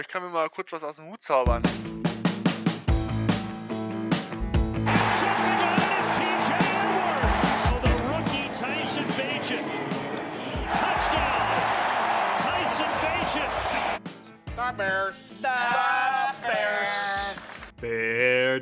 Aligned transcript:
ich 0.00 0.08
kann 0.08 0.22
mir 0.22 0.30
mal 0.30 0.48
kurz 0.48 0.72
was 0.72 0.82
aus 0.82 0.96
dem 0.96 1.06
Hut 1.10 1.22
zaubern. 1.22 1.62
Bears. 14.76 15.42
Bear 15.42 17.09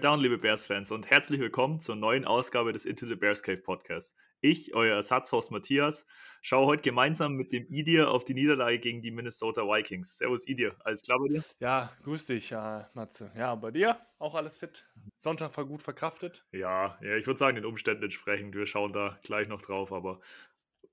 Down, 0.09 0.21
liebe 0.21 0.39
Bears-Fans, 0.39 0.91
und 0.91 1.11
herzlich 1.11 1.39
willkommen 1.39 1.81
zur 1.81 1.95
neuen 1.95 2.25
Ausgabe 2.25 2.73
des 2.73 2.87
Into 2.87 3.05
the 3.05 3.15
Bears 3.15 3.43
Cave 3.43 3.59
Podcast. 3.59 4.17
Ich, 4.41 4.73
euer 4.75 4.97
Ersatzhaus 4.97 5.51
Matthias, 5.51 6.07
schaue 6.41 6.65
heute 6.65 6.83
gemeinsam 6.83 7.35
mit 7.35 7.53
dem 7.53 7.67
Idir 7.69 8.11
auf 8.11 8.25
die 8.25 8.33
Niederlage 8.33 8.79
gegen 8.79 9.03
die 9.03 9.11
Minnesota 9.11 9.65
Vikings. 9.65 10.17
Servus 10.17 10.49
Idir, 10.49 10.75
alles 10.83 11.03
klar 11.03 11.19
bei 11.19 11.29
dir? 11.29 11.45
Ja, 11.61 11.93
grüß 12.05 12.25
dich, 12.25 12.49
ja, 12.49 12.89
Matze. 12.95 13.31
Ja, 13.37 13.55
bei 13.55 13.71
dir 13.71 14.01
auch 14.19 14.35
alles 14.35 14.57
fit? 14.57 14.87
Sonntag 15.19 15.55
war 15.59 15.67
gut 15.67 15.83
verkraftet? 15.83 16.47
Ja, 16.53 16.99
ja 17.03 17.17
ich 17.17 17.27
würde 17.27 17.37
sagen, 17.37 17.57
den 17.57 17.67
Umständen 17.67 18.05
entsprechend. 18.05 18.55
Wir 18.55 18.67
schauen 18.67 18.95
da 18.95 19.19
gleich 19.23 19.49
noch 19.49 19.61
drauf, 19.61 19.93
aber 19.93 20.21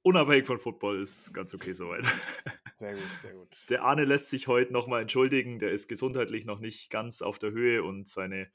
unabhängig 0.01 0.45
von 0.45 0.59
Football 0.59 0.99
ist 0.99 1.33
ganz 1.33 1.53
okay 1.53 1.71
soweit. 1.71 2.03
Sehr 2.77 2.93
gut, 2.93 3.03
sehr 3.21 3.33
gut. 3.33 3.57
Der 3.69 3.83
Arne 3.83 4.03
lässt 4.03 4.29
sich 4.29 4.47
heute 4.49 4.73
nochmal 4.73 5.01
entschuldigen. 5.01 5.59
Der 5.59 5.71
ist 5.71 5.87
gesundheitlich 5.87 6.45
noch 6.45 6.59
nicht 6.59 6.89
ganz 6.89 7.21
auf 7.21 7.39
der 7.39 7.51
Höhe 7.51 7.81
und 7.83 8.05
seine, 8.05 8.51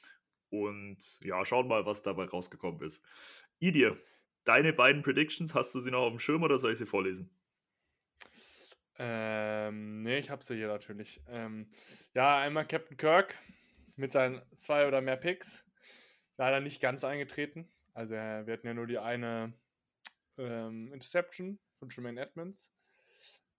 Und 0.50 1.18
ja, 1.24 1.44
schauen 1.44 1.66
mal, 1.66 1.84
was 1.84 2.00
dabei 2.00 2.26
rausgekommen 2.26 2.80
ist. 2.82 3.04
Idir, 3.58 3.98
deine 4.44 4.72
beiden 4.72 5.02
Predictions, 5.02 5.52
hast 5.52 5.74
du 5.74 5.80
sie 5.80 5.90
noch 5.90 6.02
auf 6.02 6.12
dem 6.12 6.20
Schirm 6.20 6.44
oder 6.44 6.58
soll 6.58 6.70
ich 6.70 6.78
sie 6.78 6.86
vorlesen? 6.86 7.28
Ähm, 9.04 10.02
nee, 10.02 10.18
ich 10.18 10.30
habe 10.30 10.44
sie 10.44 10.54
hier 10.54 10.68
natürlich. 10.68 11.20
Ähm, 11.26 11.68
ja, 12.14 12.38
einmal 12.38 12.68
Captain 12.68 12.96
Kirk 12.96 13.36
mit 13.96 14.12
seinen 14.12 14.40
zwei 14.54 14.86
oder 14.86 15.00
mehr 15.00 15.16
Picks. 15.16 15.64
Leider 16.36 16.60
nicht 16.60 16.80
ganz 16.80 17.02
eingetreten. 17.02 17.68
Also 17.94 18.14
äh, 18.14 18.46
wir 18.46 18.52
hatten 18.52 18.68
ja 18.68 18.74
nur 18.74 18.86
die 18.86 18.98
eine 18.98 19.54
ähm, 20.38 20.92
Interception 20.92 21.58
von 21.80 21.88
Jermaine 21.88 22.20
Edmonds. 22.20 22.72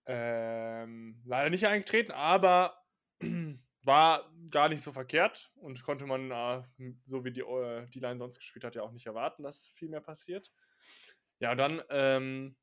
Ähm, 0.06 1.20
leider 1.26 1.50
nicht 1.50 1.66
eingetreten, 1.66 2.12
aber 2.12 2.82
war 3.82 4.32
gar 4.50 4.70
nicht 4.70 4.80
so 4.80 4.92
verkehrt 4.92 5.52
und 5.56 5.82
konnte 5.82 6.06
man, 6.06 6.30
äh, 6.30 6.62
so 7.02 7.22
wie 7.22 7.32
die, 7.32 7.42
äh, 7.42 7.86
die 7.88 8.00
Line 8.00 8.18
sonst 8.18 8.38
gespielt 8.38 8.64
hat, 8.64 8.76
ja 8.76 8.82
auch 8.82 8.92
nicht 8.92 9.06
erwarten, 9.06 9.42
dass 9.42 9.68
viel 9.68 9.90
mehr 9.90 10.00
passiert. 10.00 10.50
Ja, 11.38 11.54
dann 11.54 11.82
ähm, 11.90 12.56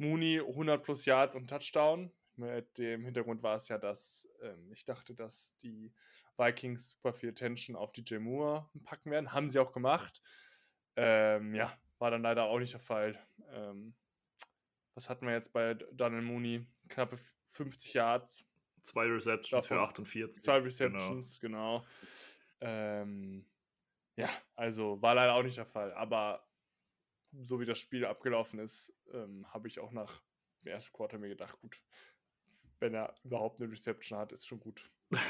Mooney 0.00 0.40
100 0.40 0.82
plus 0.82 1.04
Yards 1.04 1.36
und 1.36 1.48
Touchdown. 1.48 2.12
Mit 2.36 2.78
dem 2.78 3.04
Hintergrund 3.04 3.42
war 3.42 3.56
es 3.56 3.68
ja, 3.68 3.78
dass 3.78 4.28
ähm, 4.42 4.72
ich 4.72 4.84
dachte, 4.84 5.14
dass 5.14 5.56
die 5.58 5.92
Vikings 6.38 6.90
super 6.90 7.12
viel 7.12 7.30
Attention 7.30 7.76
auf 7.76 7.92
DJ 7.92 8.16
Moore 8.16 8.68
packen 8.84 9.10
werden. 9.10 9.32
Haben 9.32 9.50
sie 9.50 9.58
auch 9.58 9.72
gemacht. 9.72 10.22
Ähm, 10.96 11.54
ja, 11.54 11.72
war 11.98 12.10
dann 12.10 12.22
leider 12.22 12.44
auch 12.44 12.58
nicht 12.58 12.72
der 12.72 12.80
Fall. 12.80 13.18
Ähm, 13.50 13.94
was 14.94 15.08
hatten 15.10 15.26
wir 15.26 15.34
jetzt 15.34 15.52
bei 15.52 15.74
Daniel 15.92 16.22
Mooney? 16.22 16.66
Knappe 16.88 17.18
50 17.50 17.94
Yards, 17.94 18.50
Zwei 18.82 19.06
Receptions 19.06 19.66
für 19.66 19.74
Davon 19.74 19.88
48. 19.88 20.42
zwei 20.42 20.58
Receptions, 20.58 21.38
genau. 21.38 21.84
Ähm, 22.60 23.44
ja, 24.16 24.28
also 24.56 25.00
war 25.02 25.14
leider 25.14 25.34
auch 25.34 25.42
nicht 25.42 25.56
der 25.56 25.66
Fall. 25.66 25.92
Aber 25.94 26.46
so 27.42 27.60
wie 27.60 27.66
das 27.66 27.78
Spiel 27.78 28.04
abgelaufen 28.04 28.58
ist, 28.58 28.94
ähm, 29.12 29.46
habe 29.52 29.68
ich 29.68 29.80
auch 29.80 29.92
nach 29.92 30.22
dem 30.62 30.72
ersten 30.72 30.92
Quarter 30.92 31.18
mir 31.18 31.28
gedacht, 31.28 31.58
gut, 31.60 31.80
wenn 32.78 32.94
er 32.94 33.14
überhaupt 33.24 33.60
eine 33.60 33.70
Reception 33.70 34.18
hat, 34.18 34.32
ist 34.32 34.46
schon 34.46 34.60
gut. 34.60 34.90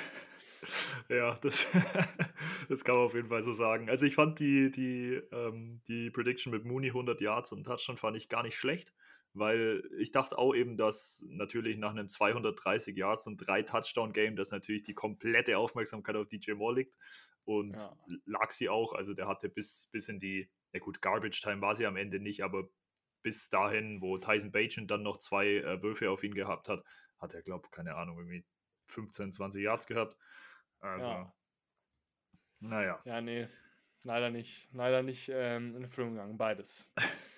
Ja, 1.09 1.34
das, 1.41 1.66
das 2.69 2.84
kann 2.84 2.97
man 2.97 3.05
auf 3.05 3.15
jeden 3.15 3.28
Fall 3.28 3.43
so 3.43 3.53
sagen. 3.53 3.88
Also 3.88 4.06
ich 4.06 4.15
fand 4.15 4.38
die, 4.41 4.71
die, 4.71 5.21
ähm, 5.33 5.81
die 5.88 6.11
Prediction 6.11 6.53
mit 6.53 6.65
Mooney 6.65 6.88
100 6.88 7.21
Yards 7.21 7.53
und 7.53 7.65
Touchdown 7.65 7.97
fand 7.97 8.17
ich 8.17 8.28
gar 8.28 8.43
nicht 8.43 8.56
schlecht, 8.56 8.93
weil 9.32 9.82
ich 9.98 10.12
dachte 10.12 10.38
auch 10.38 10.54
eben, 10.54 10.76
dass 10.76 11.24
natürlich 11.28 11.76
nach 11.78 11.91
einem 11.91 12.08
230 12.08 12.96
Yards 12.96 13.26
und 13.26 13.36
drei 13.36 13.62
Touchdown-Game, 13.62 14.36
dass 14.36 14.50
natürlich 14.50 14.82
die 14.82 14.94
komplette 14.94 15.56
Aufmerksamkeit 15.58 16.16
auf 16.16 16.28
DJ 16.28 16.52
Moore 16.52 16.74
liegt 16.76 16.96
und 17.44 17.76
Ja. 17.76 17.96
lag 18.24 18.50
sie 18.50 18.69
auch. 18.69 18.92
Also 18.92 19.14
der 19.14 19.28
hatte 19.28 19.48
bis, 19.48 19.86
bis 19.92 20.08
in 20.08 20.19
die, 20.19 20.50
ja 20.72 20.80
gut, 20.80 21.00
Garbage 21.02 21.40
Time 21.40 21.60
war 21.62 21.74
sie 21.74 21.86
am 21.86 21.96
Ende 21.96 22.20
nicht, 22.20 22.42
aber 22.42 22.69
bis 23.22 23.50
dahin, 23.50 24.00
wo 24.00 24.19
Tyson 24.19 24.50
Bagent 24.52 24.90
dann 24.90 25.02
noch 25.02 25.19
zwei 25.19 25.56
äh, 25.56 25.82
Würfe 25.82 26.10
auf 26.10 26.24
ihn 26.24 26.34
gehabt 26.34 26.69
hat, 26.69 26.82
hat 27.19 27.34
er, 27.34 27.42
glaube 27.42 27.69
keine 27.70 27.94
Ahnung, 27.96 28.19
irgendwie 28.19 28.46
15, 28.86 29.30
20 29.32 29.62
Yards 29.62 29.86
gehabt. 29.86 30.16
Also, 30.80 31.12
Ja. 31.12 31.32
naja. 32.60 33.05
Ja, 33.05 33.20
nee, 33.20 33.49
leider 34.05 34.31
nicht. 34.31 34.69
Leider 34.72 35.02
nicht 35.02 35.28
ähm, 35.32 35.75
in 35.76 35.82
Erfüllung 35.82 36.12
gegangen, 36.14 36.37
beides. 36.38 36.93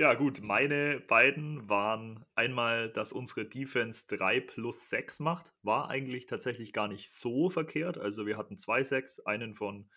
Ja, 0.00 0.14
gut, 0.14 0.40
meine 0.40 0.98
beiden 0.98 1.68
waren 1.68 2.24
einmal, 2.34 2.88
dass 2.90 3.12
unsere 3.12 3.44
Defense 3.44 4.06
3 4.08 4.40
plus 4.40 4.88
6 4.88 5.20
macht. 5.20 5.52
War 5.62 5.90
eigentlich 5.90 6.24
tatsächlich 6.24 6.72
gar 6.72 6.88
nicht 6.88 7.10
so 7.10 7.50
verkehrt. 7.50 7.98
Also 7.98 8.24
wir 8.24 8.38
hatten 8.38 8.56
zwei 8.56 8.82
6, 8.82 9.20
einen 9.26 9.54
von 9.54 9.90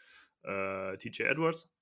äh, 0.44 0.98
TJ 0.98 1.24
Edwards 1.24 1.74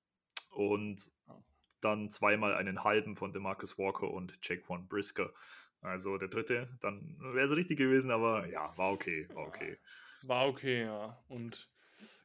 und 0.50 1.10
Oh. 1.28 1.42
dann 1.80 2.10
zweimal 2.10 2.54
einen 2.54 2.84
halben 2.84 3.16
von 3.16 3.32
DeMarcus 3.32 3.76
Walker 3.76 4.08
und 4.08 4.38
Jaquan 4.40 4.86
Brisker. 4.86 5.32
Also 5.80 6.16
der 6.16 6.28
dritte, 6.28 6.68
dann 6.80 7.16
wäre 7.18 7.46
es 7.46 7.56
richtig 7.56 7.76
gewesen, 7.76 8.12
aber 8.12 8.46
ja, 8.46 8.72
war 8.78 8.92
okay, 8.92 9.26
war 9.34 9.48
okay. 9.48 9.78
War 10.22 10.46
okay, 10.46 10.84
ja. 10.84 11.18
Und 11.26 11.68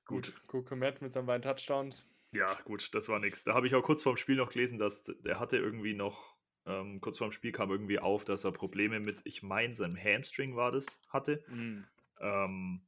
gut, 0.05 0.31
Coco 0.45 0.75
Matt 0.75 1.01
mit 1.01 1.13
seinen 1.13 1.25
beiden 1.25 1.41
Touchdowns. 1.41 2.07
Ja, 2.37 2.45
gut, 2.65 2.93
das 2.93 3.09
war 3.09 3.19
nix. 3.19 3.43
Da 3.43 3.53
habe 3.53 3.67
ich 3.67 3.75
auch 3.75 3.83
kurz 3.83 4.03
vorm 4.03 4.17
Spiel 4.17 4.35
noch 4.35 4.49
gelesen, 4.49 4.77
dass 4.77 5.03
der 5.03 5.39
hatte 5.39 5.57
irgendwie 5.57 5.93
noch, 5.93 6.35
ähm, 6.65 7.01
kurz 7.01 7.17
vorm 7.17 7.31
Spiel 7.31 7.51
kam 7.51 7.71
irgendwie 7.71 7.99
auf, 7.99 8.25
dass 8.25 8.43
er 8.43 8.51
Probleme 8.51 8.99
mit, 8.99 9.21
ich 9.23 9.41
meine, 9.41 9.73
seinem 9.75 9.97
Hamstring 9.97 10.55
war 10.55 10.71
das, 10.71 11.01
hatte. 11.09 11.43
Mm. 11.47 11.83
Ähm, 12.19 12.81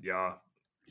ja, 0.00 0.42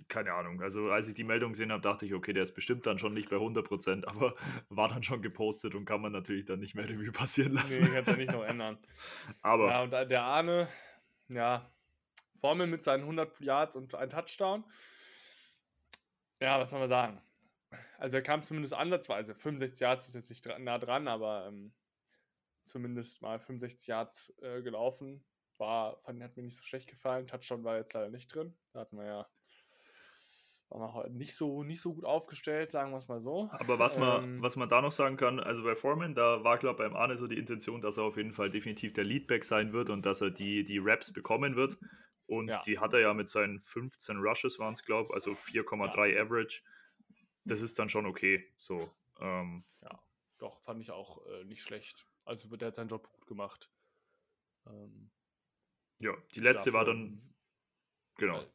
keine 0.08 0.34
Ahnung. 0.34 0.62
Also 0.62 0.92
als 0.92 1.08
ich 1.08 1.16
die 1.16 1.24
Meldung 1.24 1.54
gesehen 1.54 1.72
habe, 1.72 1.82
dachte 1.82 2.06
ich, 2.06 2.14
okay, 2.14 2.34
der 2.34 2.44
ist 2.44 2.54
bestimmt 2.54 2.86
dann 2.86 3.00
schon 3.00 3.14
nicht 3.14 3.30
bei 3.30 3.38
100%, 3.38 4.06
aber 4.08 4.34
war 4.70 4.90
dann 4.90 5.04
schon 5.04 5.22
gepostet 5.22 5.76
und 5.76 5.86
kann 5.86 6.02
man 6.02 6.12
natürlich 6.12 6.46
dann 6.46 6.60
nicht 6.60 6.76
mehr 6.76 6.88
Revue 6.88 7.12
passieren 7.12 7.54
lassen. 7.54 7.82
Nee, 7.82 7.90
kannst 7.90 8.10
ja 8.10 8.16
nicht 8.16 8.32
noch 8.32 8.44
ändern. 8.44 8.78
aber 9.42 9.68
Ja, 9.70 9.84
und 9.84 9.92
der 9.92 10.24
Arne, 10.24 10.68
ja, 11.30 11.72
Formel 12.40 12.68
mit 12.68 12.84
seinen 12.84 13.02
100 13.02 13.40
Yards 13.40 13.76
und 13.76 13.96
ein 13.96 14.10
Touchdown. 14.10 14.64
Ja, 16.42 16.60
was 16.60 16.72
soll 16.72 16.80
man 16.80 16.90
sagen? 16.90 17.22
Also 17.98 18.18
er 18.18 18.24
kam 18.24 18.44
zumindest 18.44 18.74
ansatzweise. 18.74 19.36
65 19.36 19.80
Yards 19.82 20.08
ist 20.08 20.16
jetzt 20.16 20.30
nicht 20.30 20.46
dra- 20.46 20.60
nah 20.60 20.78
dran, 20.80 21.08
aber 21.08 21.48
ähm, 21.48 21.74
zumindest 22.64 23.22
mal 23.22 23.40
65 23.40 23.88
Yards 23.88 24.34
äh, 24.42 24.62
gelaufen. 24.62 25.24
War, 25.58 25.98
fand, 26.00 26.22
hat 26.24 26.36
mir 26.36 26.44
nicht 26.44 26.58
so 26.58 26.64
schlecht 26.64 26.90
gefallen. 26.90 27.26
Touchdown 27.28 27.64
war 27.64 27.78
jetzt 27.78 27.94
leider 27.94 28.10
nicht 28.10 28.34
drin. 28.34 28.56
Da 28.74 28.80
hatten 28.82 28.98
wir 28.98 29.06
ja 29.06 29.28
heute 30.70 31.12
nicht 31.12 31.36
so, 31.36 31.64
nicht 31.64 31.82
so 31.82 31.94
gut 31.94 32.04
aufgestellt, 32.06 32.72
sagen 32.72 32.92
wir 32.92 32.98
es 32.98 33.08
mal 33.08 33.22
so. 33.22 33.48
Aber 33.52 33.78
was 33.78 33.98
man, 33.98 34.24
Ähm, 34.24 34.42
was 34.42 34.56
man 34.56 34.70
da 34.70 34.82
noch 34.82 34.92
sagen 34.92 35.18
kann, 35.18 35.40
also 35.40 35.64
bei 35.64 35.76
Foreman, 35.76 36.16
da 36.16 36.44
war, 36.44 36.58
glaube 36.58 36.84
ich, 36.84 36.90
beim 36.90 36.98
Arne 36.98 37.16
so 37.18 37.28
die 37.28 37.38
Intention, 37.38 37.80
dass 37.82 37.98
er 37.98 38.04
auf 38.06 38.18
jeden 38.18 38.34
Fall 38.34 38.50
definitiv 38.50 38.94
der 38.94 39.04
Leadback 39.04 39.44
sein 39.44 39.72
wird 39.72 39.92
und 39.92 40.04
dass 40.06 40.22
er 40.22 40.32
die, 40.32 40.64
die 40.64 40.80
Raps 40.80 41.14
bekommen 41.14 41.56
wird. 41.56 41.78
Und 42.26 42.50
Ja. 42.50 42.62
die 42.66 42.80
hat 42.80 42.94
er 42.96 43.02
ja 43.02 43.14
mit 43.14 43.30
seinen 43.30 43.62
15 43.62 44.18
Rushes, 44.18 44.58
waren 44.58 44.74
es, 44.74 44.84
glaube 44.84 45.10
ich, 45.12 45.14
also 45.14 45.34
4,3 45.36 46.20
Average. 46.20 46.64
Das 47.46 47.62
ist 47.62 47.78
dann 47.80 47.90
schon 47.90 48.06
okay. 48.06 48.52
So. 48.56 48.94
Ähm, 49.20 49.66
Doch, 50.38 50.60
fand 50.62 50.82
ich 50.82 50.92
auch 50.92 51.26
äh, 51.28 51.44
nicht 51.46 51.62
schlecht. 51.62 52.06
Also 52.26 52.52
wird 52.52 52.62
er 52.62 52.70
hat 52.70 52.76
seinen 52.76 52.90
Job 52.90 53.10
gut 53.12 53.28
gemacht. 53.28 53.72
Ähm, 54.66 55.12
ja, 56.02 56.14
die 56.36 56.40
letzte 56.40 56.74
war 56.74 56.86
dafür- 56.86 57.10
dann, 57.10 57.22
genau. 58.16 58.40
äh, 58.40 58.48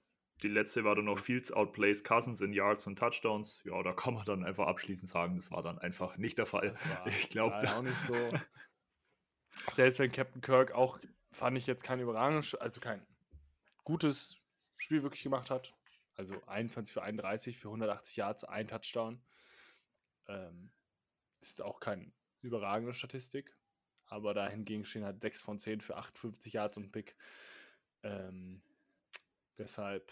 Die 0.42 0.48
letzte 0.48 0.84
war 0.84 0.94
dann 0.94 1.06
noch 1.06 1.18
Fields 1.18 1.50
outplays 1.52 2.04
Cousins 2.04 2.40
in 2.40 2.52
Yards 2.52 2.86
und 2.86 2.98
Touchdowns. 2.98 3.62
Ja, 3.64 3.82
da 3.82 3.92
kann 3.92 4.14
man 4.14 4.24
dann 4.24 4.44
einfach 4.44 4.66
abschließend 4.66 5.08
sagen, 5.08 5.36
das 5.36 5.50
war 5.50 5.62
dann 5.62 5.78
einfach 5.78 6.16
nicht 6.16 6.38
der 6.38 6.46
Fall. 6.46 6.74
War 6.74 7.06
Ich 7.06 7.30
glaube, 7.30 7.56
auch 7.56 7.82
nicht 7.82 7.98
so. 8.00 8.14
Selbst 9.72 9.98
wenn 9.98 10.12
Captain 10.12 10.40
Kirk 10.40 10.72
auch, 10.72 11.00
fand 11.32 11.56
ich 11.56 11.66
jetzt 11.66 11.82
kein 11.84 12.00
überragendes, 12.00 12.54
also 12.54 12.80
kein 12.80 13.06
gutes 13.84 14.36
Spiel 14.76 15.02
wirklich 15.02 15.22
gemacht 15.22 15.50
hat. 15.50 15.74
Also 16.18 16.42
21 16.46 16.92
für 16.92 17.02
31 17.02 17.58
für 17.58 17.68
180 17.68 18.16
Yards, 18.16 18.44
ein 18.44 18.66
Touchdown. 18.66 19.22
Ähm, 20.26 20.72
ist 21.40 21.62
auch 21.62 21.78
keine 21.78 22.12
überragende 22.42 22.92
Statistik. 22.92 23.56
Aber 24.06 24.34
dahingegen 24.34 24.84
stehen 24.84 25.04
halt 25.04 25.20
6 25.20 25.42
von 25.42 25.58
10 25.58 25.80
für 25.80 25.96
58 25.96 26.52
Yards 26.52 26.76
und 26.76 26.90
Pick. 26.90 27.16
Ähm, 28.02 28.62
deshalb, 29.58 30.10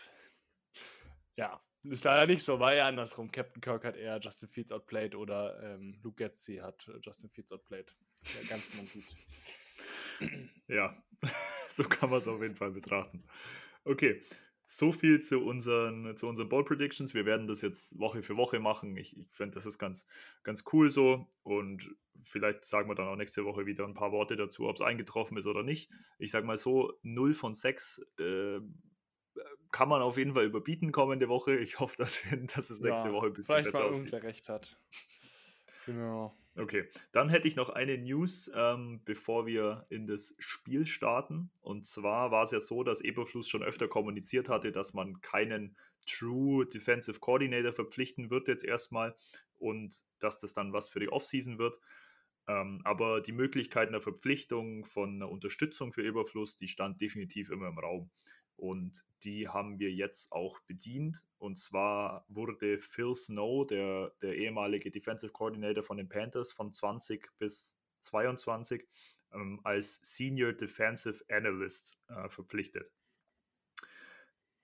ja, 1.34 1.60
ist 1.82 2.04
leider 2.04 2.26
nicht 2.26 2.44
so, 2.44 2.60
war 2.60 2.74
ja 2.74 2.86
andersrum. 2.86 3.32
Captain 3.32 3.60
Kirk 3.60 3.84
hat 3.84 3.96
eher 3.96 4.20
Justin 4.20 4.48
Fields 4.48 4.70
outplayed 4.70 5.16
oder 5.16 5.60
ähm, 5.62 5.98
Luke 6.02 6.22
Getzi 6.22 6.58
hat 6.58 6.86
äh, 6.88 6.98
Justin 7.02 7.30
Fields 7.30 7.50
outplayed. 7.50 7.96
Ja, 8.22 8.48
ganz 8.48 8.72
man 8.74 8.86
sieht. 8.86 9.16
Ja, 10.68 11.02
so 11.70 11.82
kann 11.84 12.10
man 12.10 12.20
es 12.20 12.28
auf 12.28 12.40
jeden 12.40 12.56
Fall 12.56 12.70
betrachten. 12.70 13.26
Okay, 13.84 14.22
so 14.66 14.92
viel 14.92 15.20
zu 15.20 15.40
unseren, 15.40 16.16
zu 16.16 16.26
unseren 16.26 16.48
Bowl 16.48 16.64
Predictions. 16.64 17.14
Wir 17.14 17.24
werden 17.24 17.46
das 17.46 17.60
jetzt 17.62 17.98
Woche 17.98 18.22
für 18.22 18.36
Woche 18.36 18.58
machen. 18.58 18.96
Ich, 18.96 19.16
ich 19.16 19.26
finde, 19.30 19.54
das 19.54 19.66
ist 19.66 19.78
ganz, 19.78 20.06
ganz 20.42 20.64
cool 20.72 20.90
so. 20.90 21.28
Und 21.42 21.94
vielleicht 22.24 22.64
sagen 22.64 22.88
wir 22.88 22.94
dann 22.94 23.06
auch 23.08 23.16
nächste 23.16 23.44
Woche 23.44 23.66
wieder 23.66 23.84
ein 23.84 23.94
paar 23.94 24.12
Worte 24.12 24.36
dazu, 24.36 24.68
ob 24.68 24.76
es 24.76 24.82
eingetroffen 24.82 25.36
ist 25.36 25.46
oder 25.46 25.62
nicht. 25.62 25.90
Ich 26.18 26.30
sage 26.30 26.46
mal 26.46 26.58
so, 26.58 26.92
0 27.02 27.34
von 27.34 27.54
6 27.54 28.04
äh, 28.18 28.60
kann 29.70 29.88
man 29.88 30.02
auf 30.02 30.16
jeden 30.16 30.34
Fall 30.34 30.44
überbieten 30.44 30.92
kommende 30.92 31.28
Woche. 31.28 31.56
Ich 31.56 31.78
hoffe, 31.78 31.96
dass, 31.96 32.24
wir, 32.24 32.38
dass 32.54 32.70
es 32.70 32.80
nächste 32.80 33.08
Ja, 33.08 33.12
Woche 33.12 33.26
ein 33.26 33.32
bisschen 33.34 33.54
Vielleicht 33.54 33.74
aussieht. 33.76 34.12
irgendwer 34.12 34.22
recht 34.22 34.48
hat. 34.48 34.80
Genau. 35.84 36.36
Okay, 36.58 36.88
dann 37.12 37.28
hätte 37.28 37.48
ich 37.48 37.56
noch 37.56 37.68
eine 37.68 37.98
News, 37.98 38.50
ähm, 38.54 39.02
bevor 39.04 39.46
wir 39.46 39.86
in 39.90 40.06
das 40.06 40.34
Spiel 40.38 40.86
starten. 40.86 41.50
Und 41.60 41.84
zwar 41.84 42.30
war 42.30 42.44
es 42.44 42.50
ja 42.50 42.60
so, 42.60 42.82
dass 42.82 43.02
Eberfluss 43.02 43.48
schon 43.48 43.62
öfter 43.62 43.88
kommuniziert 43.88 44.48
hatte, 44.48 44.72
dass 44.72 44.94
man 44.94 45.20
keinen 45.20 45.76
True 46.06 46.64
Defensive 46.64 47.20
Coordinator 47.20 47.72
verpflichten 47.72 48.30
wird 48.30 48.48
jetzt 48.48 48.64
erstmal 48.64 49.14
und 49.58 50.04
dass 50.18 50.38
das 50.38 50.54
dann 50.54 50.72
was 50.72 50.88
für 50.88 51.00
die 51.00 51.10
Offseason 51.10 51.58
wird. 51.58 51.78
Ähm, 52.48 52.80
aber 52.84 53.20
die 53.20 53.32
Möglichkeit 53.32 53.88
einer 53.88 54.00
Verpflichtung 54.00 54.86
von 54.86 55.16
einer 55.16 55.30
Unterstützung 55.30 55.92
für 55.92 56.04
Eberfluss, 56.04 56.56
die 56.56 56.68
stand 56.68 57.00
definitiv 57.02 57.50
immer 57.50 57.68
im 57.68 57.78
Raum. 57.78 58.10
Und 58.56 59.04
die 59.22 59.48
haben 59.48 59.78
wir 59.78 59.92
jetzt 59.92 60.32
auch 60.32 60.60
bedient. 60.60 61.24
Und 61.38 61.58
zwar 61.58 62.24
wurde 62.28 62.78
Phil 62.78 63.14
Snow, 63.14 63.66
der, 63.66 64.12
der 64.22 64.36
ehemalige 64.36 64.90
Defensive 64.90 65.32
Coordinator 65.32 65.82
von 65.82 65.96
den 65.96 66.08
Panthers 66.08 66.52
von 66.52 66.72
20 66.72 67.28
bis 67.38 67.78
22, 68.00 68.86
ähm, 69.32 69.60
als 69.64 70.00
Senior 70.02 70.52
Defensive 70.52 71.24
Analyst 71.28 71.98
äh, 72.08 72.28
verpflichtet. 72.28 72.90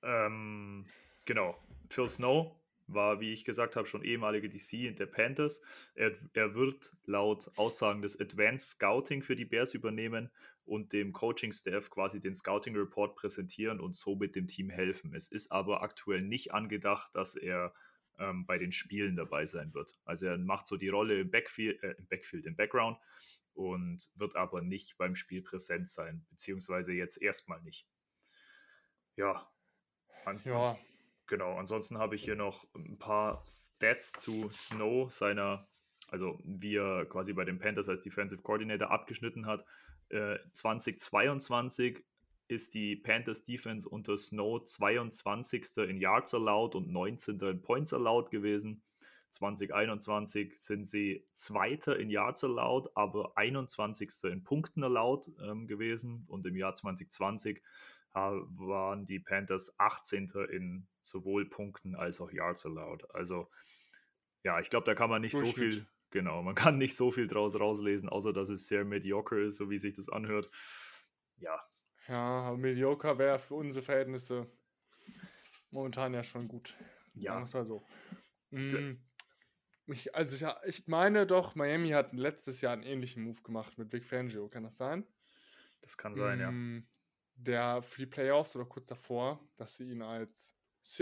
Ähm, 0.02 0.86
genau, 1.24 1.56
Phil 1.88 2.08
Snow 2.08 2.61
war, 2.86 3.20
wie 3.20 3.32
ich 3.32 3.44
gesagt 3.44 3.76
habe, 3.76 3.86
schon 3.86 4.04
ehemaliger 4.04 4.48
DC 4.48 4.96
der 4.96 5.06
Panthers. 5.06 5.62
Er, 5.94 6.12
er 6.34 6.54
wird 6.54 6.92
laut 7.04 7.50
Aussagen 7.56 8.02
des 8.02 8.20
Advanced 8.20 8.70
Scouting 8.70 9.22
für 9.22 9.36
die 9.36 9.44
Bears 9.44 9.74
übernehmen 9.74 10.30
und 10.64 10.92
dem 10.92 11.12
Coaching-Staff 11.12 11.90
quasi 11.90 12.20
den 12.20 12.34
Scouting-Report 12.34 13.16
präsentieren 13.16 13.80
und 13.80 13.94
somit 13.94 14.36
dem 14.36 14.46
Team 14.46 14.70
helfen. 14.70 15.14
Es 15.14 15.28
ist 15.28 15.50
aber 15.50 15.82
aktuell 15.82 16.22
nicht 16.22 16.52
angedacht, 16.54 17.14
dass 17.14 17.34
er 17.34 17.74
ähm, 18.18 18.46
bei 18.46 18.58
den 18.58 18.72
Spielen 18.72 19.16
dabei 19.16 19.46
sein 19.46 19.74
wird. 19.74 19.98
Also 20.04 20.26
er 20.26 20.38
macht 20.38 20.66
so 20.66 20.76
die 20.76 20.88
Rolle 20.88 21.20
im 21.20 21.30
Backfield, 21.30 21.82
äh, 21.82 21.94
im 21.98 22.06
Backfield, 22.06 22.46
im 22.46 22.56
Background 22.56 22.98
und 23.54 24.10
wird 24.16 24.36
aber 24.36 24.62
nicht 24.62 24.96
beim 24.96 25.14
Spiel 25.14 25.42
präsent 25.42 25.88
sein, 25.88 26.24
beziehungsweise 26.30 26.92
jetzt 26.92 27.20
erstmal 27.20 27.60
nicht. 27.62 27.86
Ja. 29.16 29.50
Ansonsten, 30.24 30.50
Ja, 30.50 30.78
Genau, 31.32 31.54
ansonsten 31.54 31.96
habe 31.96 32.14
ich 32.14 32.24
hier 32.24 32.36
noch 32.36 32.66
ein 32.74 32.98
paar 32.98 33.42
Stats 33.46 34.12
zu 34.12 34.50
Snow, 34.50 35.10
seiner, 35.10 35.66
also 36.08 36.38
wie 36.44 36.76
er 36.76 37.06
quasi 37.06 37.32
bei 37.32 37.46
den 37.46 37.58
Panthers 37.58 37.88
als 37.88 38.00
Defensive 38.00 38.42
Coordinator 38.42 38.90
abgeschnitten 38.90 39.46
hat. 39.46 39.64
Äh, 40.10 40.36
2022 40.52 42.04
ist 42.48 42.74
die 42.74 42.96
Panthers 42.96 43.44
Defense 43.44 43.88
unter 43.88 44.18
Snow 44.18 44.62
22. 44.62 45.78
in 45.88 45.96
Yards 45.96 46.34
allowed 46.34 46.74
und 46.74 46.92
19. 46.92 47.40
in 47.40 47.62
Points 47.62 47.94
allowed 47.94 48.30
gewesen. 48.30 48.82
2021 49.30 50.54
sind 50.60 50.84
sie 50.84 51.26
Zweiter 51.32 51.98
in 51.98 52.10
Yards 52.10 52.44
allowed, 52.44 52.94
aber 52.94 53.32
21. 53.38 54.10
in 54.24 54.44
Punkten 54.44 54.84
allowed 54.84 55.32
ähm, 55.42 55.66
gewesen. 55.66 56.26
Und 56.28 56.44
im 56.44 56.56
Jahr 56.56 56.74
2020 56.74 57.56
äh, 57.56 57.60
waren 58.14 59.04
die 59.04 59.20
Panthers 59.20 59.74
18. 59.78 60.28
in 60.50 60.86
sowohl 61.00 61.48
Punkten 61.48 61.94
als 61.94 62.20
auch 62.20 62.30
Yards 62.30 62.66
allowed. 62.66 63.14
Also 63.14 63.50
ja, 64.42 64.58
ich 64.60 64.70
glaube, 64.70 64.84
da 64.84 64.94
kann 64.94 65.10
man 65.10 65.22
nicht 65.22 65.36
so 65.36 65.44
viel, 65.44 65.86
genau, 66.10 66.42
man 66.42 66.54
kann 66.54 66.78
nicht 66.78 66.96
so 66.96 67.10
viel 67.10 67.26
draus 67.26 67.58
rauslesen, 67.58 68.08
außer 68.08 68.32
dass 68.32 68.48
es 68.48 68.66
sehr 68.66 68.84
mediocre 68.84 69.42
ist, 69.42 69.56
so 69.56 69.70
wie 69.70 69.78
sich 69.78 69.94
das 69.94 70.08
anhört. 70.08 70.50
Ja, 71.36 71.62
ja, 72.08 72.54
Mediocre 72.56 73.18
wäre 73.18 73.38
für 73.38 73.54
unsere 73.54 73.84
Verhältnisse 73.84 74.50
momentan 75.70 76.14
ja 76.14 76.24
schon 76.24 76.48
gut. 76.48 76.76
Ja. 77.14 77.44
Sagen 77.46 77.58
mal 77.58 77.66
so. 77.66 77.86
Mm, 78.50 78.96
Ich, 79.86 80.14
also 80.14 80.36
ja, 80.36 80.60
ich 80.64 80.86
meine 80.86 81.26
doch, 81.26 81.54
Miami 81.54 81.90
hat 81.90 82.12
letztes 82.12 82.60
Jahr 82.60 82.72
einen 82.72 82.82
ähnlichen 82.82 83.24
Move 83.24 83.42
gemacht 83.42 83.78
mit 83.78 83.92
Vic 83.92 84.04
Fangio, 84.04 84.48
kann 84.48 84.64
das 84.64 84.76
sein? 84.76 85.06
das 85.80 85.96
kann 85.96 86.14
sein, 86.14 86.40
ja. 86.40 86.50
Der 87.44 87.82
für 87.82 88.02
die 88.02 88.06
Playoffs 88.06 88.54
oder 88.54 88.66
kurz 88.66 88.86
davor, 88.86 89.40
dass 89.56 89.76
sie 89.76 89.90
ihn 89.90 90.02
als 90.02 90.56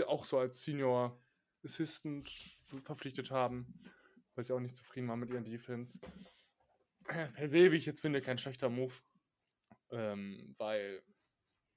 auch 0.05 0.25
so 0.25 0.39
als 0.39 0.63
Senior 0.63 1.19
Assistant 1.63 2.31
verpflichtet 2.83 3.31
haben, 3.31 3.81
weil 4.35 4.43
sie 4.43 4.53
auch 4.53 4.59
nicht 4.59 4.75
zufrieden 4.75 5.07
waren 5.07 5.19
mit 5.19 5.29
ihren 5.29 5.45
Defense. 5.45 5.99
Per 7.03 7.47
se, 7.47 7.71
wie 7.71 7.77
ich 7.77 7.85
jetzt 7.85 8.01
finde, 8.01 8.21
kein 8.21 8.37
schlechter 8.37 8.69
Move, 8.69 8.93
ähm, 9.91 10.55
weil 10.57 11.03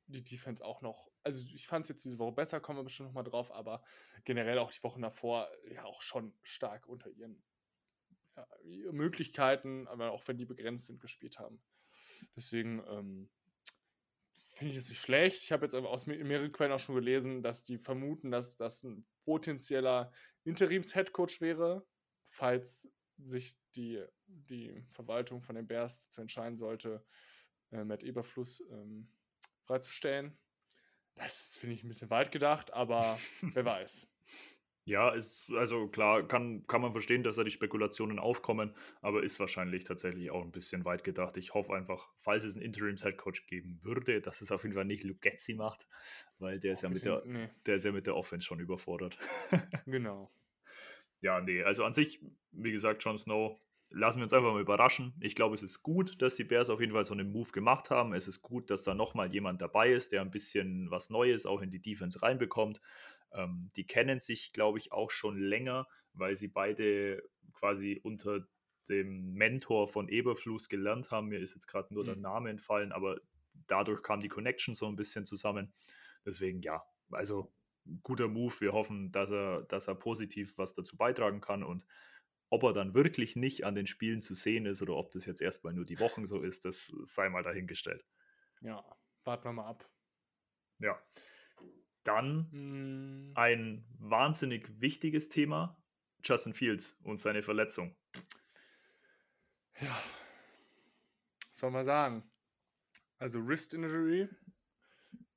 die 0.07 0.23
Defense 0.23 0.65
auch 0.65 0.83
noch, 0.83 1.11
also 1.23 1.43
ich 1.55 1.67
fand 1.67 1.85
es 1.85 1.89
jetzt 1.89 2.05
diese 2.05 2.19
Woche 2.19 2.33
besser, 2.33 2.61
kommen 2.61 2.79
wir 2.79 2.85
bestimmt 2.85 3.09
noch 3.09 3.15
mal 3.15 3.23
drauf, 3.23 3.53
aber 3.53 3.83
generell 4.25 4.59
auch 4.59 4.71
die 4.71 4.83
Wochen 4.83 5.03
davor 5.03 5.51
ja 5.71 5.85
auch 5.85 6.03
schon 6.03 6.35
stark 6.43 6.87
unter 6.87 7.11
ihren 7.11 7.43
ja, 8.37 8.47
Möglichkeiten, 8.93 9.87
aber 9.89 10.13
auch 10.13 10.27
wenn 10.29 10.39
die 10.39 10.45
begrenzt 10.45 10.87
sind, 10.87 11.01
gespielt 11.01 11.39
haben. 11.39 11.63
Deswegen 12.37 12.83
ähm, 12.89 13.31
finde 14.55 14.73
ich 14.73 14.79
es 14.79 14.89
nicht 14.89 15.01
schlecht. 15.01 15.43
Ich 15.43 15.53
habe 15.53 15.65
jetzt 15.67 15.75
aber 15.75 15.91
aus 15.91 16.07
me- 16.07 16.23
mehreren 16.23 16.53
Quellen 16.53 16.73
auch 16.73 16.81
schon 16.81 16.95
gelesen, 16.95 17.43
dass 17.43 17.65
die 17.65 17.79
vermuten, 17.79 18.31
dass 18.31 18.57
das 18.57 18.83
ein 18.83 19.07
potenzieller 19.25 20.13
Interims-Headcoach 20.45 21.41
wäre, 21.41 21.87
falls 22.29 22.89
sich 23.19 23.57
die, 23.75 24.05
die 24.27 24.85
Verwaltung 24.89 25.43
von 25.43 25.57
den 25.57 25.67
Bears 25.67 26.03
dazu 26.05 26.21
entscheiden 26.21 26.57
sollte, 26.57 27.05
äh, 27.71 27.85
Matt 27.85 28.03
Eberfluss 28.03 28.61
ähm, 28.71 29.13
freizustellen. 29.65 30.39
Das 31.15 31.57
finde 31.57 31.75
ich 31.75 31.85
ein 31.85 31.89
bisschen 31.89 32.11
weit 32.11 32.33
gedacht, 32.33 32.73
aber 32.73 33.19
wer 33.41 33.65
weiß. 33.65 34.09
Ja, 34.87 35.11
ist, 35.11 35.51
also 35.53 35.89
klar, 35.89 36.29
kann, 36.29 36.67
kann 36.67 36.83
man 36.83 36.93
verstehen, 36.93 37.23
dass 37.23 37.37
da 37.37 37.45
die 37.45 37.51
Spekulationen 37.51 38.19
aufkommen, 38.19 38.75
aber 39.01 39.23
ist 39.23 39.41
wahrscheinlich 39.41 39.85
tatsächlich 39.85 40.31
auch 40.31 40.43
ein 40.43 40.53
bisschen 40.53 40.85
weit 40.85 41.05
gedacht. 41.05 41.39
Ich 41.39 41.55
hoffe 41.55 41.75
einfach, 41.75 42.11
falls 42.19 42.45
es 42.45 42.55
einen 42.55 42.67
Interims-Headcoach 42.67 43.47
geben 43.47 43.81
würde, 43.83 44.21
dass 44.21 44.43
es 44.43 44.53
auf 44.53 44.63
jeden 44.63 44.75
Fall 44.75 44.85
nicht 44.85 45.03
Lugetzi 45.03 45.55
macht, 45.55 45.87
weil 46.39 46.61
der 46.61 46.75
ist, 46.75 46.83
ja 46.83 46.91
mit 46.91 47.05
der, 47.05 47.23
nee. 47.25 47.49
der 47.65 47.77
ist 47.77 47.85
ja 47.87 47.93
mit 47.93 48.07
der 48.07 48.15
Offense 48.15 48.47
schon 48.47 48.61
überfordert. 48.61 49.17
Genau. 49.87 50.31
Ja, 51.21 51.41
nee, 51.41 51.63
also 51.63 51.85
an 51.85 51.95
sich, 51.95 52.21
wie 52.53 52.73
gesagt, 52.73 53.03
Jon 53.03 53.17
Snow, 53.17 53.59
lassen 53.95 54.19
wir 54.19 54.25
uns 54.25 54.33
einfach 54.33 54.53
mal 54.53 54.61
überraschen. 54.61 55.15
Ich 55.21 55.35
glaube, 55.35 55.55
es 55.55 55.63
ist 55.63 55.83
gut, 55.83 56.21
dass 56.21 56.37
die 56.37 56.45
Bears 56.45 56.69
auf 56.69 56.81
jeden 56.81 56.93
Fall 56.93 57.05
so 57.05 57.15
einen 57.15 57.31
Move 57.31 57.51
gemacht 57.53 57.91
haben. 57.91 58.13
Es 58.13 58.29
ist 58.29 58.43
gut, 58.43 58.71
dass 58.71 58.83
da 58.83 58.95
nochmal 58.95 59.33
jemand 59.33 59.63
dabei 59.63 59.91
ist, 59.91 60.13
der 60.13 60.21
ein 60.21 60.31
bisschen 60.31 60.91
was 60.91 61.11
Neues 61.11 61.47
auch 61.47 61.63
in 61.63 61.71
die 61.71 61.81
Defense 61.81 62.21
reinbekommt. 62.21 62.81
Ähm, 63.35 63.71
die 63.77 63.87
kennen 63.87 64.21
sich, 64.21 64.53
glaube 64.53 64.79
ich, 64.79 64.93
auch 64.93 65.11
schon 65.11 65.39
länger, 65.39 65.89
weil 66.13 66.37
sie 66.37 66.49
beide 66.49 67.23
quasi 67.53 68.01
unter 68.03 68.47
dem 68.89 69.33
Mentor 69.35 69.89
von 69.89 70.09
Eberfluss 70.09 70.69
gelernt 70.69 71.11
haben. 71.11 71.29
Mir 71.29 71.41
ist 71.41 71.55
jetzt 71.55 71.67
gerade 71.67 71.93
nur 71.95 72.05
der 72.05 72.17
Mhm. 72.17 72.17
Name 72.17 72.51
entfallen, 72.51 72.93
aber 72.93 73.21
dadurch 73.67 74.03
kam 74.03 74.21
die 74.21 74.29
Connection 74.29 74.75
so 74.75 74.87
ein 74.87 74.97
bisschen 74.97 75.25
zusammen. 75.25 75.73
Deswegen 76.25 76.61
ja, 76.63 76.83
also 77.11 77.55
guter 78.03 78.29
Move. 78.29 78.55
Wir 78.61 78.73
hoffen, 78.73 79.11
dass 79.13 79.31
er, 79.31 79.63
dass 79.63 79.89
er 79.89 79.95
positiv 79.95 80.57
was 80.59 80.73
dazu 80.73 80.97
beitragen 80.97 81.41
kann 81.41 81.63
und 81.63 81.85
ob 82.51 82.63
er 82.63 82.73
dann 82.73 82.95
wirklich 82.95 83.37
nicht 83.37 83.65
an 83.65 83.75
den 83.75 83.87
Spielen 83.87 84.23
zu 84.23 84.35
sehen 84.35 84.67
ist 84.67 84.81
oder 84.83 84.95
ob 84.97 85.11
das 85.11 85.27
jetzt 85.27 85.43
erstmal 85.43 85.75
nur 85.75 85.85
die 85.87 85.99
Wochen 86.01 86.27
so 86.27 86.41
ist, 86.43 86.65
das 86.65 86.87
sei 87.05 87.29
mal 87.29 87.43
dahingestellt. 87.43 88.07
Ja, 88.61 88.85
warten 89.23 89.45
wir 89.45 89.53
mal 89.53 89.67
ab. 89.69 89.89
Ja. 90.79 90.99
Dann 92.05 92.49
Hm, 92.53 93.33
ein 93.35 93.85
wahnsinnig 93.99 94.81
wichtiges 94.81 95.29
Thema: 95.29 95.77
Justin 96.23 96.55
Fields 96.55 96.97
und 97.03 97.19
seine 97.19 97.43
Verletzung. 97.43 97.97
ja. 99.81 99.99
Was 101.51 101.61
soll 101.61 101.71
man 101.71 101.85
sagen? 101.85 102.31
Also 103.19 103.47
Wrist 103.47 103.75
Injury. 103.75 104.29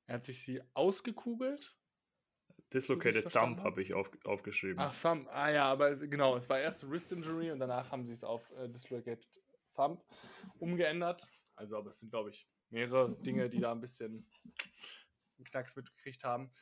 Er 0.06 0.16
hat 0.16 0.24
sich 0.24 0.42
sie 0.44 0.60
ausgekugelt. 0.74 1.76
Dislocated 2.72 3.32
Thumb 3.32 3.58
habe? 3.58 3.62
habe 3.62 3.82
ich 3.82 3.94
auf, 3.94 4.10
aufgeschrieben. 4.24 4.78
Ach, 4.78 4.94
Thumb. 5.00 5.26
Ah 5.30 5.50
ja, 5.50 5.64
aber 5.64 5.96
genau, 5.96 6.36
es 6.36 6.48
war 6.50 6.58
erst 6.60 6.88
Wrist 6.90 7.12
Injury 7.12 7.50
und 7.50 7.60
danach 7.60 7.90
haben 7.90 8.04
sie 8.04 8.12
es 8.12 8.24
auf 8.24 8.50
äh, 8.58 8.68
Dislocated 8.68 9.26
Thumb 9.74 10.02
umgeändert. 10.58 11.26
Also, 11.56 11.76
aber 11.78 11.90
es 11.90 12.00
sind, 12.00 12.10
glaube 12.10 12.30
ich, 12.30 12.46
mehrere 12.70 13.16
Dinge, 13.22 13.48
die 13.48 13.60
da 13.60 13.72
ein 13.72 13.80
bisschen 13.80 14.28
einen 15.38 15.46
Knacks 15.46 15.76
mitgekriegt 15.76 16.24
haben. 16.24 16.52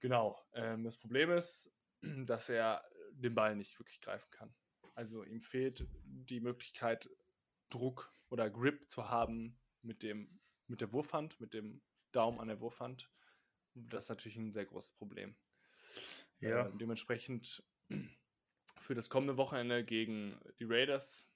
Genau. 0.00 0.40
Ähm, 0.52 0.84
das 0.84 0.96
Problem 0.96 1.30
ist, 1.30 1.74
dass 2.26 2.48
er 2.48 2.84
den 3.12 3.34
Ball 3.34 3.56
nicht 3.56 3.78
wirklich 3.78 4.00
greifen 4.00 4.30
kann. 4.30 4.54
Also 4.94 5.24
ihm 5.24 5.40
fehlt 5.40 5.86
die 6.04 6.40
Möglichkeit, 6.40 7.08
Druck 7.70 8.12
oder 8.30 8.50
Grip 8.50 8.88
zu 8.90 9.08
haben 9.08 9.58
mit 9.82 10.02
dem, 10.02 10.40
mit 10.66 10.80
der 10.80 10.92
Wurfhand, 10.92 11.40
mit 11.40 11.54
dem 11.54 11.82
Daumen 12.12 12.40
an 12.40 12.48
der 12.48 12.60
Wurfhand. 12.60 13.10
Das 13.74 14.04
ist 14.04 14.08
natürlich 14.08 14.36
ein 14.36 14.52
sehr 14.52 14.66
großes 14.66 14.92
Problem. 14.92 15.36
Ja. 16.40 16.66
Äh, 16.66 16.76
dementsprechend 16.76 17.62
für 18.80 18.94
das 18.94 19.10
kommende 19.10 19.36
Wochenende 19.36 19.84
gegen 19.84 20.38
die 20.58 20.64
Raiders 20.64 21.30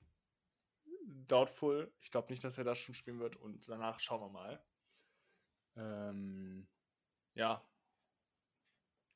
doubtful. 1.04 1.92
Ich 2.00 2.10
glaube 2.10 2.32
nicht, 2.32 2.44
dass 2.44 2.58
er 2.58 2.64
das 2.64 2.78
schon 2.78 2.94
spielen 2.94 3.20
wird 3.20 3.36
und 3.36 3.68
danach 3.68 4.00
schauen 4.00 4.20
wir 4.20 4.28
mal. 4.28 4.64
Ähm, 5.76 6.66
ja. 7.34 7.62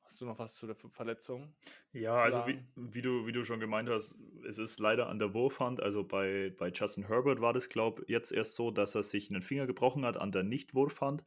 Hast 0.01 0.21
du 0.21 0.25
noch 0.25 0.39
was 0.39 0.55
zu 0.55 0.65
der 0.65 0.75
Ver- 0.75 0.89
Verletzung? 0.89 1.55
Ja, 1.91 2.15
also 2.17 2.45
wie, 2.45 2.63
wie, 2.75 3.01
du, 3.01 3.25
wie 3.25 3.31
du 3.31 3.43
schon 3.43 3.59
gemeint 3.59 3.89
hast, 3.89 4.17
es 4.47 4.57
ist 4.57 4.79
leider 4.79 5.07
an 5.07 5.19
der 5.19 5.33
Wurfhand. 5.33 5.81
Also 5.81 6.03
bei, 6.03 6.53
bei 6.57 6.69
Justin 6.69 7.07
Herbert 7.07 7.41
war 7.41 7.53
das, 7.53 7.69
glaube 7.69 8.03
ich, 8.03 8.09
jetzt 8.09 8.31
erst 8.31 8.55
so, 8.55 8.71
dass 8.71 8.95
er 8.95 9.03
sich 9.03 9.29
einen 9.29 9.41
Finger 9.41 9.67
gebrochen 9.67 10.05
hat 10.05 10.17
an 10.17 10.31
der 10.31 10.43
Nicht-Wurfhand. 10.43 11.23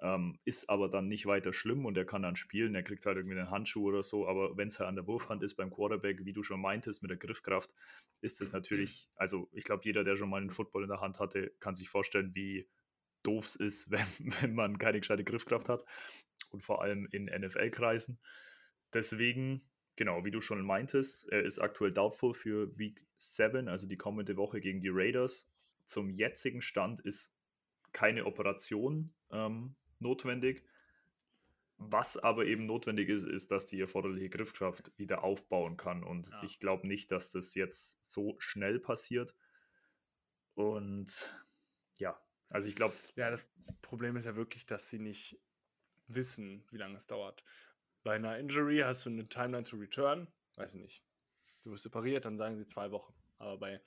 Ähm, 0.00 0.38
ist 0.44 0.68
aber 0.68 0.88
dann 0.88 1.08
nicht 1.08 1.26
weiter 1.26 1.52
schlimm 1.52 1.86
und 1.86 1.96
er 1.96 2.04
kann 2.04 2.22
dann 2.22 2.36
spielen. 2.36 2.74
Er 2.74 2.82
kriegt 2.82 3.06
halt 3.06 3.18
irgendwie 3.18 3.38
einen 3.38 3.50
Handschuh 3.50 3.86
oder 3.88 4.02
so. 4.02 4.26
Aber 4.26 4.56
wenn 4.56 4.68
es 4.68 4.78
halt 4.80 4.88
an 4.88 4.96
der 4.96 5.06
Wurfhand 5.06 5.42
ist 5.44 5.54
beim 5.54 5.70
Quarterback, 5.70 6.24
wie 6.24 6.32
du 6.32 6.42
schon 6.42 6.60
meintest, 6.60 7.02
mit 7.02 7.10
der 7.10 7.18
Griffkraft, 7.18 7.74
ist 8.20 8.40
das 8.40 8.52
natürlich, 8.52 9.10
also 9.16 9.48
ich 9.52 9.64
glaube, 9.64 9.82
jeder, 9.84 10.04
der 10.04 10.16
schon 10.16 10.30
mal 10.30 10.40
einen 10.40 10.50
Football 10.50 10.84
in 10.84 10.88
der 10.88 11.00
Hand 11.00 11.20
hatte, 11.20 11.52
kann 11.60 11.74
sich 11.76 11.88
vorstellen, 11.88 12.34
wie 12.34 12.68
doof 13.22 13.56
ist, 13.56 13.90
wenn, 14.20 14.32
wenn 14.40 14.54
man 14.54 14.78
keine 14.78 15.00
gescheite 15.00 15.24
Griffkraft 15.24 15.68
hat. 15.68 15.84
Und 16.50 16.62
vor 16.62 16.82
allem 16.82 17.06
in 17.12 17.26
NFL-Kreisen. 17.26 18.18
Deswegen, 18.92 19.62
genau, 19.96 20.24
wie 20.24 20.30
du 20.30 20.40
schon 20.40 20.62
meintest, 20.64 21.28
er 21.30 21.42
ist 21.44 21.58
aktuell 21.58 21.92
doubtful 21.92 22.34
für 22.34 22.76
Week 22.76 23.06
7, 23.16 23.68
also 23.68 23.86
die 23.86 23.96
kommende 23.96 24.36
Woche 24.36 24.60
gegen 24.60 24.80
die 24.80 24.90
Raiders. 24.90 25.48
Zum 25.86 26.10
jetzigen 26.10 26.60
Stand 26.60 27.00
ist 27.00 27.32
keine 27.92 28.26
Operation 28.26 29.14
ähm, 29.30 29.76
notwendig. 29.98 30.64
Was 31.78 32.16
aber 32.16 32.46
eben 32.46 32.66
notwendig 32.66 33.08
ist, 33.08 33.24
ist, 33.24 33.50
dass 33.50 33.66
die 33.66 33.80
erforderliche 33.80 34.28
Griffkraft 34.28 34.92
wieder 34.98 35.24
aufbauen 35.24 35.76
kann. 35.76 36.04
Und 36.04 36.30
Ja. 36.30 36.42
ich 36.44 36.60
glaube 36.60 36.86
nicht, 36.86 37.10
dass 37.10 37.30
das 37.30 37.54
jetzt 37.54 38.04
so 38.08 38.36
schnell 38.38 38.78
passiert. 38.78 39.34
Und 40.54 41.34
ja, 41.98 42.20
also 42.52 42.68
ich 42.68 42.76
glaube, 42.76 42.94
Ja, 43.16 43.30
das 43.30 43.46
Problem 43.80 44.16
ist 44.16 44.24
ja 44.24 44.36
wirklich, 44.36 44.66
dass 44.66 44.88
sie 44.88 44.98
nicht 44.98 45.40
wissen, 46.06 46.64
wie 46.70 46.78
lange 46.78 46.96
es 46.96 47.06
dauert. 47.06 47.42
Bei 48.02 48.14
einer 48.14 48.38
Injury 48.38 48.80
hast 48.80 49.06
du 49.06 49.10
eine 49.10 49.28
Timeline 49.28 49.64
to 49.64 49.76
return, 49.76 50.28
weiß 50.56 50.74
nicht. 50.74 51.04
Du 51.62 51.70
wirst 51.70 51.84
separiert, 51.84 52.24
dann 52.24 52.38
sagen 52.38 52.56
sie 52.56 52.66
zwei 52.66 52.90
Wochen. 52.90 53.14
Aber 53.38 53.58
bei 53.58 53.80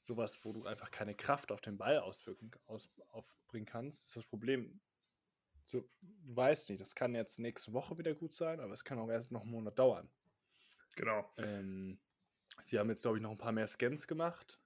sowas, 0.00 0.44
wo 0.44 0.52
du 0.52 0.64
einfach 0.64 0.90
keine 0.90 1.14
Kraft 1.14 1.50
auf 1.50 1.60
den 1.60 1.78
Ball 1.78 1.98
auswirken, 1.98 2.50
aus, 2.66 2.90
aufbringen 3.08 3.66
kannst, 3.66 4.06
ist 4.08 4.16
das 4.16 4.26
Problem. 4.26 4.70
So, 5.64 5.80
du 6.00 6.36
weißt 6.36 6.68
nicht, 6.70 6.80
das 6.80 6.94
kann 6.94 7.14
jetzt 7.14 7.38
nächste 7.38 7.72
Woche 7.72 7.98
wieder 7.98 8.14
gut 8.14 8.32
sein, 8.32 8.60
aber 8.60 8.72
es 8.72 8.84
kann 8.84 8.98
auch 8.98 9.10
erst 9.10 9.32
noch 9.32 9.42
einen 9.42 9.50
Monat 9.50 9.78
dauern. 9.78 10.08
genau. 10.94 11.32
Ähm, 11.38 11.98
sie 12.62 12.78
haben 12.78 12.88
jetzt, 12.90 13.02
glaube 13.02 13.16
ich, 13.16 13.22
noch 13.22 13.32
ein 13.32 13.36
paar 13.36 13.52
mehr 13.52 13.66
Scans 13.66 14.06
gemacht, 14.06 14.60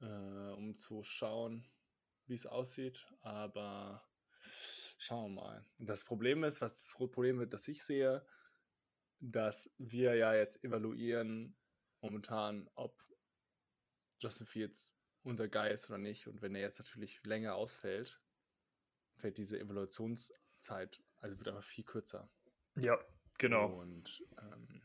äh, 0.00 0.52
um 0.52 0.76
zu 0.76 1.02
schauen, 1.02 1.66
wie 2.26 2.34
es 2.34 2.46
aussieht. 2.46 3.06
Aber 3.22 4.06
schauen 4.98 5.34
wir 5.34 5.42
mal. 5.42 5.66
Das 5.78 6.04
Problem 6.04 6.44
ist, 6.44 6.60
was 6.60 6.78
das 6.78 6.94
Problem 6.94 7.38
wird, 7.38 7.52
das 7.52 7.68
ich 7.68 7.82
sehe, 7.82 8.26
dass 9.20 9.70
wir 9.78 10.14
ja 10.14 10.34
jetzt 10.34 10.62
evaluieren 10.62 11.56
momentan, 12.00 12.68
ob 12.74 13.02
Justin 14.18 14.46
Fields 14.46 14.94
unser 15.22 15.48
Guy 15.48 15.72
ist 15.72 15.88
oder 15.88 15.98
nicht. 15.98 16.26
Und 16.26 16.42
wenn 16.42 16.54
er 16.54 16.62
jetzt 16.62 16.78
natürlich 16.78 17.22
länger 17.24 17.54
ausfällt, 17.54 18.20
fällt 19.16 19.38
diese 19.38 19.58
Evaluationszeit, 19.58 21.02
also 21.16 21.38
wird 21.38 21.48
einfach 21.48 21.64
viel 21.64 21.84
kürzer. 21.84 22.30
Ja, 22.76 22.98
genau. 23.38 23.80
Und 23.80 24.22
ähm, 24.38 24.82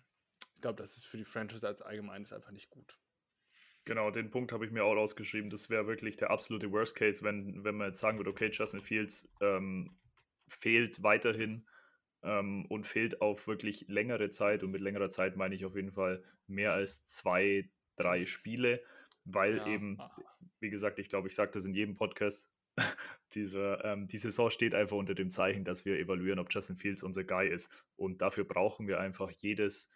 ich 0.55 0.61
glaube, 0.61 0.81
das 0.81 0.97
ist 0.97 1.05
für 1.05 1.17
die 1.17 1.25
Franchise 1.25 1.67
als 1.67 1.81
allgemeines 1.81 2.33
einfach 2.33 2.51
nicht 2.51 2.69
gut. 2.69 3.00
Genau, 3.85 4.11
den 4.11 4.29
Punkt 4.29 4.51
habe 4.51 4.65
ich 4.65 4.71
mir 4.71 4.83
auch 4.83 4.93
rausgeschrieben. 4.93 5.49
Das 5.49 5.69
wäre 5.69 5.87
wirklich 5.87 6.15
der 6.15 6.29
absolute 6.29 6.71
Worst 6.71 6.95
Case, 6.95 7.23
wenn, 7.23 7.63
wenn 7.63 7.75
man 7.75 7.87
jetzt 7.87 7.99
sagen 7.99 8.17
würde, 8.19 8.29
okay, 8.29 8.49
Justin 8.51 8.81
Fields 8.81 9.27
ähm, 9.41 9.95
fehlt 10.47 11.01
weiterhin 11.01 11.65
ähm, 12.23 12.65
und 12.67 12.85
fehlt 12.85 13.21
auf 13.21 13.47
wirklich 13.47 13.85
längere 13.87 14.29
Zeit. 14.29 14.63
Und 14.63 14.71
mit 14.71 14.81
längerer 14.81 15.09
Zeit 15.09 15.35
meine 15.35 15.55
ich 15.55 15.65
auf 15.65 15.75
jeden 15.75 15.91
Fall 15.91 16.23
mehr 16.47 16.73
als 16.73 17.05
zwei, 17.05 17.69
drei 17.95 18.25
Spiele, 18.27 18.83
weil 19.25 19.57
Ja, 19.57 19.67
eben, 19.67 19.97
wie 20.59 20.69
gesagt, 20.69 20.99
ich 20.99 21.09
glaube, 21.09 21.27
ich 21.27 21.35
sage 21.35 21.51
das 21.51 21.65
in 21.65 21.73
jedem 21.73 21.95
Podcast, 21.95 22.51
diese, 23.33 23.79
ähm, 23.83 24.07
die 24.07 24.17
Saison 24.17 24.51
steht 24.51 24.75
einfach 24.75 24.97
unter 24.97 25.15
dem 25.15 25.31
Zeichen, 25.31 25.63
dass 25.63 25.85
wir 25.85 25.97
evaluieren, 25.97 26.39
ob 26.39 26.53
Justin 26.53 26.77
Fields 26.77 27.01
unser 27.01 27.23
Guy 27.23 27.47
ist. 27.47 27.85
Und 27.95 28.21
dafür 28.21 28.43
brauchen 28.43 28.87
wir 28.87 28.99
einfach 28.99 29.31
jedes 29.31 29.89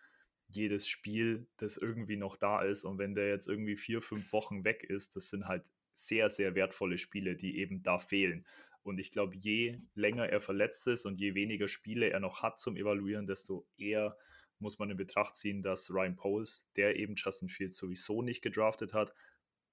jedes 0.47 0.87
Spiel, 0.87 1.47
das 1.57 1.77
irgendwie 1.77 2.17
noch 2.17 2.37
da 2.37 2.61
ist. 2.61 2.83
Und 2.83 2.97
wenn 2.97 3.15
der 3.15 3.29
jetzt 3.29 3.47
irgendwie 3.47 3.75
vier, 3.75 4.01
fünf 4.01 4.31
Wochen 4.33 4.63
weg 4.63 4.83
ist, 4.83 5.15
das 5.15 5.29
sind 5.29 5.47
halt 5.47 5.69
sehr, 5.93 6.29
sehr 6.29 6.55
wertvolle 6.55 6.97
Spiele, 6.97 7.35
die 7.35 7.57
eben 7.57 7.83
da 7.83 7.99
fehlen. 7.99 8.45
Und 8.83 8.99
ich 8.99 9.09
glaube, 9.09 9.35
je 9.35 9.79
länger 9.95 10.29
er 10.29 10.39
verletzt 10.39 10.85
ist 10.87 11.05
und 11.05 11.19
je 11.19 11.33
weniger 11.33 11.67
Spiele 11.67 12.09
er 12.09 12.19
noch 12.19 12.43
hat 12.43 12.59
zum 12.59 12.77
Evaluieren, 12.77 13.25
desto 13.25 13.65
eher 13.77 14.15
muss 14.59 14.77
man 14.77 14.91
in 14.91 14.97
Betracht 14.97 15.35
ziehen, 15.35 15.61
dass 15.61 15.89
Ryan 15.89 16.15
Poles, 16.15 16.67
der 16.75 16.95
eben 16.97 17.15
Justin 17.15 17.49
Fields 17.49 17.77
sowieso 17.77 18.21
nicht 18.21 18.41
gedraftet 18.41 18.93
hat, 18.93 19.13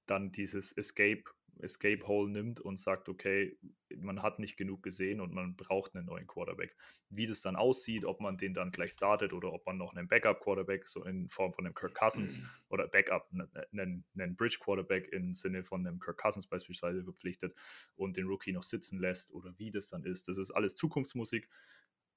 dann 0.07 0.33
dieses 0.33 0.73
Escape 0.73 1.25
Escape 1.59 2.07
Hole 2.07 2.31
nimmt 2.31 2.61
und 2.61 2.79
sagt, 2.79 3.09
okay, 3.09 3.57
man 3.97 4.23
hat 4.23 4.39
nicht 4.39 4.57
genug 4.57 4.83
gesehen 4.83 5.21
und 5.21 5.33
man 5.33 5.55
braucht 5.57 5.95
einen 5.95 6.07
neuen 6.07 6.27
Quarterback. 6.27 6.77
Wie 7.11 7.27
das 7.27 7.41
dann 7.41 7.57
aussieht, 7.57 8.05
ob 8.05 8.21
man 8.21 8.37
den 8.37 8.55
dann 8.55 8.71
gleich 8.71 8.93
startet 8.93 9.33
oder 9.33 9.53
ob 9.53 9.67
man 9.67 9.77
noch 9.77 9.95
einen 9.95 10.09
Backup-Quarterback, 10.09 10.89
so 10.89 11.05
in 11.05 11.29
Form 11.29 11.53
von 11.53 11.67
einem 11.67 11.75
Kirk 11.75 11.95
Cousins 11.95 12.41
oder 12.69 12.89
Backup, 12.89 13.31
einen, 13.73 14.05
einen 14.19 14.37
Bridge-Quarterback 14.37 15.13
im 15.13 15.35
Sinne 15.35 15.65
von 15.65 15.87
einem 15.87 16.01
Kirk 16.01 16.19
Cousins 16.19 16.47
beispielsweise 16.47 17.05
verpflichtet 17.05 17.55
und 17.97 18.17
den 18.17 18.27
Rookie 18.27 18.53
noch 18.53 18.63
sitzen 18.63 18.99
lässt 18.99 19.33
oder 19.33 19.53
wie 19.59 19.71
das 19.71 19.89
dann 19.89 20.05
ist. 20.05 20.29
Das 20.29 20.39
ist 20.39 20.51
alles 20.51 20.75
Zukunftsmusik, 20.75 21.49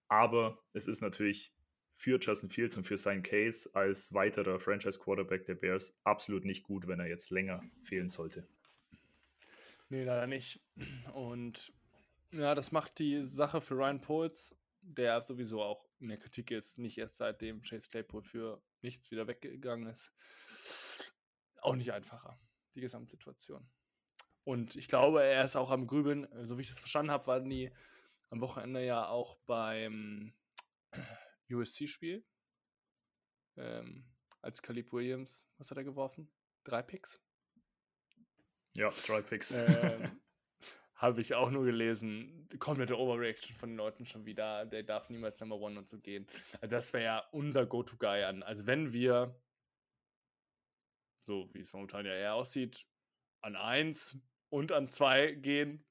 aber 0.07 0.63
es 0.73 0.87
ist 0.87 1.01
natürlich 1.01 1.53
für 1.97 2.19
Justin 2.19 2.49
Fields 2.49 2.75
und 2.77 2.83
für 2.83 2.97
seinen 2.97 3.23
Case 3.23 3.69
als 3.73 4.13
weiterer 4.13 4.59
Franchise-Quarterback 4.59 5.45
der 5.45 5.55
Bears 5.55 5.97
absolut 6.03 6.45
nicht 6.45 6.63
gut, 6.63 6.87
wenn 6.87 6.99
er 6.99 7.07
jetzt 7.07 7.29
länger 7.31 7.63
fehlen 7.83 8.09
sollte. 8.09 8.47
Nee, 9.89 10.03
leider 10.03 10.27
nicht. 10.27 10.61
Und 11.13 11.71
ja, 12.31 12.55
das 12.55 12.71
macht 12.71 12.99
die 12.99 13.23
Sache 13.25 13.61
für 13.61 13.75
Ryan 13.75 14.01
Poles, 14.01 14.55
der 14.81 15.21
sowieso 15.21 15.61
auch 15.61 15.87
in 15.99 16.09
der 16.09 16.17
Kritik 16.17 16.51
ist, 16.51 16.77
nicht 16.77 16.97
erst 16.97 17.17
seitdem 17.17 17.61
Chase 17.61 17.89
Claypool 17.89 18.23
für 18.23 18.61
nichts 18.81 19.09
wieder 19.11 19.27
weggegangen 19.27 19.87
ist, 19.87 20.11
auch 21.61 21.75
nicht 21.75 21.93
einfacher, 21.93 22.39
die 22.73 22.81
Gesamtsituation. 22.81 23.67
Und 24.43 24.75
ich 24.75 24.87
glaube, 24.87 25.23
er 25.23 25.43
ist 25.43 25.55
auch 25.55 25.71
am 25.71 25.87
Grübeln, 25.87 26.27
so 26.45 26.57
wie 26.57 26.61
ich 26.61 26.69
das 26.69 26.79
verstanden 26.79 27.11
habe, 27.11 27.27
waren 27.27 27.49
die 27.49 27.71
am 28.29 28.41
Wochenende 28.41 28.85
ja 28.85 29.07
auch 29.07 29.37
beim 29.45 30.35
USC-Spiel. 31.49 32.23
Ähm, 33.57 34.05
als 34.41 34.61
Caleb 34.61 34.91
Williams, 34.91 35.49
was 35.57 35.71
hat 35.71 35.77
er 35.77 35.83
geworfen? 35.83 36.31
Drei 36.63 36.83
Picks? 36.83 37.24
Ja, 38.77 38.91
drei 39.05 39.21
Picks. 39.21 39.51
Ähm, 39.51 40.21
Habe 40.95 41.19
ich 41.21 41.33
auch 41.33 41.49
nur 41.49 41.65
gelesen. 41.65 42.47
Komplette 42.59 42.97
Overreaction 42.97 43.55
von 43.55 43.69
den 43.69 43.77
Leuten 43.77 44.05
schon 44.05 44.25
wieder. 44.25 44.65
Der 44.65 44.83
darf 44.83 45.09
niemals 45.09 45.39
Number 45.41 45.57
One 45.59 45.77
und 45.77 45.89
so 45.89 45.99
gehen. 45.99 46.25
Also, 46.61 46.67
das 46.67 46.93
wäre 46.93 47.03
ja 47.03 47.19
unser 47.31 47.65
Go-To-Guy 47.65 48.23
an. 48.23 48.43
Also, 48.43 48.65
wenn 48.65 48.93
wir, 48.93 49.37
so 51.21 51.49
wie 51.53 51.59
es 51.59 51.73
momentan 51.73 52.05
ja 52.05 52.13
eher 52.13 52.35
aussieht, 52.35 52.85
an 53.41 53.55
1 53.57 54.19
und 54.49 54.71
an 54.71 54.87
2 54.87 55.33
gehen, 55.33 55.85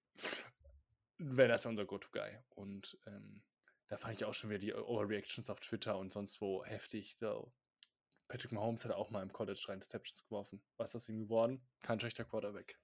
wäre 1.19 1.49
das 1.49 1.65
ja 1.65 1.71
unser 1.71 1.85
Go-To-Guy. 1.85 2.39
Und 2.49 2.99
ähm, 3.07 3.43
da 3.89 3.99
fand 3.99 4.15
ich 4.15 4.25
auch 4.25 4.35
schon 4.35 4.51
wieder 4.51 4.59
die 4.59 4.75
Overreactions 4.75 5.51
auf 5.51 5.61
Twitter 5.61 5.99
und 5.99 6.13
sonst 6.13 6.41
wo 6.41 6.65
heftig. 6.65 7.17
So. 7.17 7.53
Patrick 8.29 8.53
Mahomes 8.53 8.85
hat 8.85 8.93
auch 8.93 9.11
mal 9.11 9.23
im 9.23 9.33
College 9.33 9.61
drei 9.65 9.75
Interceptions 9.75 10.25
geworfen. 10.25 10.63
Was 10.77 10.91
ist 10.91 10.97
aus 10.97 11.09
ihm 11.09 11.21
geworden? 11.21 11.61
Kein 11.83 12.01
schlechter 12.01 12.25
Quarterback. 12.25 12.79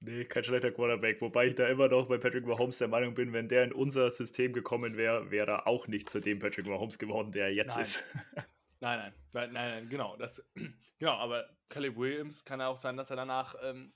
Nee, 0.00 0.24
kein 0.24 0.44
schlechter 0.44 0.70
Quarterback. 0.70 1.20
Wobei 1.20 1.46
ich 1.46 1.54
da 1.54 1.66
immer 1.68 1.88
noch 1.88 2.08
bei 2.08 2.18
Patrick 2.18 2.46
Mahomes 2.46 2.78
der 2.78 2.88
Meinung 2.88 3.14
bin, 3.14 3.32
wenn 3.32 3.48
der 3.48 3.64
in 3.64 3.72
unser 3.72 4.10
System 4.10 4.52
gekommen 4.52 4.96
wäre, 4.96 5.30
wäre 5.30 5.50
er 5.50 5.66
auch 5.66 5.86
nicht 5.86 6.10
zu 6.10 6.20
dem 6.20 6.38
Patrick 6.38 6.66
Mahomes 6.66 6.98
geworden, 6.98 7.32
der 7.32 7.46
er 7.46 7.52
jetzt 7.52 7.76
nein. 7.76 7.82
ist. 7.82 8.04
nein, 8.80 8.98
nein, 8.98 9.14
nein, 9.32 9.52
nein, 9.52 9.70
nein, 9.70 9.88
genau. 9.88 10.16
Das, 10.16 10.44
genau, 10.98 11.12
aber 11.12 11.48
Caleb 11.68 11.96
Williams 11.96 12.44
kann 12.44 12.60
ja 12.60 12.68
auch 12.68 12.78
sein, 12.78 12.96
dass 12.96 13.10
er 13.10 13.16
danach 13.16 13.54
ähm, 13.62 13.92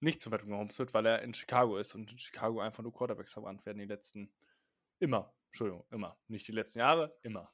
nicht 0.00 0.20
zu 0.20 0.30
Patrick 0.30 0.48
Mahomes 0.48 0.78
wird, 0.78 0.94
weil 0.94 1.06
er 1.06 1.22
in 1.22 1.34
Chicago 1.34 1.78
ist 1.78 1.94
und 1.94 2.12
in 2.12 2.18
Chicago 2.18 2.60
einfach 2.60 2.82
nur 2.82 2.92
Quarterbacks 2.92 3.32
verwandt 3.32 3.64
werden 3.64 3.78
die 3.78 3.86
letzten 3.86 4.32
Immer. 5.00 5.32
Entschuldigung, 5.46 5.84
immer. 5.90 6.16
Nicht 6.28 6.46
die 6.46 6.52
letzten 6.52 6.78
Jahre, 6.78 7.18
immer. 7.22 7.50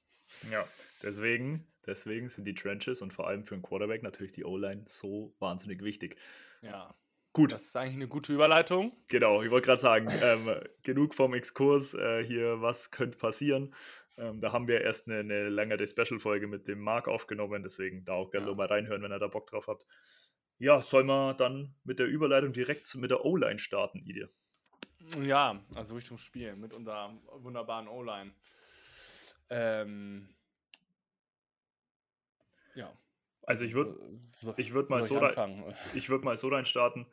Ja, 0.50 0.64
deswegen, 1.02 1.66
deswegen 1.86 2.28
sind 2.28 2.44
die 2.44 2.54
Trenches 2.54 3.02
und 3.02 3.12
vor 3.12 3.26
allem 3.26 3.44
für 3.44 3.54
einen 3.54 3.62
Quarterback 3.62 4.02
natürlich 4.02 4.32
die 4.32 4.44
O-Line 4.44 4.84
so 4.86 5.34
wahnsinnig 5.38 5.82
wichtig. 5.82 6.16
Ja. 6.62 6.94
Gut. 7.32 7.52
Das 7.52 7.64
ist 7.64 7.76
eigentlich 7.76 7.96
eine 7.96 8.08
gute 8.08 8.32
Überleitung. 8.32 8.92
Genau, 9.08 9.42
ich 9.42 9.50
wollte 9.50 9.66
gerade 9.66 9.80
sagen, 9.80 10.08
ähm, 10.22 10.58
genug 10.82 11.14
vom 11.14 11.34
Exkurs 11.34 11.92
äh, 11.92 12.24
hier, 12.24 12.62
was 12.62 12.90
könnte 12.90 13.18
passieren. 13.18 13.74
Ähm, 14.16 14.40
da 14.40 14.52
haben 14.52 14.68
wir 14.68 14.80
erst 14.80 15.06
eine, 15.06 15.18
eine 15.18 15.50
längere 15.50 15.86
Special-Folge 15.86 16.46
mit 16.46 16.66
dem 16.66 16.80
Marc 16.80 17.08
aufgenommen, 17.08 17.62
deswegen 17.62 18.04
da 18.04 18.14
auch 18.14 18.30
gerne 18.30 18.48
ja. 18.48 18.54
mal 18.54 18.66
reinhören, 18.66 19.02
wenn 19.02 19.12
ihr 19.12 19.18
da 19.18 19.26
Bock 19.26 19.46
drauf 19.48 19.66
habt. 19.66 19.86
Ja, 20.58 20.80
sollen 20.80 21.06
wir 21.06 21.34
dann 21.34 21.74
mit 21.84 21.98
der 21.98 22.06
Überleitung 22.06 22.54
direkt 22.54 22.94
mit 22.94 23.10
der 23.10 23.26
O-Line 23.26 23.58
starten, 23.58 23.98
Idee? 23.98 24.28
Ja, 25.22 25.62
also 25.74 25.94
Richtung 25.94 26.16
Spiel 26.16 26.56
mit 26.56 26.72
unserer 26.72 27.14
wunderbaren 27.32 27.88
O-Line. 27.88 28.32
Ähm, 29.50 30.34
ja. 32.74 32.92
Also 33.42 33.64
ich 33.64 33.74
würde 33.74 33.98
ich 34.56 34.72
würd 34.72 34.90
mal, 34.90 35.02
so 35.02 35.20
ich 35.94 36.08
würd 36.08 36.24
mal 36.24 36.36
so 36.36 36.48
rein 36.48 36.64
starten. 36.64 37.06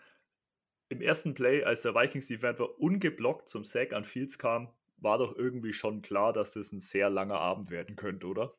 Im 0.89 1.01
ersten 1.01 1.33
Play, 1.33 1.63
als 1.63 1.81
der 1.81 1.95
Vikings 1.95 2.27
Defender 2.27 2.79
ungeblockt 2.79 3.49
zum 3.49 3.63
Sack 3.63 3.93
an 3.93 4.05
Fields 4.05 4.37
kam, 4.37 4.71
war 4.97 5.17
doch 5.17 5.35
irgendwie 5.35 5.73
schon 5.73 6.01
klar, 6.01 6.33
dass 6.33 6.51
das 6.51 6.71
ein 6.71 6.79
sehr 6.79 7.09
langer 7.09 7.39
Abend 7.39 7.71
werden 7.71 7.95
könnte, 7.95 8.27
oder? 8.27 8.55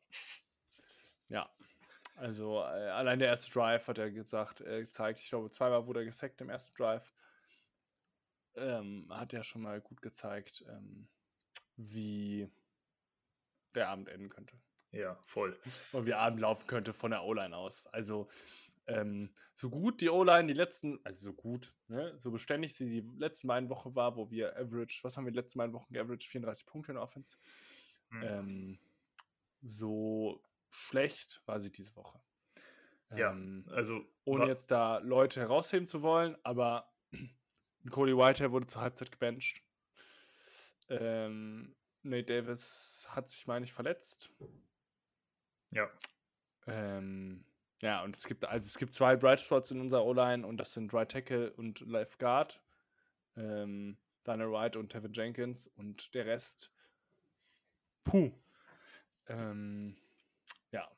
Ja. 1.29 1.49
Also 2.17 2.59
äh, 2.59 2.89
allein 2.89 3.19
der 3.19 3.27
erste 3.27 3.51
Drive 3.51 3.87
hat 3.87 3.97
er 3.97 4.09
gesagt, 4.09 4.61
äh, 4.61 4.81
gezeigt. 4.81 5.19
Ich 5.19 5.29
glaube, 5.29 5.51
zweimal 5.51 5.85
wurde 5.85 6.01
er 6.01 6.05
gesackt 6.05 6.39
im 6.41 6.49
ersten 6.49 6.75
Drive 6.75 7.13
ähm, 8.57 9.07
hat 9.09 9.33
ja 9.33 9.43
schon 9.43 9.61
mal 9.61 9.81
gut 9.81 10.01
gezeigt, 10.01 10.63
ähm, 10.69 11.07
wie 11.75 12.49
der 13.75 13.89
Abend 13.89 14.09
enden 14.09 14.29
könnte. 14.29 14.57
Ja, 14.91 15.19
voll. 15.25 15.59
Und 15.91 16.05
wie 16.05 16.13
Abend 16.13 16.39
laufen 16.39 16.67
könnte 16.67 16.93
von 16.93 17.11
der 17.11 17.23
O-Line 17.23 17.55
aus. 17.55 17.85
Also, 17.87 18.29
ähm, 18.87 19.33
so 19.55 19.69
gut 19.69 20.01
die 20.01 20.09
O-Line 20.09 20.47
die 20.47 20.53
letzten, 20.53 20.99
also 21.03 21.27
so 21.27 21.33
gut, 21.33 21.73
ne, 21.87 22.15
so 22.19 22.31
beständig 22.31 22.75
sie 22.75 23.01
die 23.01 23.17
letzten 23.17 23.47
beiden 23.47 23.69
Wochen 23.69 23.95
war, 23.95 24.15
wo 24.15 24.29
wir 24.29 24.55
Average, 24.57 24.99
was 25.03 25.17
haben 25.17 25.25
wir 25.25 25.31
die 25.31 25.37
letzten 25.37 25.59
beiden 25.59 25.73
Wochen 25.73 25.93
geaveraged? 25.93 26.27
34 26.27 26.65
Punkte 26.65 26.91
in 26.91 26.95
der 26.95 27.03
Offense. 27.03 27.37
Mhm. 28.09 28.23
Ähm, 28.23 28.79
so 29.61 30.43
schlecht 30.69 31.41
war 31.45 31.59
sie 31.59 31.71
diese 31.71 31.95
Woche. 31.95 32.21
Ja, 33.15 33.31
ähm, 33.31 33.65
also. 33.71 34.05
Ohne 34.23 34.47
jetzt 34.47 34.71
da 34.71 34.99
Leute 34.99 35.39
herausheben 35.39 35.87
zu 35.87 36.01
wollen, 36.01 36.37
aber 36.43 36.91
Cody 37.89 38.15
Whitehair 38.15 38.51
wurde 38.51 38.67
zur 38.67 38.81
Halbzeit 38.81 39.11
gebencht. 39.11 39.61
Ähm, 40.89 41.75
Nate 42.05 42.25
Davis 42.25 43.05
hat 43.09 43.27
sich, 43.29 43.47
meine 43.47 43.65
ich, 43.65 43.73
verletzt. 43.73 44.29
Ja. 45.71 45.89
Ähm, 46.67 47.43
ja, 47.81 48.03
und 48.03 48.15
es 48.15 48.25
gibt, 48.25 48.45
also 48.45 48.65
es 48.65 48.77
gibt 48.77 48.93
zwei 48.93 49.15
Bright 49.15 49.41
Spots 49.41 49.71
in 49.71 49.81
unserer 49.81 50.05
O-Line 50.05 50.45
und 50.45 50.57
das 50.57 50.73
sind 50.73 50.93
Right 50.93 51.11
Tackle 51.11 51.51
und 51.53 51.81
Left 51.81 52.19
Guard. 52.19 52.61
Ähm, 53.35 53.97
Daniel 54.23 54.51
Wright 54.51 54.75
und 54.75 54.89
Tevin 54.89 55.13
Jenkins 55.13 55.67
und 55.75 56.13
der 56.15 56.25
Rest. 56.25 56.71
Puh. 58.03 58.31
Ähm, 59.27 59.95
ja. 60.71 60.89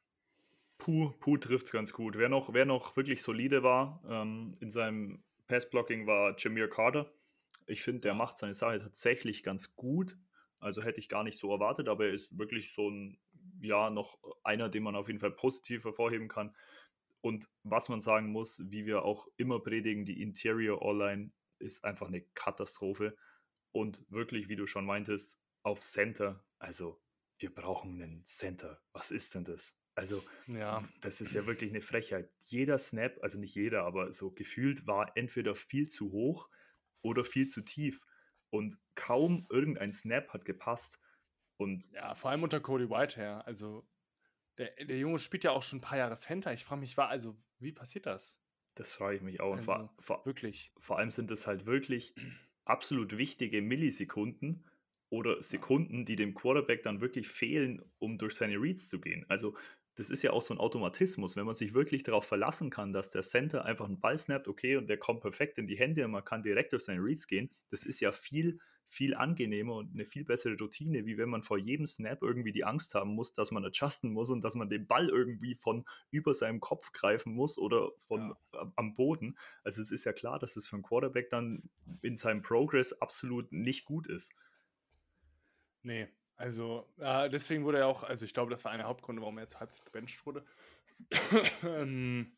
Puh, 0.78 1.12
Puh 1.20 1.38
trifft 1.38 1.66
es 1.66 1.72
ganz 1.72 1.92
gut. 1.94 2.18
Wer 2.18 2.30
noch, 2.30 2.54
wer 2.54 2.66
noch 2.66 2.96
wirklich 2.96 3.22
solide 3.22 3.64
war 3.64 4.02
ähm, 4.08 4.56
in 4.60 4.70
seinem 4.70 5.24
Passblocking 5.48 6.08
war 6.08 6.36
Jameer 6.38 6.70
Carter. 6.70 7.12
Ich 7.66 7.82
finde, 7.82 8.02
der 8.02 8.14
macht 8.14 8.38
seine 8.38 8.54
Sache 8.54 8.80
tatsächlich 8.80 9.44
ganz 9.44 9.76
gut. 9.76 10.18
Also 10.60 10.84
hätte 10.84 11.00
ich 11.00 11.10
gar 11.10 11.24
nicht 11.24 11.38
so 11.38 11.52
erwartet, 11.52 11.88
aber 11.88 12.06
er 12.06 12.14
ist 12.14 12.38
wirklich 12.38 12.74
so 12.74 12.90
ein, 12.90 13.20
ja, 13.62 13.90
noch 13.90 14.18
einer, 14.44 14.70
den 14.70 14.84
man 14.84 14.96
auf 14.96 15.08
jeden 15.08 15.20
Fall 15.20 15.32
positiv 15.32 15.84
hervorheben 15.84 16.28
kann. 16.28 16.56
Und 17.22 17.50
was 17.64 17.90
man 17.90 18.02
sagen 18.02 18.32
muss, 18.32 18.62
wie 18.70 18.86
wir 18.86 19.04
auch 19.04 19.28
immer 19.38 19.60
predigen, 19.60 20.06
die 20.06 20.22
Interior 20.22 20.82
All-Line 20.82 21.32
ist 21.60 21.84
einfach 21.84 22.08
eine 22.08 22.22
Katastrophe. 22.22 23.16
Und 23.72 24.06
wirklich, 24.10 24.50
wie 24.50 24.56
du 24.56 24.66
schon 24.66 24.86
meintest, 24.86 25.42
auf 25.64 25.82
Center, 25.82 26.44
also 26.60 27.02
wir 27.40 27.54
brauchen 27.54 28.02
einen 28.02 28.26
Center. 28.26 28.82
Was 28.94 29.12
ist 29.12 29.36
denn 29.36 29.44
das? 29.44 29.78
Also, 29.96 30.24
ja. 30.48 30.84
das 31.02 31.22
ist 31.22 31.34
ja 31.34 31.48
wirklich 31.48 31.72
eine 31.72 31.82
Frechheit. 31.82 32.32
Jeder 32.46 32.78
Snap, 32.78 33.18
also 33.22 33.40
nicht 33.40 33.56
jeder, 33.56 33.84
aber 33.84 34.12
so 34.12 34.32
gefühlt 34.32 34.86
war 34.86 35.12
entweder 35.16 35.56
viel 35.56 35.88
zu 35.88 36.12
hoch 36.12 36.50
oder 37.02 37.26
viel 37.26 37.48
zu 37.48 37.62
tief. 37.62 38.06
Und 38.50 38.78
kaum 38.96 39.46
irgendein 39.50 39.92
Snap 39.92 40.30
hat 40.30 40.46
gepasst. 40.46 41.00
Und 41.58 41.92
ja, 41.92 42.16
vor 42.16 42.32
allem 42.32 42.44
unter 42.44 42.60
Cody 42.60 42.90
Whitehair. 42.90 43.46
Also, 43.46 43.88
der, 44.58 44.72
der 44.86 44.98
Junge 44.98 45.20
spielt 45.20 45.44
ja 45.44 45.52
auch 45.52 45.64
schon 45.64 45.80
ein 45.80 45.82
paar 45.82 45.98
Jahre 45.98 46.16
Center. 46.16 46.54
Ich 46.54 46.64
frage 46.66 46.82
mich, 46.82 46.98
war, 46.98 47.10
also, 47.10 47.38
wie 47.60 47.72
passiert 47.72 48.06
das? 48.06 48.42
Das 48.76 48.94
frage 48.94 49.18
ich 49.18 49.22
mich 49.22 49.40
auch. 49.40 49.54
Also, 49.54 49.64
vor, 49.64 49.94
vor, 50.00 50.26
wirklich. 50.26 50.72
Vor 50.80 50.98
allem 50.98 51.12
sind 51.12 51.32
es 51.32 51.48
halt 51.48 51.66
wirklich 51.66 52.14
absolut 52.66 53.18
wichtige 53.18 53.62
Millisekunden 53.62 54.66
oder 55.10 55.42
Sekunden, 55.42 56.06
die 56.06 56.16
dem 56.16 56.34
Quarterback 56.34 56.84
dann 56.84 57.02
wirklich 57.02 57.28
fehlen, 57.28 57.82
um 58.00 58.18
durch 58.18 58.36
seine 58.36 58.58
Reads 58.62 58.90
zu 58.90 59.00
gehen. 59.00 59.26
Also 59.30 59.56
das 59.98 60.12
ist 60.12 60.22
ja 60.22 60.32
auch 60.32 60.44
so 60.44 60.54
ein 60.54 60.60
Automatismus, 60.60 61.36
wenn 61.36 61.48
man 61.48 61.56
sich 61.56 61.74
wirklich 61.74 62.04
darauf 62.04 62.24
verlassen 62.24 62.70
kann, 62.70 62.94
dass 62.94 63.10
der 63.10 63.24
Center 63.24 63.66
einfach 63.66 63.86
einen 63.86 64.00
Ball 64.00 64.16
snappt, 64.16 64.48
okay, 64.48 64.78
und 64.78 64.88
der 64.88 64.98
kommt 64.98 65.22
perfekt 65.22 65.58
in 65.58 65.66
die 65.66 65.78
Hände 65.78 66.06
und 66.06 66.12
man 66.12 66.24
kann 66.24 66.44
direkt 66.44 66.74
durch 66.74 66.84
seine 66.84 67.02
Reads 67.02 67.26
gehen, 67.26 67.50
das 67.72 67.84
ist 67.84 68.00
ja 68.00 68.12
viel, 68.12 68.60
viel 68.86 69.16
angenehmer 69.16 69.74
und 69.74 69.96
eine 69.96 70.06
viel 70.06 70.24
bessere 70.24 70.56
Routine, 70.56 71.08
wie 71.08 71.18
wenn 71.18 71.30
man 71.30 71.42
vor 71.42 71.58
jedem 71.58 71.88
Snap 71.88 72.22
irgendwie 72.22 72.52
die 72.52 72.64
Angst 72.64 72.94
haben 72.94 73.16
muss, 73.16 73.34
dass 73.34 73.50
man 73.50 73.66
adjusten 73.66 74.14
muss 74.14 74.30
und 74.30 74.44
dass 74.44 74.54
man 74.54 74.70
den 74.70 74.86
Ball 74.86 75.10
irgendwie 75.10 75.56
von 75.56 75.84
über 76.12 76.36
seinem 76.36 76.60
Kopf 76.60 76.92
greifen 76.92 77.34
muss 77.34 77.58
oder 77.58 77.92
von 77.98 78.36
ja. 78.54 78.72
am 78.76 78.94
Boden. 78.94 79.36
Also 79.64 79.82
es 79.82 79.90
ist 79.90 80.06
ja 80.06 80.14
klar, 80.14 80.38
dass 80.38 80.56
es 80.56 80.68
für 80.68 80.76
einen 80.76 80.84
Quarterback 80.84 81.32
dann 81.32 81.70
in 82.04 82.16
seinem 82.16 82.44
Progress 82.44 82.94
absolut 82.94 83.52
nicht 83.52 83.84
gut 83.84 84.06
ist. 84.06 84.32
Nee, 85.82 86.08
also, 86.38 86.88
äh, 86.98 87.30
deswegen 87.30 87.66
wurde 87.66 87.80
er 87.80 87.88
auch, 87.88 88.04
also 88.04 88.24
ich 88.24 88.34
glaube, 88.34 88.52
das 88.52 88.64
war 88.64 88.72
einer 88.72 88.84
der 88.84 88.90
Hauptgründe, 88.90 89.22
warum 89.22 89.38
er 89.40 89.48
zur 89.48 89.60
Halbzeit 89.60 89.86
gebencht 89.86 90.26
wurde. 90.26 90.46
ähm, 91.64 92.38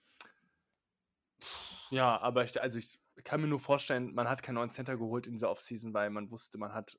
ja, 1.92 2.18
aber 2.20 2.46
ich, 2.46 2.62
also 2.62 2.80
ich 2.80 3.00
kann 3.24 3.42
mir 3.42 3.48
nur 3.48 3.60
vorstellen, 3.60 4.14
man 4.14 4.30
hat 4.30 4.42
keinen 4.42 4.56
neuen 4.56 4.70
Center 4.70 4.98
geholt 4.98 5.28
in 5.28 5.34
dieser 5.34 5.50
Offseason, 5.50 5.94
weil 5.94 6.10
man 6.10 6.32
wusste, 6.32 6.58
man 6.58 6.74
hat 6.74 6.98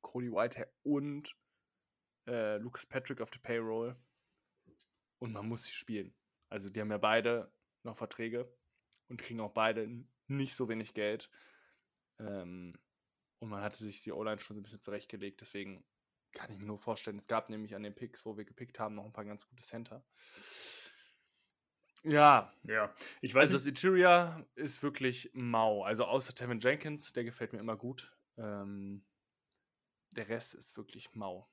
Cody 0.00 0.32
Whitehair 0.32 0.72
und 0.82 1.36
äh, 2.26 2.56
Lucas 2.56 2.86
Patrick 2.86 3.20
auf 3.20 3.30
der 3.30 3.40
Payroll 3.40 3.96
und 5.18 5.32
man 5.32 5.46
muss 5.46 5.64
sie 5.64 5.72
spielen. 5.72 6.14
Also 6.48 6.70
die 6.70 6.80
haben 6.80 6.90
ja 6.90 6.98
beide 6.98 7.52
noch 7.82 7.96
Verträge 7.96 8.50
und 9.08 9.20
kriegen 9.20 9.40
auch 9.40 9.52
beide 9.52 9.86
nicht 10.28 10.54
so 10.54 10.68
wenig 10.68 10.94
Geld. 10.94 11.30
Ähm, 12.18 12.74
und 13.40 13.50
man 13.50 13.62
hatte 13.62 13.76
sich 13.76 14.02
die 14.02 14.12
O-Line 14.12 14.40
schon 14.40 14.56
so 14.56 14.60
ein 14.60 14.62
bisschen 14.62 14.80
zurechtgelegt, 14.80 15.40
deswegen 15.40 15.84
kann 16.32 16.50
ich 16.50 16.58
mir 16.58 16.66
nur 16.66 16.78
vorstellen. 16.78 17.18
Es 17.18 17.26
gab 17.26 17.48
nämlich 17.48 17.74
an 17.74 17.82
den 17.82 17.94
Picks, 17.94 18.24
wo 18.24 18.36
wir 18.36 18.44
gepickt 18.44 18.78
haben, 18.78 18.94
noch 18.94 19.04
ein 19.04 19.12
paar 19.12 19.24
ganz 19.24 19.48
gute 19.48 19.62
Center. 19.62 20.04
Ja, 22.04 22.52
ja. 22.62 22.94
Ich 23.20 23.34
weiß, 23.34 23.52
also 23.52 23.56
das 23.56 23.66
Interior 23.66 24.46
ist 24.54 24.82
wirklich 24.82 25.30
mau. 25.34 25.82
Also 25.82 26.04
außer 26.04 26.34
Tevin 26.34 26.60
Jenkins, 26.60 27.12
der 27.12 27.24
gefällt 27.24 27.52
mir 27.52 27.58
immer 27.58 27.76
gut. 27.76 28.16
Ähm, 28.36 29.04
der 30.10 30.28
Rest 30.28 30.54
ist 30.54 30.76
wirklich 30.76 31.14
mau. 31.14 31.48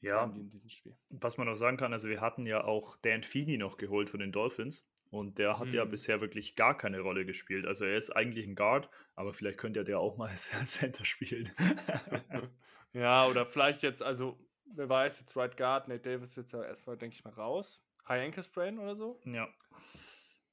Ja, 0.00 0.24
in 0.24 0.48
diesem 0.48 0.70
Spiel. 0.70 0.96
Was 1.10 1.36
man 1.36 1.46
noch 1.46 1.56
sagen 1.56 1.76
kann, 1.76 1.92
also 1.92 2.08
wir 2.08 2.20
hatten 2.20 2.46
ja 2.46 2.64
auch 2.64 2.96
Dan 2.96 3.22
Feeney 3.22 3.58
noch 3.58 3.76
geholt 3.76 4.08
von 4.08 4.20
den 4.20 4.32
Dolphins. 4.32 4.86
Und 5.10 5.38
der 5.38 5.58
hat 5.58 5.68
hm. 5.68 5.74
ja 5.74 5.84
mhm. 5.84 5.90
bisher 5.90 6.20
wirklich 6.20 6.54
gar 6.54 6.76
keine 6.76 7.00
Rolle 7.00 7.24
gespielt. 7.24 7.66
Also 7.66 7.84
er 7.84 7.96
ist 7.96 8.10
eigentlich 8.10 8.46
ein 8.46 8.54
Guard, 8.54 8.90
aber 9.14 9.32
vielleicht 9.32 9.58
könnte 9.58 9.80
er 9.80 9.84
der 9.84 10.00
auch 10.00 10.16
mal 10.16 10.28
als 10.28 10.50
Center 10.66 11.04
spielen. 11.04 11.50
ja, 12.92 13.26
oder 13.26 13.46
vielleicht 13.46 13.82
jetzt, 13.82 14.02
also 14.02 14.38
wer 14.74 14.88
weiß, 14.88 15.20
jetzt 15.20 15.36
Right 15.36 15.56
Guard, 15.56 15.88
Nate 15.88 16.00
Davis 16.00 16.36
jetzt 16.36 16.52
ja 16.52 16.62
erstmal, 16.62 16.96
denke 16.96 17.14
ich 17.14 17.24
mal, 17.24 17.32
raus. 17.32 17.84
High 18.08 18.24
Ankle 18.24 18.42
Sprain 18.42 18.78
oder 18.78 18.96
so? 18.96 19.20
Ja. 19.24 19.48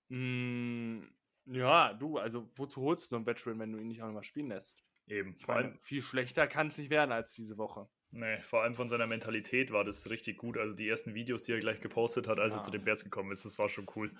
Mm, 0.09 1.03
ja, 1.45 1.93
du, 1.93 2.17
also 2.17 2.47
wozu 2.55 2.81
holst 2.81 3.05
du 3.05 3.09
so 3.09 3.15
einen 3.15 3.25
Veteran, 3.25 3.59
wenn 3.59 3.71
du 3.71 3.79
ihn 3.79 3.87
nicht 3.87 4.01
auch 4.01 4.07
noch 4.07 4.13
mal 4.13 4.23
spielen 4.23 4.49
lässt? 4.49 4.83
Eben. 5.07 5.35
Vor 5.37 5.55
allem 5.55 5.77
viel 5.79 6.01
schlechter 6.01 6.47
kann 6.47 6.67
es 6.67 6.77
nicht 6.77 6.89
werden 6.89 7.11
als 7.11 7.33
diese 7.33 7.57
Woche. 7.57 7.87
Nee, 8.11 8.41
vor 8.41 8.63
allem 8.63 8.75
von 8.75 8.89
seiner 8.89 9.07
Mentalität 9.07 9.71
war 9.71 9.83
das 9.83 10.09
richtig 10.09 10.37
gut. 10.37 10.57
Also 10.57 10.73
die 10.73 10.87
ersten 10.87 11.13
Videos, 11.13 11.43
die 11.43 11.51
er 11.51 11.59
gleich 11.59 11.81
gepostet 11.81 12.27
hat, 12.27 12.39
als 12.39 12.53
ja. 12.53 12.59
er 12.59 12.63
zu 12.63 12.71
den 12.71 12.83
Bears 12.83 13.03
gekommen 13.03 13.31
ist, 13.31 13.45
das 13.45 13.59
war 13.59 13.69
schon 13.69 13.87
cool. 13.95 14.11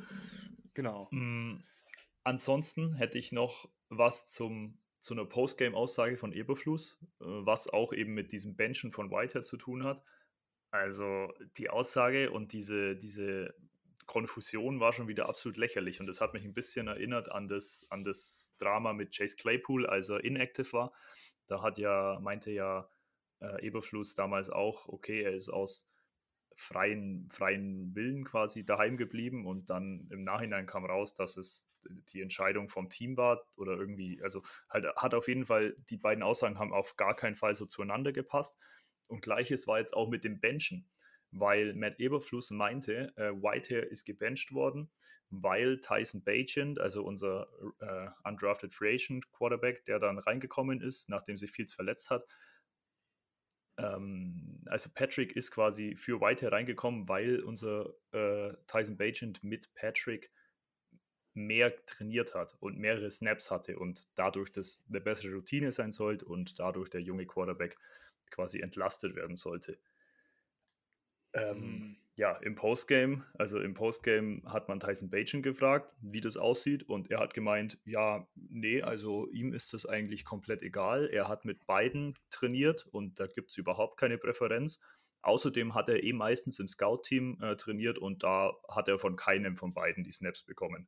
Genau. 0.74 1.08
Mhm. 1.12 1.64
Ansonsten 2.24 2.96
hätte 2.96 3.18
ich 3.18 3.32
noch 3.32 3.70
was 3.90 4.28
zum, 4.28 4.80
zu 5.06 5.14
einer 5.14 5.26
Postgame-Aussage 5.26 6.18
von 6.18 6.34
Eberfluss, 6.34 7.00
äh, 7.22 7.26
was 7.26 7.68
auch 7.70 7.94
eben 7.94 8.14
mit 8.14 8.32
diesem 8.32 8.56
Benchen 8.56 8.92
von 8.92 9.12
Whitehead 9.12 9.46
zu 9.46 9.58
tun 9.58 9.84
hat. 9.84 10.04
Also 10.72 11.32
die 11.58 11.70
Aussage 11.70 12.32
und 12.32 12.52
diese, 12.52 12.96
diese 12.98 13.56
Konfusion 14.08 14.80
war 14.80 14.94
schon 14.94 15.08
wieder 15.08 15.30
absolut 15.30 15.58
lächerlich 15.58 16.00
und 16.00 16.08
das 16.08 16.22
hat 16.22 16.34
mich 16.34 16.44
ein 16.44 16.54
bisschen 16.54 16.88
erinnert 16.88 17.32
an 17.32 17.48
das, 17.48 17.88
an 17.90 18.04
das 18.04 18.54
Drama 18.58 18.94
mit 18.94 19.16
Chase 19.16 19.36
Claypool, 19.36 19.86
als 19.86 20.10
er 20.10 20.24
inactive 20.24 20.74
war. 20.74 20.94
Da 21.48 21.62
hat 21.62 21.78
ja, 21.78 22.20
meinte 22.22 22.52
ja 22.52 22.90
äh, 23.40 23.66
Eberfluss 23.66 24.16
damals 24.16 24.50
auch, 24.50 24.88
okay, 24.88 25.22
er 25.22 25.34
ist 25.34 25.50
aus 25.50 25.88
freien, 26.56 27.28
freien 27.30 27.94
Willen 27.96 28.24
quasi 28.24 28.66
daheim 28.66 28.98
geblieben 28.98 29.46
und 29.46 29.70
dann 29.70 30.08
im 30.10 30.24
Nachhinein 30.24 30.66
kam 30.66 30.86
raus, 30.86 31.14
dass 31.14 31.38
es 31.38 31.70
die 32.10 32.22
Entscheidung 32.22 32.70
vom 32.70 32.90
Team 32.90 33.18
war 33.18 33.46
oder 33.56 33.74
irgendwie, 33.74 34.22
also 34.24 34.42
halt 34.70 34.86
hat 34.96 35.14
auf 35.14 35.28
jeden 35.28 35.46
Fall, 35.46 35.76
die 35.90 35.98
beiden 35.98 36.24
Aussagen 36.24 36.58
haben 36.58 36.74
auf 36.74 36.96
gar 36.96 37.16
keinen 37.16 37.36
Fall 37.36 37.54
so 37.56 37.66
zueinander 37.66 38.12
gepasst. 38.14 38.58
Und 39.08 39.22
gleiches 39.22 39.68
war 39.68 39.80
jetzt 39.80 39.94
auch 39.94 40.10
mit 40.10 40.24
dem 40.24 40.40
Benchen, 40.40 40.90
weil 41.32 41.74
Matt 41.76 42.00
Eberfluss 42.00 42.50
meinte, 42.52 43.14
äh, 43.18 43.32
Whitehair 43.32 43.92
ist 43.92 44.06
gebencht 44.06 44.54
worden, 44.54 44.90
weil 45.30 45.80
Tyson 45.80 46.24
Bagent, 46.24 46.80
also 46.80 47.04
unser 47.04 47.48
äh, 47.80 48.08
undrafted 48.24 48.74
Free 48.74 48.96
Agent 48.96 49.30
Quarterback, 49.32 49.86
der 49.86 50.00
dann 50.00 50.18
reingekommen 50.18 50.82
ist, 50.82 51.10
nachdem 51.10 51.38
sich 51.38 51.52
Fields 51.52 51.74
verletzt 51.74 52.10
hat, 52.10 52.26
ähm, 53.78 54.62
also 54.66 54.90
Patrick 54.94 55.36
ist 55.36 55.52
quasi 55.52 55.96
für 55.96 56.22
White 56.22 56.46
hereingekommen, 56.46 57.08
weil 57.08 57.42
unser 57.42 57.94
äh, 58.12 58.54
Tyson 58.68 58.98
Bagent 58.98 59.44
mit 59.44 59.74
Patrick 59.76 60.32
mehr 61.34 61.76
trainiert 61.86 62.34
hat 62.34 62.56
und 62.62 62.78
mehrere 62.78 63.12
Snaps 63.12 63.52
hatte 63.52 63.78
und 63.78 64.08
dadurch 64.16 64.52
das 64.52 64.84
eine 64.88 65.02
bessere 65.02 65.34
Routine 65.34 65.72
sein 65.72 65.92
sollte 65.92 66.26
und 66.26 66.60
dadurch 66.60 66.90
der 66.90 67.02
junge 67.02 67.26
Quarterback 67.26 67.78
quasi 68.32 68.60
entlastet 68.62 69.16
werden 69.16 69.36
sollte. 69.36 69.78
Ähm, 71.36 71.60
mhm 71.60 71.96
ja, 72.18 72.32
im 72.38 72.56
Postgame, 72.56 73.26
also 73.38 73.60
im 73.60 73.74
Postgame 73.74 74.42
hat 74.46 74.70
man 74.70 74.80
Tyson 74.80 75.10
Bajan 75.10 75.42
gefragt, 75.42 75.94
wie 76.00 76.22
das 76.22 76.38
aussieht 76.38 76.84
und 76.84 77.12
er 77.12 77.20
hat 77.20 77.34
gemeint, 77.34 77.78
ja, 77.84 78.26
nee, 78.36 78.82
also 78.82 79.28
ihm 79.32 79.54
ist 79.54 79.74
das 79.74 79.86
eigentlich 79.86 80.24
komplett 80.24 80.62
egal. 80.62 81.10
Er 81.12 81.28
hat 81.28 81.44
mit 81.44 81.66
beiden 81.66 82.14
trainiert 82.30 82.86
und 82.86 83.20
da 83.20 83.28
gibt 83.28 83.52
es 83.52 83.58
überhaupt 83.58 84.00
keine 84.00 84.18
Präferenz. 84.18 84.80
Außerdem 85.24 85.76
hat 85.76 85.90
er 85.90 86.04
eh 86.04 86.14
meistens 86.14 86.60
im 86.60 86.70
Scout-Team 86.70 87.40
äh, 87.42 87.56
trainiert 87.58 87.98
und 87.98 88.24
da 88.24 88.54
hat 88.70 88.88
er 88.88 88.98
von 88.98 89.18
keinem 89.18 89.58
von 89.58 89.74
beiden 89.74 90.04
die 90.04 90.12
Snaps 90.12 90.44
bekommen. 90.44 90.88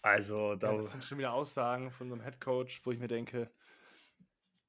Also 0.00 0.54
da. 0.54 0.70
Ja, 0.70 0.76
das 0.78 0.92
sind 0.92 1.04
schon 1.04 1.18
wieder 1.18 1.32
Aussagen 1.32 1.90
von 1.90 2.06
unserem 2.06 2.22
Headcoach, 2.22 2.80
wo 2.84 2.92
ich 2.92 2.98
mir 2.98 3.08
denke, 3.08 3.50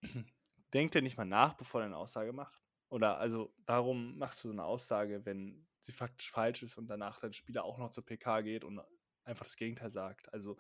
denkt 0.73 0.95
er 0.95 1.01
nicht 1.01 1.17
mal 1.17 1.25
nach, 1.25 1.53
bevor 1.53 1.81
er 1.81 1.85
eine 1.85 1.97
Aussage 1.97 2.33
macht? 2.33 2.66
Oder 2.89 3.17
also, 3.17 3.53
warum 3.65 4.17
machst 4.17 4.43
du 4.43 4.49
so 4.49 4.53
eine 4.53 4.63
Aussage, 4.63 5.25
wenn 5.25 5.67
sie 5.79 5.91
faktisch 5.91 6.31
falsch 6.31 6.63
ist 6.63 6.77
und 6.77 6.87
danach 6.87 7.19
dein 7.19 7.33
Spieler 7.33 7.63
auch 7.63 7.77
noch 7.77 7.91
zur 7.91 8.05
PK 8.05 8.41
geht 8.41 8.63
und 8.63 8.81
einfach 9.23 9.45
das 9.45 9.57
Gegenteil 9.57 9.89
sagt? 9.89 10.33
Also 10.33 10.57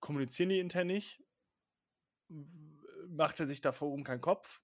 kommunizieren 0.00 0.50
die 0.50 0.60
intern 0.60 0.86
nicht? 0.86 1.22
Macht 3.08 3.40
er 3.40 3.46
sich 3.46 3.60
da 3.60 3.72
darum 3.72 4.04
keinen 4.04 4.20
Kopf? 4.20 4.60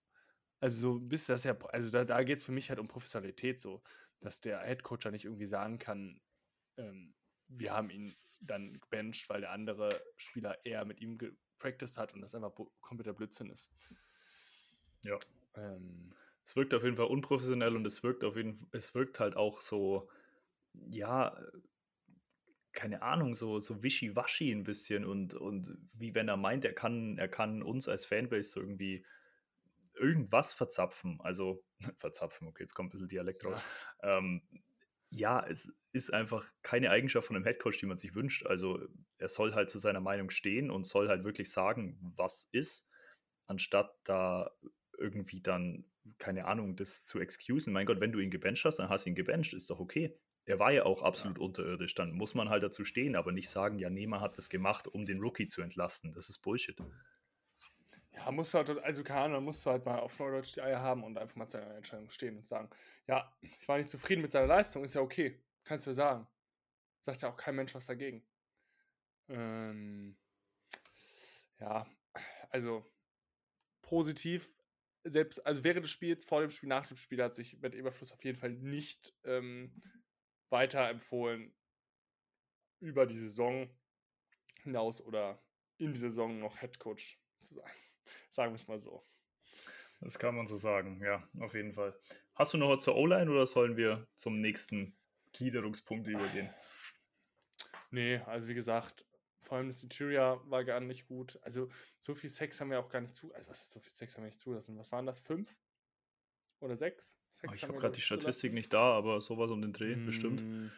Also 0.60 0.80
so 0.80 1.00
bis 1.00 1.26
das 1.26 1.44
ja, 1.44 1.58
also 1.72 1.90
da, 1.90 2.04
da 2.04 2.22
geht 2.22 2.38
es 2.38 2.44
für 2.44 2.52
mich 2.52 2.70
halt 2.70 2.78
um 2.78 2.88
Professionalität 2.88 3.60
so, 3.60 3.82
dass 4.20 4.40
der 4.40 4.60
Headcoach 4.60 5.04
ja 5.04 5.10
nicht 5.10 5.24
irgendwie 5.24 5.46
sagen 5.46 5.78
kann, 5.78 6.20
ähm, 6.76 7.14
wir 7.48 7.72
haben 7.72 7.90
ihn 7.90 8.16
dann 8.40 8.78
gebencht, 8.80 9.28
weil 9.28 9.40
der 9.40 9.52
andere 9.52 10.02
Spieler 10.16 10.64
eher 10.64 10.84
mit 10.84 11.00
ihm 11.00 11.18
gepracticed 11.18 11.98
hat 11.98 12.14
und 12.14 12.20
das 12.20 12.34
einfach 12.34 12.52
kompletter 12.80 13.12
Blödsinn 13.12 13.50
ist. 13.50 13.70
Ja. 15.04 15.18
Ähm, 15.56 16.12
es 16.44 16.56
wirkt 16.56 16.74
auf 16.74 16.84
jeden 16.84 16.96
Fall 16.96 17.06
unprofessionell 17.06 17.76
und 17.76 17.86
es 17.86 18.02
wirkt 18.02 18.24
auf 18.24 18.36
jeden 18.36 18.56
es 18.72 18.94
wirkt 18.94 19.18
halt 19.20 19.36
auch 19.36 19.60
so, 19.60 20.08
ja, 20.72 21.36
keine 22.72 23.02
Ahnung, 23.02 23.34
so, 23.34 23.60
so 23.60 23.82
wischiwaschi 23.82 24.50
ein 24.50 24.64
bisschen 24.64 25.04
und, 25.04 25.34
und 25.34 25.76
wie 25.92 26.14
wenn 26.14 26.28
er 26.28 26.36
meint, 26.36 26.64
er 26.64 26.74
kann, 26.74 27.16
er 27.18 27.28
kann 27.28 27.62
uns 27.62 27.88
als 27.88 28.04
Fanbase 28.04 28.50
so 28.50 28.60
irgendwie 28.60 29.06
irgendwas 29.94 30.54
verzapfen. 30.54 31.20
Also, 31.20 31.64
verzapfen, 31.96 32.48
okay, 32.48 32.64
jetzt 32.64 32.74
kommt 32.74 32.88
ein 32.88 32.90
bisschen 32.90 33.08
Dialekt 33.08 33.44
raus. 33.44 33.62
Ja. 34.02 34.18
Ähm, 34.18 34.42
ja, 35.10 35.46
es 35.46 35.72
ist 35.92 36.12
einfach 36.12 36.44
keine 36.62 36.90
Eigenschaft 36.90 37.28
von 37.28 37.36
einem 37.36 37.44
Headcoach, 37.44 37.78
die 37.78 37.86
man 37.86 37.96
sich 37.96 38.14
wünscht. 38.16 38.46
Also, 38.46 38.80
er 39.18 39.28
soll 39.28 39.54
halt 39.54 39.70
zu 39.70 39.78
seiner 39.78 40.00
Meinung 40.00 40.30
stehen 40.30 40.70
und 40.70 40.84
soll 40.84 41.08
halt 41.08 41.24
wirklich 41.24 41.50
sagen, 41.52 41.96
was 42.16 42.48
ist, 42.50 42.88
anstatt 43.46 43.96
da 44.02 44.50
irgendwie 44.98 45.40
dann, 45.40 45.84
keine 46.18 46.46
Ahnung, 46.46 46.76
das 46.76 47.04
zu 47.06 47.18
excusen. 47.18 47.72
Mein 47.72 47.86
Gott, 47.86 48.00
wenn 48.00 48.12
du 48.12 48.18
ihn 48.18 48.30
gebencht 48.30 48.64
hast, 48.64 48.76
dann 48.76 48.88
hast 48.88 49.04
du 49.04 49.10
ihn 49.10 49.14
gebencht, 49.14 49.52
ist 49.54 49.70
doch 49.70 49.80
okay. 49.80 50.16
Er 50.46 50.58
war 50.58 50.72
ja 50.72 50.84
auch 50.84 51.02
absolut 51.02 51.38
ja. 51.38 51.44
unterirdisch, 51.44 51.94
dann 51.94 52.12
muss 52.12 52.34
man 52.34 52.50
halt 52.50 52.62
dazu 52.62 52.84
stehen, 52.84 53.16
aber 53.16 53.32
nicht 53.32 53.48
sagen, 53.48 53.78
ja, 53.78 53.88
Nehmer 53.88 54.20
hat 54.20 54.36
das 54.36 54.50
gemacht, 54.50 54.86
um 54.86 55.06
den 55.06 55.20
Rookie 55.20 55.46
zu 55.46 55.62
entlasten. 55.62 56.12
Das 56.12 56.28
ist 56.28 56.38
Bullshit. 56.38 56.76
Ja, 58.12 58.30
musst 58.30 58.52
du 58.52 58.58
halt, 58.58 58.70
also 58.84 59.02
keine 59.02 59.20
Ahnung, 59.22 59.44
musst 59.44 59.64
du 59.64 59.70
halt 59.70 59.86
mal 59.86 59.98
auf 59.98 60.18
Neudeutsch 60.18 60.54
die 60.54 60.62
Eier 60.62 60.80
haben 60.80 61.02
und 61.02 61.18
einfach 61.18 61.36
mal 61.36 61.48
seine 61.48 61.74
Entscheidung 61.74 62.10
stehen 62.10 62.36
und 62.36 62.46
sagen, 62.46 62.68
ja, 63.06 63.32
ich 63.40 63.66
war 63.66 63.78
nicht 63.78 63.90
zufrieden 63.90 64.22
mit 64.22 64.30
seiner 64.30 64.46
Leistung, 64.46 64.84
ist 64.84 64.94
ja 64.94 65.00
okay, 65.00 65.42
kannst 65.64 65.86
du 65.86 65.90
ja 65.90 65.94
sagen. 65.94 66.26
Sagt 67.00 67.22
ja 67.22 67.30
auch 67.30 67.36
kein 67.36 67.56
Mensch 67.56 67.74
was 67.74 67.86
dagegen. 67.86 68.24
Ähm, 69.28 70.16
ja, 71.58 71.86
also 72.50 72.84
positiv 73.82 74.54
selbst, 75.04 75.44
also 75.46 75.64
während 75.64 75.84
des 75.84 75.92
Spiels, 75.92 76.24
vor 76.24 76.40
dem 76.40 76.50
Spiel, 76.50 76.68
nach 76.68 76.86
dem 76.86 76.96
Spiel 76.96 77.22
hat 77.22 77.34
sich 77.34 77.58
Matt 77.60 77.74
Eberfluss 77.74 78.12
auf 78.12 78.24
jeden 78.24 78.38
Fall 78.38 78.50
nicht 78.50 79.14
ähm, 79.24 79.72
weiterempfohlen, 80.50 81.54
über 82.80 83.06
die 83.06 83.18
Saison 83.18 83.68
hinaus 84.62 85.00
oder 85.00 85.42
in 85.78 85.92
die 85.92 85.98
Saison 85.98 86.38
noch 86.38 86.60
Head 86.60 86.78
Coach 86.78 87.18
zu 87.40 87.54
sein. 87.54 87.70
Sagen 88.28 88.52
wir 88.52 88.56
es 88.56 88.68
mal 88.68 88.78
so. 88.78 89.06
Das 90.00 90.18
kann 90.18 90.34
man 90.34 90.46
so 90.46 90.56
sagen, 90.56 91.00
ja, 91.02 91.26
auf 91.40 91.54
jeden 91.54 91.72
Fall. 91.72 91.98
Hast 92.34 92.52
du 92.52 92.58
noch 92.58 92.68
was 92.68 92.84
zur 92.84 92.96
O-Line 92.96 93.30
oder 93.30 93.46
sollen 93.46 93.76
wir 93.76 94.06
zum 94.16 94.40
nächsten 94.40 94.94
Gliederungspunkt 95.32 96.06
übergehen? 96.06 96.52
Nee, 97.90 98.18
also 98.26 98.48
wie 98.48 98.54
gesagt, 98.54 99.06
vor 99.44 99.58
allem 99.58 99.68
das 99.68 99.82
Interior 99.82 100.42
war 100.50 100.64
gar 100.64 100.80
nicht 100.80 101.06
gut. 101.06 101.38
Also 101.42 101.68
so 101.98 102.14
viel 102.14 102.30
Sex 102.30 102.60
haben 102.60 102.70
wir 102.70 102.80
auch 102.80 102.88
gar 102.88 103.00
nicht 103.00 103.14
zu. 103.14 103.32
Also 103.34 103.50
was 103.50 103.60
ist 103.62 103.72
so 103.72 103.80
viel 103.80 103.92
Sex 103.92 104.16
haben 104.16 104.24
wir 104.24 104.28
nicht 104.28 104.40
zulassen? 104.40 104.78
Was 104.78 104.90
waren 104.90 105.06
das? 105.06 105.20
Fünf? 105.20 105.56
Oder 106.60 106.76
sechs? 106.76 107.18
Sex 107.30 107.50
oh, 107.50 107.54
ich 107.54 107.62
habe 107.64 107.78
gerade 107.78 107.94
die 107.94 108.00
Statistik 108.00 108.52
nicht 108.52 108.72
da, 108.72 108.96
aber 108.96 109.20
sowas 109.20 109.50
um 109.50 109.60
den 109.60 109.72
Dreh, 109.72 109.96
mm. 109.96 110.06
bestimmt. 110.06 110.72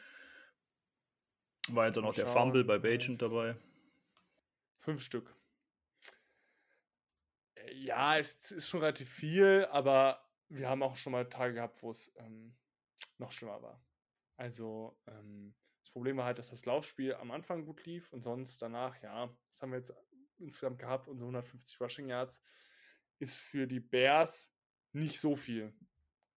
War 1.69 1.87
ja 1.87 1.91
dann 1.91 2.05
noch 2.05 2.15
der 2.15 2.27
Fumble 2.27 2.65
bei 2.65 2.79
Bagent 2.79 3.23
dabei. 3.23 3.57
Fünf 4.79 5.03
Stück. 5.03 5.35
Äh, 7.55 7.75
ja, 7.75 8.19
es 8.19 8.53
ist 8.53 8.69
schon 8.69 8.81
relativ 8.81 9.09
viel, 9.09 9.67
aber 9.71 10.25
wir 10.49 10.69
haben 10.69 10.83
auch 10.83 10.97
schon 10.97 11.13
mal 11.13 11.29
Tage 11.29 11.55
gehabt, 11.55 11.83
wo 11.83 11.91
es 11.91 12.13
ähm, 12.17 12.55
noch 13.19 13.33
schlimmer 13.33 13.63
war. 13.63 13.81
Also, 14.37 14.97
ähm, 15.07 15.55
Problem 15.97 16.19
war 16.19 16.27
halt, 16.27 16.39
dass 16.39 16.51
das 16.51 16.67
Laufspiel 16.67 17.15
am 17.15 17.31
Anfang 17.31 17.65
gut 17.65 17.87
lief 17.87 18.13
und 18.13 18.21
sonst 18.21 18.61
danach, 18.61 19.01
ja, 19.01 19.35
das 19.49 19.63
haben 19.63 19.71
wir 19.71 19.79
jetzt 19.79 19.95
insgesamt 20.37 20.79
gehabt, 20.79 21.09
unsere 21.09 21.27
150 21.27 21.81
Rushing 21.81 22.11
Yards 22.11 22.43
ist 23.19 23.39
für 23.39 23.67
die 23.67 23.81
Bears 23.81 24.55
nicht 24.93 25.19
so 25.19 25.37
viel. 25.37 25.75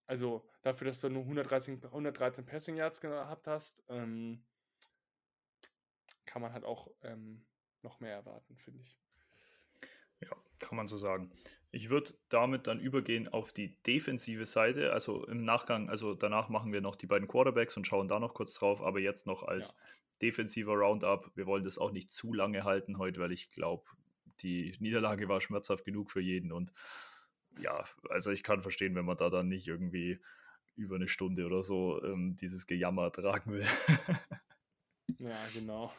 Also 0.06 0.48
dafür, 0.62 0.86
dass 0.86 1.02
du 1.02 1.10
nur 1.10 1.24
113, 1.24 1.84
113 1.84 2.46
Passing 2.46 2.76
Yards 2.78 3.02
gehabt 3.02 3.46
hast, 3.48 3.84
ähm, 3.90 4.46
kann 6.24 6.40
man 6.40 6.54
halt 6.54 6.64
auch 6.64 6.90
ähm, 7.02 7.46
noch 7.82 8.00
mehr 8.00 8.14
erwarten, 8.14 8.56
finde 8.56 8.80
ich. 8.80 8.98
Ja, 10.20 10.34
kann 10.58 10.76
man 10.76 10.88
so 10.88 10.96
sagen. 10.96 11.30
Ich 11.72 11.88
würde 11.88 12.14
damit 12.28 12.66
dann 12.66 12.80
übergehen 12.80 13.28
auf 13.28 13.52
die 13.52 13.80
defensive 13.82 14.44
Seite. 14.44 14.92
Also 14.92 15.24
im 15.26 15.44
Nachgang, 15.44 15.88
also 15.88 16.14
danach 16.14 16.48
machen 16.48 16.72
wir 16.72 16.80
noch 16.80 16.96
die 16.96 17.06
beiden 17.06 17.28
Quarterbacks 17.28 17.76
und 17.76 17.86
schauen 17.86 18.08
da 18.08 18.18
noch 18.18 18.34
kurz 18.34 18.54
drauf, 18.54 18.82
aber 18.82 18.98
jetzt 18.98 19.26
noch 19.26 19.44
als 19.44 19.72
ja. 19.72 19.84
defensiver 20.22 20.72
Roundup. 20.72 21.30
Wir 21.36 21.46
wollen 21.46 21.62
das 21.62 21.78
auch 21.78 21.92
nicht 21.92 22.10
zu 22.10 22.34
lange 22.34 22.64
halten 22.64 22.98
heute, 22.98 23.20
weil 23.20 23.32
ich 23.32 23.50
glaube, 23.50 23.84
die 24.42 24.74
Niederlage 24.80 25.28
war 25.28 25.40
schmerzhaft 25.40 25.84
genug 25.84 26.10
für 26.10 26.20
jeden. 26.20 26.50
Und 26.50 26.72
ja, 27.60 27.84
also 28.08 28.30
ich 28.30 28.42
kann 28.42 28.62
verstehen, 28.62 28.94
wenn 28.94 29.04
man 29.04 29.16
da 29.16 29.30
dann 29.30 29.48
nicht 29.48 29.68
irgendwie 29.68 30.20
über 30.76 30.96
eine 30.96 31.08
Stunde 31.08 31.46
oder 31.46 31.62
so 31.62 32.02
ähm, 32.02 32.36
dieses 32.36 32.66
Gejammer 32.66 33.12
tragen 33.12 33.52
will. 33.52 33.66
ja, 35.18 35.38
genau. 35.54 35.92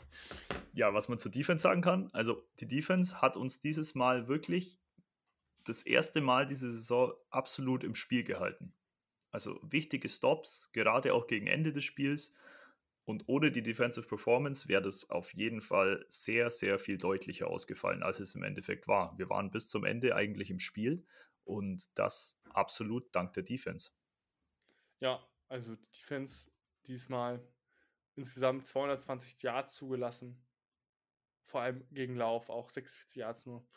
Ja, 0.73 0.93
was 0.93 1.07
man 1.07 1.19
zur 1.19 1.31
Defense 1.31 1.61
sagen 1.61 1.81
kann, 1.81 2.09
also 2.13 2.43
die 2.59 2.67
Defense 2.67 3.21
hat 3.21 3.37
uns 3.37 3.59
dieses 3.59 3.95
Mal 3.95 4.27
wirklich 4.27 4.79
das 5.63 5.83
erste 5.83 6.21
Mal 6.21 6.45
diese 6.45 6.71
Saison 6.71 7.13
absolut 7.29 7.83
im 7.83 7.95
Spiel 7.95 8.23
gehalten. 8.23 8.73
Also 9.31 9.59
wichtige 9.63 10.09
Stops, 10.09 10.69
gerade 10.73 11.13
auch 11.13 11.27
gegen 11.27 11.47
Ende 11.47 11.71
des 11.71 11.85
Spiels. 11.85 12.33
Und 13.05 13.23
ohne 13.27 13.51
die 13.51 13.63
Defensive 13.63 14.07
Performance 14.07 14.67
wäre 14.67 14.81
das 14.81 15.09
auf 15.09 15.33
jeden 15.33 15.61
Fall 15.61 16.05
sehr, 16.07 16.49
sehr 16.49 16.77
viel 16.77 16.97
deutlicher 16.97 17.47
ausgefallen, 17.47 18.03
als 18.03 18.19
es 18.19 18.35
im 18.35 18.43
Endeffekt 18.43 18.87
war. 18.87 19.17
Wir 19.17 19.29
waren 19.29 19.51
bis 19.51 19.69
zum 19.69 19.85
Ende 19.85 20.15
eigentlich 20.15 20.51
im 20.51 20.59
Spiel 20.59 21.03
und 21.43 21.97
das 21.97 22.39
absolut 22.49 23.13
dank 23.15 23.33
der 23.33 23.43
Defense. 23.43 23.91
Ja, 24.99 25.25
also 25.47 25.75
die 25.75 25.91
Defense 25.91 26.47
diesmal 26.85 27.45
insgesamt 28.15 28.65
220 28.65 29.41
Yards 29.41 29.75
zugelassen. 29.75 30.45
Vor 31.43 31.61
allem 31.61 31.83
gegen 31.91 32.15
Lauf 32.15 32.49
auch 32.49 32.69
46 32.69 33.15
Yards 33.15 33.45
nur 33.45 33.67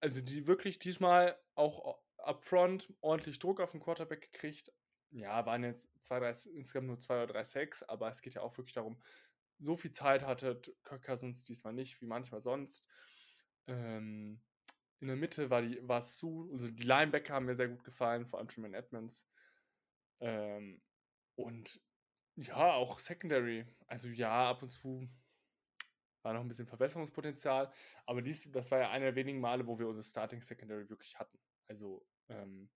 also 0.00 0.20
die 0.20 0.46
wirklich 0.46 0.78
diesmal 0.78 1.38
auch 1.54 1.98
upfront 2.18 2.92
ordentlich 3.00 3.38
Druck 3.38 3.60
auf 3.60 3.72
den 3.72 3.80
Quarterback 3.80 4.32
gekriegt. 4.32 4.72
Ja, 5.10 5.44
waren 5.46 5.64
jetzt 5.64 5.88
zwei, 6.00 6.20
drei, 6.20 6.30
insgesamt 6.30 6.86
nur 6.86 6.98
zwei 7.00 7.16
oder 7.16 7.32
drei 7.32 7.44
Sacks, 7.44 7.82
aber 7.82 8.08
es 8.08 8.22
geht 8.22 8.34
ja 8.34 8.42
auch 8.42 8.56
wirklich 8.56 8.74
darum, 8.74 9.00
so 9.58 9.76
viel 9.76 9.90
Zeit 9.92 10.22
hatte 10.22 10.60
Kirk 10.84 11.02
Cousins 11.04 11.44
diesmal 11.44 11.72
nicht, 11.72 12.00
wie 12.00 12.06
manchmal 12.06 12.40
sonst. 12.40 12.86
Ähm, 13.66 14.40
in 15.00 15.08
der 15.08 15.16
Mitte 15.16 15.50
war, 15.50 15.62
die, 15.62 15.86
war 15.86 16.02
zu, 16.02 16.48
also 16.52 16.70
die 16.70 16.82
Linebacker 16.82 17.34
haben 17.34 17.46
mir 17.46 17.54
sehr 17.54 17.68
gut 17.68 17.84
gefallen, 17.84 18.26
vor 18.26 18.38
allem 18.38 18.48
Truman 18.48 18.74
Edmonds. 18.74 19.28
Ähm, 20.20 20.80
und 21.34 21.80
ja, 22.36 22.72
auch 22.72 23.00
Secondary. 23.00 23.66
Also 23.86 24.08
ja, 24.08 24.50
ab 24.50 24.62
und 24.62 24.70
zu 24.70 25.08
war 26.22 26.32
noch 26.32 26.40
ein 26.40 26.48
bisschen 26.48 26.66
Verbesserungspotenzial. 26.66 27.72
Aber 28.06 28.22
dies, 28.22 28.50
das 28.52 28.70
war 28.70 28.78
ja 28.78 28.90
einer 28.90 29.06
der 29.06 29.14
wenigen 29.16 29.40
Male, 29.40 29.66
wo 29.66 29.78
wir 29.78 29.88
unsere 29.88 30.04
Starting 30.04 30.42
Secondary 30.42 30.88
wirklich 30.88 31.18
hatten. 31.18 31.38
Also 31.68 32.06
ähm, 32.28 32.70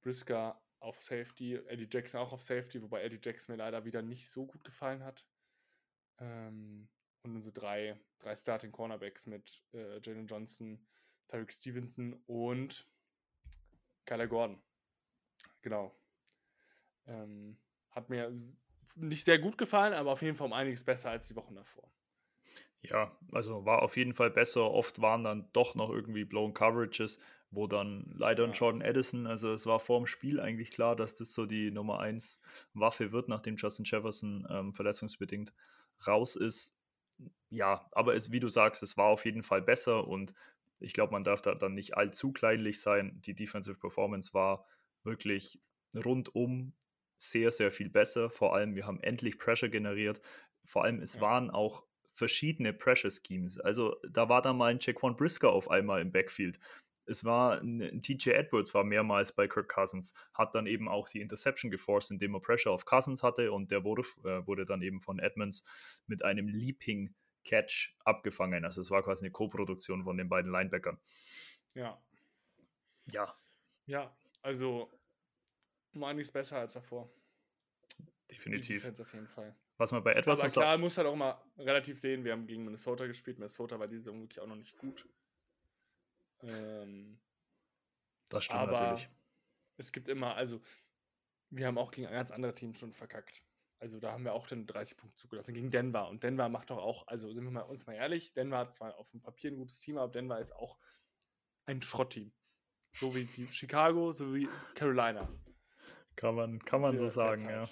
Brisker 0.00 0.60
auf 0.80 1.02
Safety, 1.02 1.56
Eddie 1.56 1.88
Jackson 1.90 2.20
auch 2.20 2.32
auf 2.32 2.42
Safety, 2.42 2.82
wobei 2.82 3.02
Eddie 3.02 3.20
Jackson 3.22 3.54
mir 3.54 3.58
leider 3.58 3.84
wieder 3.84 4.02
nicht 4.02 4.30
so 4.30 4.46
gut 4.46 4.64
gefallen 4.64 5.02
hat. 5.02 5.26
Ähm, 6.18 6.88
und 7.22 7.36
unsere 7.36 7.52
drei, 7.52 8.00
drei 8.18 8.36
Starting 8.36 8.72
Cornerbacks 8.72 9.26
mit 9.26 9.62
äh, 9.72 10.00
Jalen 10.00 10.26
Johnson, 10.26 10.86
Tyreek 11.28 11.52
Stevenson 11.52 12.14
und 12.26 12.88
Kyler 14.04 14.28
Gordon. 14.28 14.62
Genau. 15.62 15.94
Ähm, 17.06 17.58
hat 17.90 18.08
mir 18.08 18.32
nicht 18.94 19.24
sehr 19.24 19.38
gut 19.38 19.58
gefallen, 19.58 19.92
aber 19.92 20.12
auf 20.12 20.22
jeden 20.22 20.36
Fall 20.36 20.46
um 20.46 20.52
einiges 20.52 20.84
besser 20.84 21.10
als 21.10 21.28
die 21.28 21.36
Wochen 21.36 21.54
davor. 21.54 21.90
Ja, 22.82 23.16
also 23.32 23.64
war 23.64 23.82
auf 23.82 23.96
jeden 23.96 24.14
Fall 24.14 24.30
besser. 24.30 24.70
Oft 24.70 25.00
waren 25.00 25.24
dann 25.24 25.48
doch 25.52 25.74
noch 25.74 25.90
irgendwie 25.90 26.24
blown 26.24 26.54
Coverages, 26.54 27.18
wo 27.50 27.66
dann 27.66 28.12
leider 28.16 28.44
ein 28.44 28.52
Jordan 28.52 28.82
Addison, 28.82 29.26
also 29.26 29.52
es 29.52 29.66
war 29.66 29.80
vor 29.80 29.98
dem 29.98 30.06
Spiel 30.06 30.38
eigentlich 30.38 30.70
klar, 30.70 30.94
dass 30.94 31.14
das 31.14 31.32
so 31.32 31.46
die 31.46 31.70
Nummer 31.70 31.98
1 31.98 32.40
Waffe 32.74 33.10
wird, 33.10 33.28
nachdem 33.28 33.56
Justin 33.56 33.84
Jefferson 33.84 34.46
ähm, 34.50 34.74
verletzungsbedingt 34.74 35.52
raus 36.06 36.36
ist. 36.36 36.76
Ja, 37.50 37.88
aber 37.92 38.14
es, 38.14 38.30
wie 38.30 38.40
du 38.40 38.48
sagst, 38.48 38.82
es 38.82 38.96
war 38.96 39.06
auf 39.06 39.24
jeden 39.24 39.42
Fall 39.42 39.62
besser 39.62 40.06
und 40.06 40.34
ich 40.78 40.92
glaube, 40.92 41.12
man 41.12 41.24
darf 41.24 41.40
da 41.40 41.54
dann 41.54 41.74
nicht 41.74 41.96
allzu 41.96 42.32
kleinlich 42.32 42.80
sein. 42.80 43.20
Die 43.22 43.34
Defensive 43.34 43.78
Performance 43.78 44.34
war 44.34 44.64
wirklich 45.02 45.60
rundum 45.94 46.74
sehr, 47.16 47.50
sehr 47.50 47.72
viel 47.72 47.90
besser. 47.90 48.30
Vor 48.30 48.54
allem, 48.54 48.76
wir 48.76 48.86
haben 48.86 49.00
endlich 49.00 49.38
Pressure 49.38 49.68
generiert. 49.68 50.20
Vor 50.64 50.84
allem, 50.84 51.00
es 51.00 51.16
ja. 51.16 51.20
waren 51.22 51.50
auch 51.50 51.87
verschiedene 52.18 52.72
Pressure 52.72 53.10
Schemes. 53.10 53.58
Also 53.58 53.96
da 54.08 54.28
war 54.28 54.42
dann 54.42 54.56
mal 54.56 54.72
ein 54.72 54.78
Jaquan 54.80 55.16
Brisker 55.16 55.50
auf 55.50 55.70
einmal 55.70 56.00
im 56.00 56.10
Backfield. 56.10 56.58
Es 57.06 57.24
war 57.24 57.60
ein 57.62 58.02
TJ 58.02 58.30
Edwards 58.30 58.74
war 58.74 58.84
mehrmals 58.84 59.32
bei 59.32 59.48
Kirk 59.48 59.68
Cousins, 59.68 60.12
hat 60.34 60.54
dann 60.54 60.66
eben 60.66 60.88
auch 60.88 61.08
die 61.08 61.20
Interception 61.20 61.70
geforst, 61.70 62.10
indem 62.10 62.34
er 62.34 62.40
Pressure 62.40 62.72
auf 62.72 62.84
Cousins 62.84 63.22
hatte 63.22 63.52
und 63.52 63.70
der 63.70 63.84
wurde, 63.84 64.02
äh, 64.24 64.46
wurde 64.46 64.66
dann 64.66 64.82
eben 64.82 65.00
von 65.00 65.18
Edmonds 65.18 66.00
mit 66.06 66.22
einem 66.22 66.48
Leaping 66.48 67.14
Catch 67.44 67.96
abgefangen. 68.04 68.64
Also 68.64 68.82
es 68.82 68.90
war 68.90 69.02
quasi 69.02 69.24
eine 69.24 69.32
Co-Produktion 69.32 70.04
von 70.04 70.18
den 70.18 70.28
beiden 70.28 70.50
Linebackern. 70.50 70.98
Ja. 71.74 72.02
Ja. 73.10 73.34
Ja, 73.86 74.14
also 74.42 74.90
um 75.94 76.04
einiges 76.04 76.30
besser 76.30 76.58
als 76.58 76.74
davor. 76.74 77.10
Definitiv. 78.30 78.84
Auf 78.84 79.14
jeden 79.14 79.28
Fall. 79.28 79.56
Was 79.78 79.92
man 79.92 80.02
bei 80.02 80.12
Edwards 80.12 80.42
Aber 80.42 80.50
klar, 80.50 80.76
muss 80.78 80.98
halt 80.98 81.06
auch 81.06 81.14
mal 81.14 81.40
relativ 81.56 81.98
sehen, 81.98 82.24
wir 82.24 82.32
haben 82.32 82.46
gegen 82.46 82.64
Minnesota 82.64 83.06
gespielt. 83.06 83.38
Minnesota 83.38 83.78
war 83.78 83.86
diese 83.86 84.02
Saison 84.02 84.20
wirklich 84.20 84.40
auch 84.40 84.46
noch 84.46 84.56
nicht 84.56 84.76
gut. 84.76 85.08
Ähm, 86.42 87.20
das 88.28 88.44
stimmt 88.44 88.60
aber 88.60 88.72
natürlich. 88.72 89.08
Es 89.76 89.92
gibt 89.92 90.08
immer, 90.08 90.34
also 90.34 90.60
wir 91.50 91.66
haben 91.66 91.78
auch 91.78 91.92
gegen 91.92 92.10
ganz 92.10 92.32
andere 92.32 92.54
Teams 92.54 92.78
schon 92.78 92.92
verkackt. 92.92 93.44
Also 93.78 94.00
da 94.00 94.10
haben 94.10 94.24
wir 94.24 94.34
auch 94.34 94.48
dann 94.48 94.66
30 94.66 94.98
Punkte 94.98 95.16
zugelassen 95.16 95.54
gegen 95.54 95.70
Denver. 95.70 96.08
Und 96.08 96.24
Denver 96.24 96.48
macht 96.48 96.70
doch 96.70 96.78
auch, 96.78 97.06
also 97.06 97.32
sind 97.32 97.44
wir 97.44 97.50
mal, 97.52 97.60
uns 97.62 97.86
mal 97.86 97.94
ehrlich, 97.94 98.32
Denver 98.32 98.58
hat 98.58 98.74
zwar 98.74 98.98
auf 98.98 99.12
dem 99.12 99.22
Papier 99.22 99.52
ein 99.52 99.56
gutes 99.56 99.78
Team, 99.78 99.96
aber 99.96 100.10
Denver 100.10 100.40
ist 100.40 100.54
auch 100.56 100.78
ein 101.66 101.80
Schrottteam. 101.80 102.32
So 102.92 103.14
wie 103.14 103.28
Chicago, 103.48 104.10
so 104.10 104.34
wie 104.34 104.48
Carolina. 104.74 105.28
Kann 106.16 106.34
man, 106.34 106.58
kann 106.64 106.80
man 106.80 106.98
so 106.98 107.08
sagen, 107.08 107.48
ja. 107.48 107.62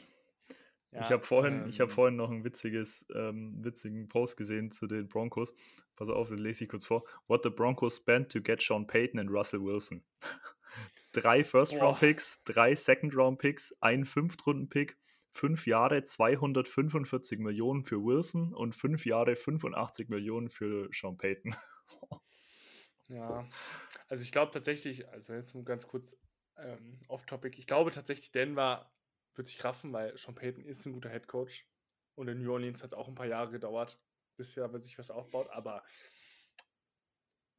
Ja, 0.92 1.01
ich 1.03 1.11
habe 1.11 1.22
vorhin, 1.22 1.64
ähm, 1.64 1.72
hab 1.72 1.90
vorhin 1.90 2.16
noch 2.16 2.31
ein 2.31 2.44
witziges, 2.44 3.07
ähm, 3.14 3.64
witzigen 3.64 4.09
Post 4.09 4.37
gesehen 4.37 4.70
zu 4.70 4.87
den 4.87 5.09
Broncos. 5.09 5.55
Pass 5.96 6.09
auf, 6.09 6.29
den 6.29 6.38
lese 6.38 6.64
ich 6.64 6.70
kurz 6.70 6.87
vor. 6.87 7.05
What 7.27 7.42
the 7.42 7.51
Broncos 7.51 7.96
spent 7.96 8.31
to 8.33 8.40
get 8.40 8.62
Sean 8.62 8.87
Payton 8.87 9.18
and 9.18 9.31
Russell 9.31 9.62
Wilson. 9.62 10.05
drei 11.12 11.42
First-Round-Picks, 11.42 12.44
drei 12.44 12.75
Second-Round-Picks, 12.75 13.77
ein 13.81 14.05
Fünftrunden-Pick, 14.05 14.99
fünf 15.33 15.66
Jahre 15.66 16.05
245 16.05 17.38
Millionen 17.38 17.83
für 17.83 18.03
Wilson 18.03 18.55
und 18.55 18.75
fünf 18.75 19.07
Jahre 19.07 19.37
85 19.37 20.09
Millionen 20.09 20.49
für 20.49 20.88
Sean 20.92 21.16
Payton. 21.16 21.55
Ja, 23.09 23.49
also 24.09 24.25
ich 24.25 24.33
glaube 24.33 24.51
tatsächlich, 24.51 25.09
also 25.11 25.33
jetzt 25.33 25.55
nur 25.55 25.64
ganz 25.64 25.87
kurz 25.87 26.16
ähm, 26.59 26.99
off-topic, 27.07 27.57
ich 27.57 27.68
glaube 27.68 27.92
tatsächlich, 27.92 28.33
Denver 28.33 28.90
wird 29.37 29.46
sich 29.46 29.62
raffen, 29.64 29.92
weil 29.92 30.16
Sean 30.16 30.35
Payton 30.35 30.64
ist 30.64 30.85
ein 30.87 30.92
guter 30.92 31.11
Head 31.11 31.29
Coach 31.29 31.66
und 32.14 32.29
in 32.29 32.42
New 32.42 32.53
Orleans 32.53 32.83
hat 32.83 32.88
es 32.88 32.94
auch 32.94 33.09
ein 33.09 33.14
paar 33.14 33.27
Jahre 33.27 33.51
gedauert, 33.51 34.01
bis 34.37 34.55
ja 34.55 34.68
sich 34.79 34.99
was 34.99 35.11
aufbaut, 35.11 35.49
aber 35.51 35.83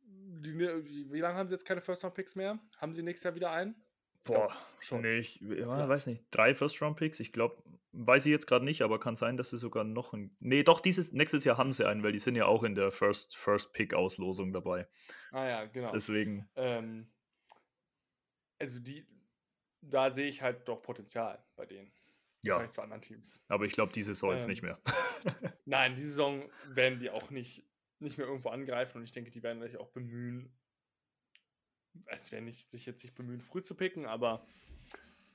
die, 0.10 0.54
ne, 0.54 0.84
wie, 0.86 1.20
lange 1.20 1.38
haben 1.38 1.48
sie 1.48 1.54
jetzt 1.54 1.66
keine 1.66 1.82
First-Round-Picks 1.82 2.36
mehr? 2.36 2.60
Haben 2.78 2.94
sie 2.94 3.04
nächstes 3.04 3.26
Jahr 3.26 3.36
wieder 3.36 3.52
einen? 3.52 3.76
Boah, 4.24 4.52
schon. 4.80 5.02
Nee, 5.02 5.20
ich 5.20 5.40
ja, 5.42 5.88
weiß 5.88 6.08
nicht. 6.08 6.24
Drei 6.32 6.54
First-Round-Picks? 6.54 7.20
Ich 7.20 7.32
glaube, 7.32 7.62
weiß 7.92 8.26
ich 8.26 8.32
jetzt 8.32 8.48
gerade 8.48 8.66
nicht, 8.66 8.82
aber 8.82 9.00
kann 9.00 9.16
sein, 9.16 9.38
dass 9.38 9.50
sie 9.50 9.58
sogar 9.58 9.84
noch 9.84 10.14
ein. 10.14 10.36
Nee, 10.40 10.64
doch, 10.64 10.80
dieses 10.80 11.12
nächstes 11.12 11.44
Jahr 11.44 11.58
haben 11.58 11.74
sie 11.74 11.88
einen, 11.88 12.04
weil 12.04 12.12
die 12.12 12.20
sind 12.20 12.36
ja 12.36 12.46
auch 12.46 12.64
in 12.64 12.76
der 12.76 12.92
First, 12.92 13.36
First 13.38 13.72
dabei. 13.74 14.88
Ah 15.32 15.48
ja, 15.48 15.66
genau. 15.66 15.92
Deswegen. 15.92 16.50
Ähm, 16.56 17.12
also 18.60 18.80
die, 18.80 19.06
da 19.90 20.12
sehe 20.12 20.28
ich 20.28 20.42
halt 20.42 20.68
doch 20.68 20.82
Potenzial 20.82 21.44
bei 21.56 21.66
denen. 21.66 21.92
Ja, 22.44 22.58
Vielleicht 22.58 22.74
zu 22.74 22.82
anderen 22.82 23.02
Teams. 23.02 23.42
aber 23.48 23.66
ich 23.66 23.74
glaube, 23.74 23.92
diese 23.92 24.14
Saison 24.14 24.32
jetzt 24.32 24.44
Ähm, 24.44 24.50
nicht 24.52 24.62
mehr. 24.62 24.80
Nein, 25.66 25.96
die 25.96 26.04
Saison 26.04 26.48
werden 26.68 27.00
die 27.00 27.10
auch 27.10 27.30
nicht, 27.32 27.64
nicht 28.00 28.18
mehr 28.18 28.28
irgendwo 28.28 28.50
angreifen 28.50 29.00
und 29.00 29.04
ich 29.04 29.12
denke, 29.12 29.32
die 29.32 29.42
werden 29.44 29.62
sich 29.62 29.78
auch 29.78 29.90
bemühen, 29.90 30.56
als 32.06 32.32
werden 32.32 32.46
nicht 32.46 32.70
sich 32.70 32.86
jetzt 32.86 33.04
nicht 33.04 33.16
bemühen, 33.16 33.42
früh 33.42 33.62
zu 33.62 33.76
picken, 33.76 34.06
aber 34.06 34.46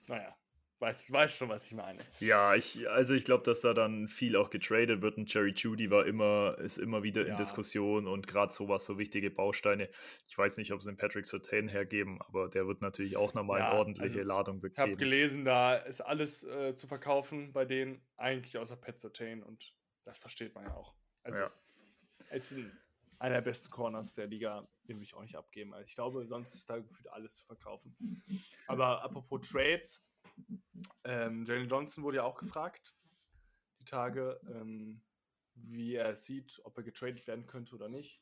naja, 0.07 0.37
weißt 0.81 1.13
weiß 1.13 1.37
schon, 1.37 1.49
was 1.49 1.67
ich 1.67 1.73
meine. 1.73 2.01
Ja, 2.21 2.55
ich, 2.55 2.89
also 2.89 3.15
ich 3.15 3.25
glaube, 3.25 3.45
dass 3.45 3.61
da 3.61 3.75
dann 3.75 4.09
viel 4.09 4.37
auch 4.37 4.51
getradet 4.51 5.03
wird 5.03 5.17
und 5.17 5.33
Jerry 5.33 5.53
Judy 5.57 5.91
war 5.91 6.07
immer, 6.07 6.57
ist 6.59 6.79
immer 6.79 7.03
wieder 7.03 7.23
in 7.23 7.29
Ja. 7.29 7.37
Diskussion 7.37 8.07
und 8.07 8.27
gerade 8.27 8.53
sowas, 8.53 8.85
so 8.85 8.99
wichtige 8.99 9.31
Bausteine. 9.31 9.91
Ich 10.27 10.37
weiß 10.37 10.57
nicht, 10.59 10.73
ob 10.73 10.83
sie 10.83 10.91
den 10.91 10.97
Patrick 10.97 11.27
Sertain 11.27 11.69
hergeben, 11.69 12.21
aber 12.23 12.49
der 12.49 12.67
wird 12.67 12.81
natürlich 12.83 13.17
auch 13.17 13.35
nochmal 13.35 13.61
Ja, 13.61 13.71
eine 13.71 13.79
ordentliche 13.79 14.19
also 14.19 14.29
Ladung 14.29 14.61
Ich 14.73 14.79
habe 14.79 14.93
bekommen. 14.93 14.99
gelesen, 14.99 15.45
da 15.45 15.77
ist 15.77 16.01
alles 16.01 16.43
äh, 16.45 16.75
zu 16.75 16.87
verkaufen 16.87 17.53
bei 17.53 17.65
denen, 17.65 18.05
eigentlich 18.17 18.57
außer 18.59 18.77
Pat 18.77 18.99
Surtain 18.99 19.43
und 19.43 19.75
das 20.05 20.19
versteht 20.19 20.55
man 20.55 20.65
ja 20.65 20.75
auch. 20.75 20.95
Also, 21.23 21.43
Ja. 21.43 21.53
es 22.31 22.53
ist 22.53 22.59
ein, 22.59 22.81
einer 23.19 23.37
der 23.37 23.43
besten 23.43 23.71
Corners 23.71 24.15
der 24.15 24.27
Liga, 24.27 24.69
den 24.89 24.97
will 24.97 25.05
ich 25.05 25.15
auch 25.15 25.23
nicht 25.23 25.37
abgeben. 25.37 25.75
Also 25.75 25.87
ich 25.87 25.95
glaube, 25.95 26.27
sonst 26.27 26.55
ist 26.55 26.69
da 26.69 26.79
gefühlt 26.79 27.09
alles 27.13 27.37
zu 27.37 27.45
verkaufen. 27.47 27.97
Aber 28.67 29.03
apropos 29.03 29.49
Trades, 29.49 30.05
ähm, 31.05 31.45
Jalen 31.45 31.69
Johnson 31.69 32.05
wurde 32.05 32.19
ja 32.19 32.25
auch 32.25 32.39
gefragt, 32.39 32.95
die 33.79 33.85
Tage, 33.85 34.41
ähm, 34.49 35.03
wie 35.55 35.95
er 35.95 36.11
es 36.11 36.25
sieht, 36.25 36.61
ob 36.65 36.77
er 36.77 36.85
getradet 36.85 37.27
werden 37.27 37.47
könnte 37.47 37.75
oder 37.75 37.89
nicht. 37.89 38.21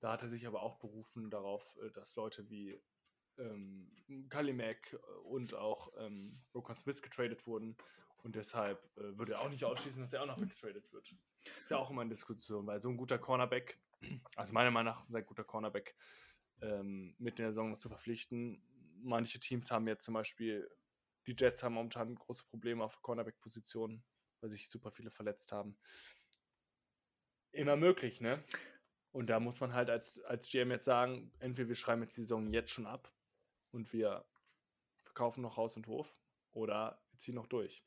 Da 0.00 0.12
hat 0.12 0.22
er 0.22 0.28
sich 0.28 0.46
aber 0.46 0.62
auch 0.62 0.78
berufen 0.78 1.30
darauf, 1.30 1.76
äh, 1.82 1.90
dass 1.90 2.16
Leute 2.16 2.48
wie 2.50 2.80
ähm, 3.38 3.90
Kali 4.28 4.52
Mack 4.52 4.98
und 5.24 5.54
auch 5.54 5.92
ähm, 5.98 6.32
Rokon 6.54 6.76
Smith 6.76 7.02
getradet 7.02 7.46
wurden. 7.46 7.76
Und 8.22 8.34
deshalb 8.34 8.84
äh, 8.96 9.16
würde 9.16 9.34
er 9.34 9.40
auch 9.40 9.48
nicht 9.48 9.64
ausschließen, 9.64 10.00
dass 10.00 10.12
er 10.12 10.22
auch 10.22 10.26
noch 10.26 10.40
getradet 10.40 10.92
wird. 10.92 11.14
Ist 11.62 11.70
ja 11.70 11.78
auch 11.78 11.90
immer 11.90 12.02
eine 12.02 12.10
Diskussion, 12.10 12.66
weil 12.66 12.80
so 12.80 12.88
ein 12.88 12.96
guter 12.96 13.18
Cornerback, 13.18 13.78
also 14.36 14.52
meiner 14.52 14.70
Meinung 14.70 14.92
nach 14.92 15.06
ein 15.06 15.12
sehr 15.12 15.22
guter 15.22 15.44
Cornerback, 15.44 15.94
ähm, 16.60 17.14
mit 17.18 17.38
der 17.38 17.52
Saison 17.52 17.76
zu 17.76 17.88
verpflichten. 17.88 18.62
Manche 19.00 19.38
Teams 19.38 19.70
haben 19.70 19.86
jetzt 19.86 20.04
zum 20.04 20.14
Beispiel, 20.14 20.68
die 21.28 21.36
Jets 21.38 21.62
haben 21.62 21.74
momentan 21.74 22.14
große 22.14 22.44
Probleme 22.46 22.82
auf 22.82 22.94
der 22.94 23.02
Cornerback-Position, 23.02 24.02
weil 24.40 24.50
sich 24.50 24.68
super 24.68 24.90
viele 24.90 25.10
verletzt 25.10 25.52
haben. 25.52 25.76
Immer 27.52 27.76
möglich, 27.76 28.20
ne? 28.20 28.42
Und 29.12 29.28
da 29.28 29.38
muss 29.40 29.60
man 29.60 29.74
halt 29.74 29.90
als, 29.90 30.20
als 30.24 30.50
GM 30.50 30.70
jetzt 30.70 30.84
sagen, 30.84 31.30
entweder 31.38 31.68
wir 31.68 31.76
schreiben 31.76 32.02
jetzt 32.02 32.16
die 32.16 32.22
Saison 32.22 32.50
jetzt 32.52 32.70
schon 32.70 32.86
ab 32.86 33.12
und 33.72 33.92
wir 33.92 34.26
verkaufen 35.02 35.42
noch 35.42 35.56
Haus 35.56 35.76
und 35.76 35.86
Hof 35.86 36.18
oder 36.52 37.02
wir 37.10 37.18
ziehen 37.18 37.34
noch 37.34 37.46
durch. 37.46 37.84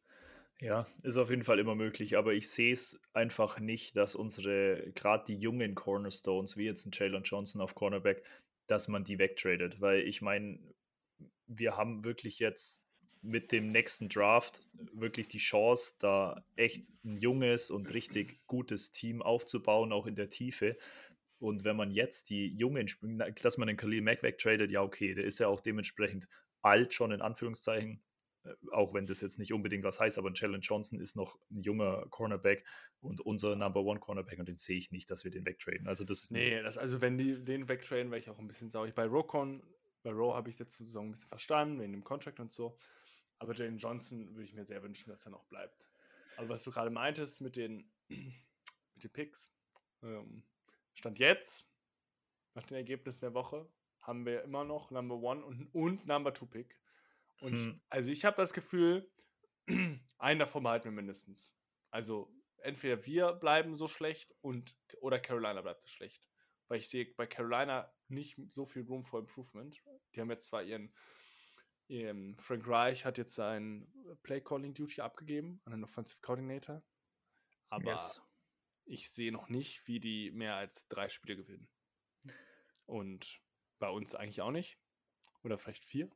Ja, 0.59 0.85
ist 1.01 1.17
auf 1.17 1.31
jeden 1.31 1.43
Fall 1.43 1.57
immer 1.57 1.73
möglich, 1.73 2.17
aber 2.17 2.33
ich 2.33 2.49
sehe 2.49 2.73
es 2.73 2.99
einfach 3.13 3.59
nicht, 3.59 3.95
dass 3.95 4.13
unsere, 4.13 4.91
gerade 4.93 5.25
die 5.25 5.37
jungen 5.37 5.73
Cornerstones, 5.73 6.55
wie 6.57 6.65
jetzt 6.65 6.85
ein 6.85 6.91
Jalen 6.93 7.23
Johnson 7.23 7.61
auf 7.61 7.73
Cornerback, 7.73 8.23
dass 8.67 8.87
man 8.87 9.03
die 9.03 9.17
wegtradet, 9.17 9.81
weil 9.81 10.01
ich 10.01 10.21
meine, 10.21 10.59
wir 11.47 11.77
haben 11.77 12.03
wirklich 12.03 12.37
jetzt 12.39 12.80
mit 13.21 13.51
dem 13.51 13.71
nächsten 13.71 14.09
Draft 14.09 14.61
wirklich 14.93 15.27
die 15.27 15.37
Chance, 15.37 15.95
da 15.99 16.43
echt 16.55 16.89
ein 17.03 17.17
junges 17.17 17.69
und 17.69 17.93
richtig 17.93 18.41
gutes 18.47 18.91
Team 18.91 19.21
aufzubauen, 19.21 19.91
auch 19.91 20.07
in 20.07 20.15
der 20.15 20.29
Tiefe. 20.29 20.77
Und 21.39 21.63
wenn 21.63 21.75
man 21.75 21.91
jetzt 21.91 22.29
die 22.29 22.47
Jungen, 22.47 22.87
dass 23.41 23.57
man 23.57 23.67
den 23.67 23.77
Khalil 23.77 24.01
Mack 24.01 24.23
wegtradet, 24.23 24.71
ja 24.71 24.81
okay, 24.81 25.13
der 25.13 25.23
ist 25.23 25.39
ja 25.39 25.47
auch 25.47 25.59
dementsprechend 25.59 26.27
alt 26.61 26.93
schon 26.93 27.11
in 27.11 27.21
Anführungszeichen, 27.21 28.01
äh, 28.43 28.53
auch 28.71 28.93
wenn 28.93 29.05
das 29.05 29.21
jetzt 29.21 29.39
nicht 29.39 29.53
unbedingt 29.53 29.83
was 29.83 29.99
heißt, 29.99 30.17
aber 30.17 30.29
ein 30.29 30.35
Jalen 30.35 30.61
Johnson 30.61 30.99
ist 30.99 31.15
noch 31.15 31.39
ein 31.49 31.61
junger 31.61 32.05
Cornerback 32.09 32.63
und 32.99 33.21
unser 33.21 33.55
Number 33.55 33.81
One 33.81 33.99
Cornerback 33.99 34.39
und 34.39 34.47
den 34.47 34.57
sehe 34.57 34.77
ich 34.77 34.91
nicht, 34.91 35.09
dass 35.09 35.23
wir 35.23 35.31
den 35.31 35.45
wegtraden. 35.45 35.87
Also 35.87 36.03
das 36.03 36.31
Nee, 36.31 36.61
das, 36.61 36.77
also 36.77 37.01
wenn 37.01 37.17
die 37.17 37.43
den 37.43 37.67
wegtraden, 37.67 38.11
wäre 38.11 38.19
ich 38.19 38.29
auch 38.29 38.39
ein 38.39 38.47
bisschen 38.47 38.69
sauer. 38.69 38.87
Bei 38.91 39.05
Rokon, 39.05 39.63
bei 40.03 40.11
Rowe 40.11 40.35
habe 40.35 40.49
ich 40.49 40.57
die 40.57 40.63
Saison 40.63 41.07
ein 41.07 41.11
bisschen 41.11 41.29
verstanden, 41.29 41.79
wegen 41.79 41.91
dem 41.91 42.03
Contract 42.03 42.39
und 42.39 42.51
so. 42.51 42.77
Aber 43.41 43.55
Jalen 43.55 43.79
Johnson 43.79 44.29
würde 44.35 44.43
ich 44.43 44.53
mir 44.53 44.65
sehr 44.65 44.83
wünschen, 44.83 45.09
dass 45.09 45.25
er 45.25 45.31
noch 45.31 45.45
bleibt. 45.45 45.87
Aber 46.37 46.49
was 46.49 46.61
du 46.61 46.69
gerade 46.69 46.91
meintest 46.91 47.41
mit 47.41 47.55
den, 47.55 47.91
mit 48.07 49.03
den 49.03 49.09
Picks, 49.11 49.51
ähm, 50.03 50.43
Stand 50.93 51.17
jetzt, 51.17 51.67
nach 52.53 52.63
den 52.63 52.77
Ergebnissen 52.77 53.21
der 53.21 53.33
Woche, 53.33 53.67
haben 54.01 54.27
wir 54.27 54.43
immer 54.43 54.63
noch 54.63 54.91
Number 54.91 55.15
One 55.15 55.43
und, 55.43 55.73
und 55.73 56.05
Number 56.05 56.35
Two 56.35 56.45
Pick. 56.45 56.79
Und 57.39 57.55
ich, 57.55 57.61
Hm. 57.61 57.81
also 57.89 58.11
ich 58.11 58.25
habe 58.25 58.37
das 58.37 58.53
Gefühl, 58.53 59.11
einen 60.19 60.39
davon 60.39 60.61
behalten 60.61 60.85
wir 60.85 60.91
mindestens. 60.91 61.55
Also 61.89 62.31
entweder 62.57 63.03
wir 63.07 63.33
bleiben 63.33 63.75
so 63.75 63.87
schlecht 63.87 64.35
und 64.41 64.77
oder 64.99 65.19
Carolina 65.19 65.61
bleibt 65.61 65.81
so 65.81 65.87
schlecht. 65.87 66.23
Weil 66.67 66.77
ich 66.77 66.89
sehe 66.89 67.11
bei 67.15 67.25
Carolina 67.25 67.91
nicht 68.07 68.37
so 68.49 68.65
viel 68.65 68.83
Room 68.83 69.03
for 69.03 69.19
Improvement. 69.19 69.81
Die 70.13 70.21
haben 70.21 70.29
jetzt 70.29 70.45
zwar 70.45 70.61
ihren, 70.61 70.93
ihren 71.91 72.39
Frank 72.39 72.65
Reich 72.67 73.05
hat 73.05 73.17
jetzt 73.17 73.35
sein 73.35 73.91
Play 74.23 74.41
Calling 74.41 74.73
Duty 74.73 75.01
abgegeben 75.01 75.61
an 75.65 75.73
den 75.73 75.83
Offensive 75.83 76.21
Coordinator. 76.21 76.81
Aber 77.69 77.91
Yes. 77.91 78.21
ich 78.85 79.09
sehe 79.09 79.31
noch 79.31 79.49
nicht, 79.49 79.87
wie 79.87 79.99
die 79.99 80.31
mehr 80.31 80.55
als 80.55 80.87
drei 80.87 81.09
Spiele 81.09 81.35
gewinnen. 81.35 81.69
Und 82.85 83.41
bei 83.79 83.89
uns 83.89 84.15
eigentlich 84.15 84.41
auch 84.41 84.51
nicht. 84.51 84.79
Oder 85.43 85.57
vielleicht 85.57 85.83
vier, 85.83 86.09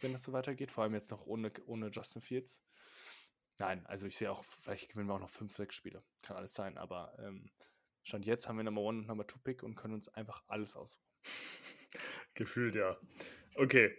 wenn 0.00 0.12
das 0.12 0.24
so 0.24 0.32
weitergeht. 0.32 0.70
Vor 0.70 0.84
allem 0.84 0.94
jetzt 0.94 1.10
noch 1.10 1.24
ohne, 1.26 1.52
ohne 1.66 1.88
Justin 1.88 2.20
Fields. 2.22 2.62
Nein, 3.58 3.86
also 3.86 4.06
ich 4.06 4.16
sehe 4.16 4.30
auch, 4.30 4.44
vielleicht 4.44 4.88
gewinnen 4.90 5.08
wir 5.08 5.14
auch 5.14 5.20
noch 5.20 5.30
fünf, 5.30 5.54
sechs 5.54 5.76
Spiele. 5.76 6.04
Kann 6.22 6.36
alles 6.36 6.52
sein, 6.52 6.76
aber 6.76 7.16
ähm, 7.20 7.50
Stand 8.02 8.26
jetzt 8.26 8.48
haben 8.48 8.56
wir 8.56 8.64
Number 8.64 8.82
One 8.82 8.98
und 8.98 9.06
Number 9.06 9.26
Two 9.26 9.38
Pick 9.38 9.62
und 9.62 9.76
können 9.76 9.94
uns 9.94 10.08
einfach 10.08 10.42
alles 10.48 10.74
aussuchen. 10.74 11.06
Gefühlt, 12.34 12.74
ja. 12.74 12.98
Okay. 13.54 13.96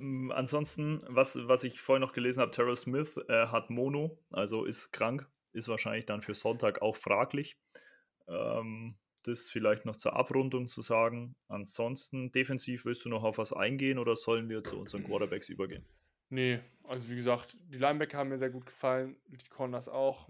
Mm, 0.00 0.32
Ansonsten, 0.32 1.02
was, 1.06 1.38
was 1.42 1.64
ich 1.64 1.80
vorhin 1.80 2.00
noch 2.00 2.12
gelesen 2.12 2.40
habe, 2.40 2.50
Terrell 2.50 2.76
Smith 2.76 3.16
äh, 3.28 3.46
hat 3.46 3.70
Mono, 3.70 4.18
also 4.30 4.64
ist 4.64 4.92
krank, 4.92 5.28
ist 5.52 5.68
wahrscheinlich 5.68 6.06
dann 6.06 6.22
für 6.22 6.34
Sonntag 6.34 6.82
auch 6.82 6.96
fraglich. 6.96 7.58
Ähm, 8.26 8.96
das 9.24 9.50
vielleicht 9.50 9.84
noch 9.84 9.96
zur 9.96 10.14
Abrundung 10.14 10.66
zu 10.66 10.80
sagen. 10.80 11.36
Ansonsten, 11.48 12.32
defensiv 12.32 12.86
willst 12.86 13.04
du 13.04 13.10
noch 13.10 13.22
auf 13.22 13.36
was 13.36 13.52
eingehen 13.52 13.98
oder 13.98 14.16
sollen 14.16 14.48
wir 14.48 14.62
zu 14.62 14.78
unseren 14.78 15.04
Quarterbacks 15.04 15.50
übergehen? 15.50 15.84
Nee, 16.30 16.60
also 16.84 17.10
wie 17.10 17.16
gesagt, 17.16 17.58
die 17.68 17.78
Linebacker 17.78 18.18
haben 18.18 18.30
mir 18.30 18.38
sehr 18.38 18.50
gut 18.50 18.64
gefallen, 18.64 19.16
die 19.26 19.48
Corners 19.50 19.88
auch. 19.88 20.28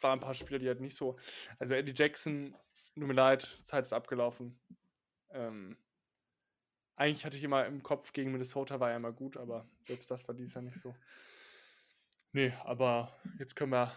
Waren 0.00 0.18
ein 0.18 0.20
paar 0.20 0.34
Spieler, 0.34 0.58
die 0.58 0.66
halt 0.66 0.80
nicht 0.80 0.96
so. 0.96 1.16
Also 1.58 1.74
Eddie 1.74 1.92
Jackson, 1.94 2.56
tut 2.94 3.06
mir 3.06 3.12
leid, 3.12 3.42
Zeit 3.42 3.84
ist 3.84 3.92
abgelaufen. 3.92 4.58
Ähm, 5.30 5.76
eigentlich 6.96 7.24
hatte 7.24 7.36
ich 7.36 7.44
immer 7.44 7.66
im 7.66 7.82
Kopf, 7.82 8.12
gegen 8.12 8.32
Minnesota 8.32 8.80
war 8.80 8.90
er 8.90 8.96
immer 8.96 9.12
gut, 9.12 9.36
aber 9.36 9.68
selbst 9.84 10.10
das 10.10 10.26
war 10.26 10.34
dieses 10.34 10.54
Jahr 10.54 10.64
nicht 10.64 10.78
so. 10.78 10.94
Nee, 12.32 12.52
aber 12.64 13.14
jetzt 13.38 13.54
können 13.54 13.72
wir 13.72 13.92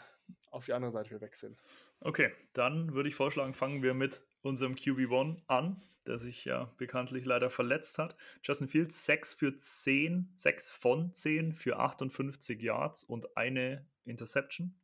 auf 0.52 0.66
die 0.66 0.74
andere 0.74 0.92
Seite 0.92 1.20
wechseln. 1.22 1.58
Okay, 2.02 2.32
dann 2.54 2.94
würde 2.94 3.10
ich 3.10 3.16
vorschlagen, 3.16 3.54
fangen 3.54 3.82
wir 3.82 3.94
mit 3.94 4.22
unserem 4.42 4.76
QB1 4.76 5.42
an, 5.48 5.82
der 6.08 6.18
sich 6.18 6.46
ja 6.46 6.66
bekanntlich 6.78 7.26
leider 7.26 7.50
verletzt 7.50 7.98
hat. 7.98 8.16
Justin 8.44 8.68
Fields 8.68 9.06
6 9.06 9.34
für 9.34 9.56
10, 9.56 10.32
6 10.36 10.70
von 10.70 11.14
10 11.14 11.54
für 11.54 11.80
58 11.80 12.62
Yards 12.62 13.04
und 13.04 13.38
eine 13.38 13.86
Interception. 14.06 14.76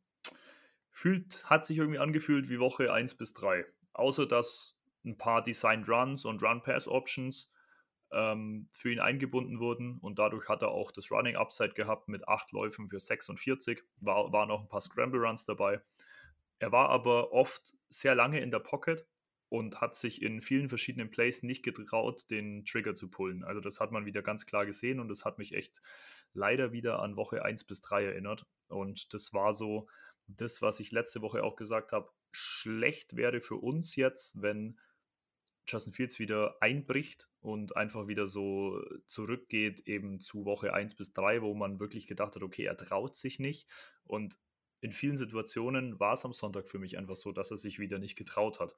Fühlt, 0.90 1.44
hat 1.48 1.64
sich 1.64 1.78
irgendwie 1.78 1.98
angefühlt 1.98 2.48
wie 2.48 2.58
Woche 2.58 2.92
1 2.92 3.14
bis 3.16 3.32
3. 3.34 3.66
Außer 3.92 4.26
dass 4.26 4.78
ein 5.04 5.16
paar 5.16 5.42
Designed 5.42 5.88
Runs 5.88 6.24
und 6.24 6.42
Run-Pass-Options 6.42 7.50
ähm, 8.12 8.68
für 8.70 8.92
ihn 8.92 9.00
eingebunden 9.00 9.58
wurden 9.58 9.98
und 9.98 10.18
dadurch 10.18 10.48
hat 10.48 10.62
er 10.62 10.68
auch 10.68 10.92
das 10.92 11.10
Running 11.10 11.36
Upside 11.36 11.74
gehabt 11.74 12.08
mit 12.08 12.28
8 12.28 12.52
Läufen 12.52 12.88
für 12.88 13.00
46. 13.00 13.82
War, 14.00 14.32
waren 14.32 14.50
auch 14.50 14.60
ein 14.60 14.68
paar 14.68 14.80
Scramble 14.80 15.20
Runs 15.20 15.44
dabei. 15.44 15.80
Er 16.58 16.72
war 16.72 16.88
aber 16.88 17.32
oft 17.32 17.74
sehr 17.88 18.14
lange 18.14 18.40
in 18.40 18.50
der 18.50 18.60
Pocket 18.60 19.06
und 19.48 19.80
hat 19.80 19.94
sich 19.94 20.22
in 20.22 20.40
vielen 20.40 20.68
verschiedenen 20.68 21.10
Plays 21.10 21.42
nicht 21.42 21.62
getraut, 21.62 22.30
den 22.30 22.64
Trigger 22.64 22.94
zu 22.94 23.08
pullen. 23.08 23.44
Also 23.44 23.60
das 23.60 23.80
hat 23.80 23.92
man 23.92 24.06
wieder 24.06 24.22
ganz 24.22 24.46
klar 24.46 24.66
gesehen 24.66 24.98
und 24.98 25.08
das 25.08 25.24
hat 25.24 25.38
mich 25.38 25.54
echt 25.54 25.82
leider 26.32 26.72
wieder 26.72 27.00
an 27.00 27.16
Woche 27.16 27.44
1 27.44 27.64
bis 27.64 27.80
3 27.80 28.04
erinnert. 28.04 28.46
Und 28.68 29.14
das 29.14 29.32
war 29.32 29.54
so 29.54 29.88
das, 30.26 30.62
was 30.62 30.80
ich 30.80 30.90
letzte 30.90 31.22
Woche 31.22 31.44
auch 31.44 31.56
gesagt 31.56 31.92
habe. 31.92 32.10
Schlecht 32.32 33.16
wäre 33.16 33.40
für 33.40 33.56
uns 33.56 33.96
jetzt, 33.96 34.40
wenn 34.42 34.78
Justin 35.68 35.92
Fields 35.92 36.18
wieder 36.18 36.56
einbricht 36.60 37.28
und 37.40 37.76
einfach 37.76 38.06
wieder 38.06 38.26
so 38.26 38.80
zurückgeht 39.06 39.80
eben 39.80 40.20
zu 40.20 40.44
Woche 40.44 40.72
1 40.72 40.94
bis 40.94 41.12
3, 41.12 41.42
wo 41.42 41.54
man 41.54 41.80
wirklich 41.80 42.06
gedacht 42.06 42.36
hat, 42.36 42.42
okay, 42.42 42.64
er 42.64 42.76
traut 42.76 43.16
sich 43.16 43.38
nicht. 43.38 43.68
Und 44.04 44.38
in 44.80 44.92
vielen 44.92 45.16
Situationen 45.16 45.98
war 45.98 46.12
es 46.14 46.24
am 46.24 46.32
Sonntag 46.32 46.68
für 46.68 46.78
mich 46.78 46.98
einfach 46.98 47.16
so, 47.16 47.32
dass 47.32 47.50
er 47.50 47.58
sich 47.58 47.78
wieder 47.78 47.98
nicht 47.98 48.16
getraut 48.16 48.60
hat. 48.60 48.76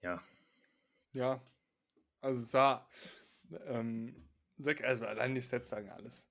Ja. 0.00 0.22
Ja, 1.12 1.42
also 2.20 2.42
es 2.42 2.50
sah, 2.50 2.88
ähm, 3.66 4.28
also 4.82 5.04
allein 5.04 5.34
die 5.34 5.40
Sets 5.40 5.68
sagen 5.68 5.90
alles. 5.90 6.28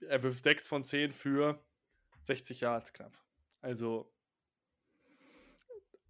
Er 0.00 0.22
wirft 0.22 0.42
6 0.42 0.68
von 0.68 0.82
10 0.82 1.12
für 1.12 1.62
60 2.22 2.60
Yards 2.60 2.92
knapp. 2.92 3.16
Also 3.60 4.12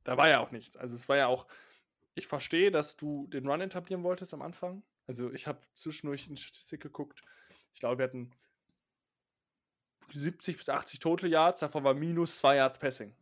da 0.04 0.16
war 0.16 0.28
ja 0.28 0.40
auch 0.40 0.52
nichts. 0.52 0.76
Also 0.76 0.96
es 0.96 1.08
war 1.08 1.16
ja 1.16 1.26
auch, 1.26 1.46
ich 2.18 2.26
verstehe, 2.26 2.70
dass 2.70 2.96
du 2.96 3.26
den 3.28 3.48
Run 3.48 3.60
etablieren 3.60 4.02
wolltest 4.02 4.34
am 4.34 4.42
Anfang. 4.42 4.82
Also 5.06 5.32
ich 5.32 5.46
habe 5.46 5.60
zwischendurch 5.74 6.26
in 6.26 6.34
die 6.34 6.42
Statistik 6.42 6.82
geguckt. 6.82 7.22
Ich 7.72 7.80
glaube, 7.80 7.98
wir 7.98 8.04
hatten 8.04 8.32
70 10.12 10.56
bis 10.56 10.68
80 10.68 11.00
Total 11.00 11.30
Yards, 11.30 11.60
davon 11.60 11.84
war 11.84 11.94
minus 11.94 12.38
2 12.38 12.56
Yards 12.56 12.78
Passing. 12.78 13.14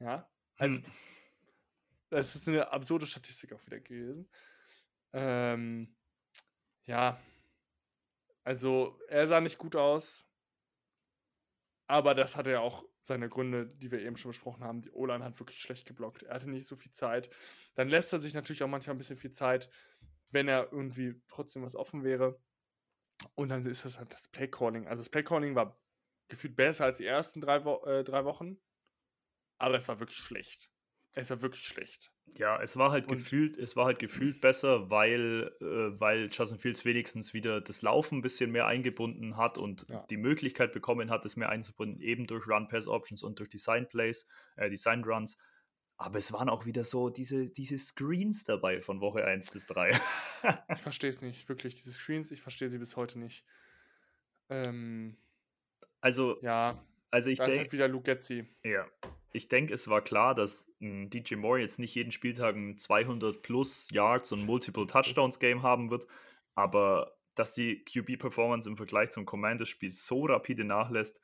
Ja, 0.00 0.28
also 0.56 0.78
hm. 0.78 0.84
das 2.10 2.36
ist 2.36 2.48
eine 2.48 2.70
absurde 2.70 3.06
Statistik 3.06 3.52
auch 3.52 3.64
wieder 3.66 3.80
gewesen. 3.80 4.28
Ähm, 5.12 5.96
ja, 6.84 7.18
also 8.44 9.00
er 9.08 9.26
sah 9.26 9.40
nicht 9.40 9.58
gut 9.58 9.76
aus, 9.76 10.26
aber 11.86 12.14
das 12.14 12.36
hatte 12.36 12.52
ja 12.52 12.60
auch 12.60 12.87
seine 13.02 13.28
Gründe, 13.28 13.66
die 13.66 13.90
wir 13.90 14.00
eben 14.00 14.16
schon 14.16 14.30
besprochen 14.30 14.64
haben. 14.64 14.80
Die 14.80 14.90
O-Line 14.90 15.24
hat 15.24 15.38
wirklich 15.38 15.60
schlecht 15.60 15.86
geblockt. 15.86 16.24
Er 16.24 16.34
hatte 16.34 16.50
nicht 16.50 16.66
so 16.66 16.76
viel 16.76 16.92
Zeit. 16.92 17.30
Dann 17.74 17.88
lässt 17.88 18.12
er 18.12 18.18
sich 18.18 18.34
natürlich 18.34 18.62
auch 18.62 18.68
manchmal 18.68 18.94
ein 18.94 18.98
bisschen 18.98 19.16
viel 19.16 19.32
Zeit, 19.32 19.70
wenn 20.30 20.48
er 20.48 20.72
irgendwie 20.72 21.20
trotzdem 21.26 21.62
was 21.62 21.76
offen 21.76 22.04
wäre. 22.04 22.40
Und 23.34 23.48
dann 23.48 23.64
ist 23.64 23.84
das 23.84 23.98
halt 23.98 24.12
das 24.12 24.28
Playcalling. 24.28 24.86
Also 24.86 25.02
das 25.02 25.08
Playcalling 25.08 25.54
war 25.54 25.80
gefühlt 26.28 26.56
besser 26.56 26.84
als 26.84 26.98
die 26.98 27.06
ersten 27.06 27.40
drei, 27.40 27.64
Wo 27.64 27.84
äh, 27.84 28.04
drei 28.04 28.24
Wochen. 28.24 28.58
Aber 29.58 29.74
es 29.74 29.88
war 29.88 29.98
wirklich 30.00 30.18
schlecht. 30.18 30.70
Es 31.12 31.30
war 31.30 31.42
wirklich 31.42 31.64
schlecht. 31.64 32.12
Ja, 32.36 32.60
es 32.60 32.76
war 32.76 32.90
halt 32.90 33.08
und 33.08 33.16
gefühlt, 33.16 33.56
es 33.56 33.76
war 33.76 33.86
halt 33.86 33.98
gefühlt 33.98 34.40
besser, 34.40 34.90
weil, 34.90 35.52
äh, 35.60 36.00
weil 36.00 36.28
Justin 36.30 36.58
Fields 36.58 36.84
wenigstens 36.84 37.34
wieder 37.34 37.60
das 37.60 37.82
Laufen 37.82 38.18
ein 38.18 38.22
bisschen 38.22 38.52
mehr 38.52 38.66
eingebunden 38.66 39.36
hat 39.36 39.58
und 39.58 39.86
ja. 39.88 40.04
die 40.10 40.16
Möglichkeit 40.16 40.72
bekommen 40.72 41.10
hat, 41.10 41.24
es 41.24 41.36
mehr 41.36 41.48
einzubinden, 41.48 42.00
eben 42.00 42.26
durch 42.26 42.46
Run-Pass-Options 42.46 43.22
und 43.22 43.38
durch 43.38 43.48
Design-Plays, 43.48 44.26
äh, 44.56 44.70
Design-Runs. 44.70 45.36
Aber 45.96 46.18
es 46.18 46.32
waren 46.32 46.48
auch 46.48 46.64
wieder 46.64 46.84
so 46.84 47.10
diese, 47.10 47.50
diese 47.50 47.76
Screens 47.76 48.44
dabei 48.44 48.80
von 48.80 49.00
Woche 49.00 49.24
1 49.24 49.50
bis 49.50 49.66
3. 49.66 49.90
ich 50.72 50.80
verstehe 50.80 51.10
es 51.10 51.22
nicht, 51.22 51.48
wirklich. 51.48 51.74
Diese 51.74 51.90
Screens, 51.90 52.30
ich 52.30 52.40
verstehe 52.40 52.70
sie 52.70 52.78
bis 52.78 52.96
heute 52.96 53.18
nicht. 53.18 53.44
Ähm, 54.48 55.16
also, 56.00 56.40
ja, 56.42 56.84
also 57.10 57.30
ich 57.30 57.38
denke. 57.38 57.58
halt 57.58 57.72
wieder 57.72 57.88
Luke 57.88 58.04
Getzi. 58.04 58.46
Ja, 58.62 58.86
ich 59.38 59.48
denke, 59.48 59.72
es 59.72 59.86
war 59.86 60.02
klar, 60.02 60.34
dass 60.34 60.68
ein 60.80 61.10
DJ 61.10 61.36
Moore 61.36 61.60
jetzt 61.60 61.78
nicht 61.78 61.94
jeden 61.94 62.10
Spieltag 62.10 62.56
ein 62.56 62.76
200 62.76 63.40
plus 63.40 63.88
Yards 63.92 64.32
und 64.32 64.44
Multiple 64.44 64.86
Touchdowns 64.86 65.38
Game 65.38 65.62
haben 65.62 65.90
wird, 65.90 66.08
aber 66.56 67.16
dass 67.36 67.54
die 67.54 67.84
QB-Performance 67.84 68.68
im 68.68 68.76
Vergleich 68.76 69.10
zum 69.10 69.26
Commanders-Spiel 69.26 69.92
so 69.92 70.26
rapide 70.26 70.64
nachlässt, 70.64 71.20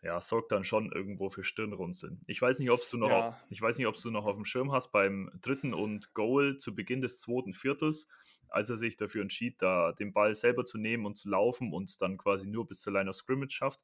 ja, 0.00 0.20
sorgt 0.20 0.52
dann 0.52 0.62
schon 0.62 0.92
irgendwo 0.92 1.28
für 1.28 1.42
Stirnrunzeln. 1.42 2.20
Ich 2.28 2.40
weiß 2.40 2.60
nicht, 2.60 2.70
ob 2.70 2.78
du 2.88 2.98
noch, 2.98 3.10
ja. 3.10 3.28
auf, 3.28 3.36
ich 3.48 3.60
weiß 3.60 3.78
nicht, 3.78 3.88
ob 3.88 3.96
du 4.00 4.12
noch 4.12 4.26
auf 4.26 4.36
dem 4.36 4.44
Schirm 4.44 4.70
hast 4.70 4.92
beim 4.92 5.32
dritten 5.40 5.74
und 5.74 6.14
Goal 6.14 6.56
zu 6.56 6.76
Beginn 6.76 7.00
des 7.00 7.18
zweiten 7.18 7.52
Viertels, 7.52 8.06
als 8.48 8.70
er 8.70 8.76
sich 8.76 8.96
dafür 8.96 9.22
entschied, 9.22 9.60
da 9.60 9.90
den 9.90 10.12
Ball 10.12 10.36
selber 10.36 10.64
zu 10.64 10.78
nehmen 10.78 11.04
und 11.04 11.16
zu 11.16 11.28
laufen 11.28 11.72
und 11.72 12.00
dann 12.00 12.16
quasi 12.16 12.48
nur 12.48 12.68
bis 12.68 12.80
zur 12.80 12.92
Line 12.92 13.10
of 13.10 13.16
Scrimmage 13.16 13.50
schafft 13.52 13.80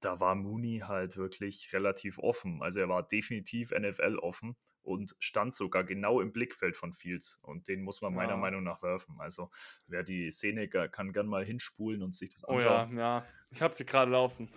da 0.00 0.20
war 0.20 0.34
Mooney 0.34 0.82
halt 0.86 1.16
wirklich 1.16 1.72
relativ 1.72 2.18
offen. 2.18 2.62
Also 2.62 2.80
er 2.80 2.88
war 2.88 3.02
definitiv 3.02 3.70
NFL 3.70 4.18
offen 4.20 4.56
und 4.82 5.16
stand 5.18 5.54
sogar 5.54 5.84
genau 5.84 6.20
im 6.20 6.32
Blickfeld 6.32 6.76
von 6.76 6.92
Fields. 6.92 7.38
Und 7.42 7.68
den 7.68 7.82
muss 7.82 8.02
man 8.02 8.14
meiner 8.14 8.32
ja. 8.32 8.36
Meinung 8.36 8.62
nach 8.62 8.82
werfen. 8.82 9.16
Also 9.18 9.50
wer 9.86 10.02
die 10.02 10.30
Szene 10.30 10.68
kann 10.68 11.12
gern 11.12 11.26
mal 11.26 11.44
hinspulen 11.44 12.02
und 12.02 12.14
sich 12.14 12.30
das 12.30 12.44
anschauen. 12.44 12.90
Oh 12.92 12.96
ja, 12.96 13.18
ja. 13.18 13.26
Ich 13.50 13.62
habe 13.62 13.74
sie 13.74 13.84
gerade 13.84 14.10
laufen. 14.10 14.48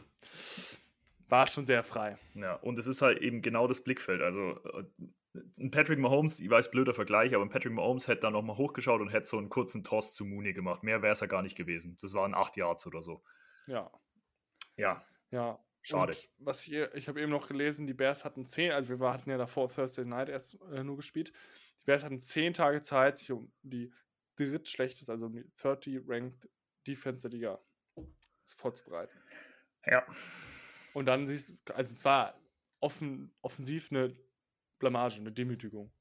War 1.28 1.48
schon 1.48 1.66
sehr 1.66 1.84
frei. 1.84 2.18
Ja, 2.34 2.56
und 2.56 2.80
es 2.80 2.88
ist 2.88 3.02
halt 3.02 3.20
eben 3.20 3.42
genau 3.42 3.68
das 3.68 3.84
Blickfeld. 3.84 4.22
Also 4.22 4.60
äh, 4.64 4.84
ein 5.60 5.72
Patrick 5.72 6.00
Mahomes, 6.00 6.40
ich 6.40 6.50
weiß, 6.50 6.72
blöder 6.72 6.94
Vergleich, 6.94 7.34
aber 7.36 7.44
ein 7.44 7.50
Patrick 7.50 7.74
Mahomes 7.74 8.08
hätte 8.08 8.22
da 8.22 8.32
nochmal 8.32 8.58
hochgeschaut 8.58 9.00
und 9.00 9.10
hätte 9.10 9.28
so 9.28 9.38
einen 9.38 9.50
kurzen 9.50 9.84
Toss 9.84 10.14
zu 10.14 10.26
Mooney 10.26 10.54
gemacht. 10.54 10.84
Mehr 10.84 11.02
wäre 11.02 11.14
es 11.14 11.20
ja 11.20 11.28
gar 11.28 11.44
nicht 11.44 11.56
gewesen. 11.56 11.96
Das 12.02 12.14
waren 12.14 12.34
acht 12.34 12.58
Yards 12.58 12.86
oder 12.88 13.02
so. 13.02 13.24
Ja. 13.68 13.92
Ja, 14.76 15.04
ja. 15.32 15.59
Schade. 15.82 16.11
Und 16.11 16.30
was 16.39 16.61
hier, 16.61 16.93
ich 16.93 17.07
habe 17.07 17.21
eben 17.21 17.32
noch 17.32 17.47
gelesen, 17.47 17.88
die 17.88 17.93
Bears 17.93 18.25
hatten 18.25 18.45
zehn, 18.45 18.71
also 18.71 18.99
wir 18.99 19.13
hatten 19.13 19.30
ja 19.30 19.38
davor 19.38 19.69
Thursday 19.69 20.05
Night 20.05 20.27
erst 20.27 20.59
äh, 20.73 20.84
nur 20.84 20.97
gespielt. 20.97 21.32
Die 21.82 21.86
Bears 21.86 22.03
hatten 22.03 22.19
zehn 22.19 22.51
Tage 22.51 22.82
Zeit, 22.82 23.17
sich 23.17 23.32
um 23.32 23.51
die 23.61 23.91
drittschlechteste, 24.36 25.11
also 25.11 25.27
um 25.27 25.34
die 25.34 25.49
30 25.55 26.01
Ranked 26.05 26.49
Defense 26.86 27.27
der 27.27 27.38
Liga 27.38 27.59
vorzubereiten. 28.45 29.17
Ja. 29.86 30.05
Und 30.93 31.05
dann 31.05 31.27
siehst 31.27 31.49
du, 31.49 31.73
also 31.73 31.93
es 31.93 32.03
war 32.03 32.39
offen, 32.80 33.34
offensiv 33.41 33.91
eine 33.91 34.15
Blamage, 34.80 35.17
eine 35.17 35.32
Demütigung. 35.32 35.91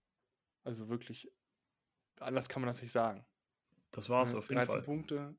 Also 0.65 0.89
wirklich, 0.89 1.31
anders 2.21 2.49
kann 2.49 2.63
man 2.63 2.69
das 2.69 2.83
nicht 2.83 2.93
sagen. 2.93 3.25
Das 3.91 4.09
war 4.09 4.23
es 4.23 4.35
auf 4.35 4.49
jeden 4.49 4.59
13 4.59 4.73
Fall. 4.73 4.83
Punkte. 4.83 5.37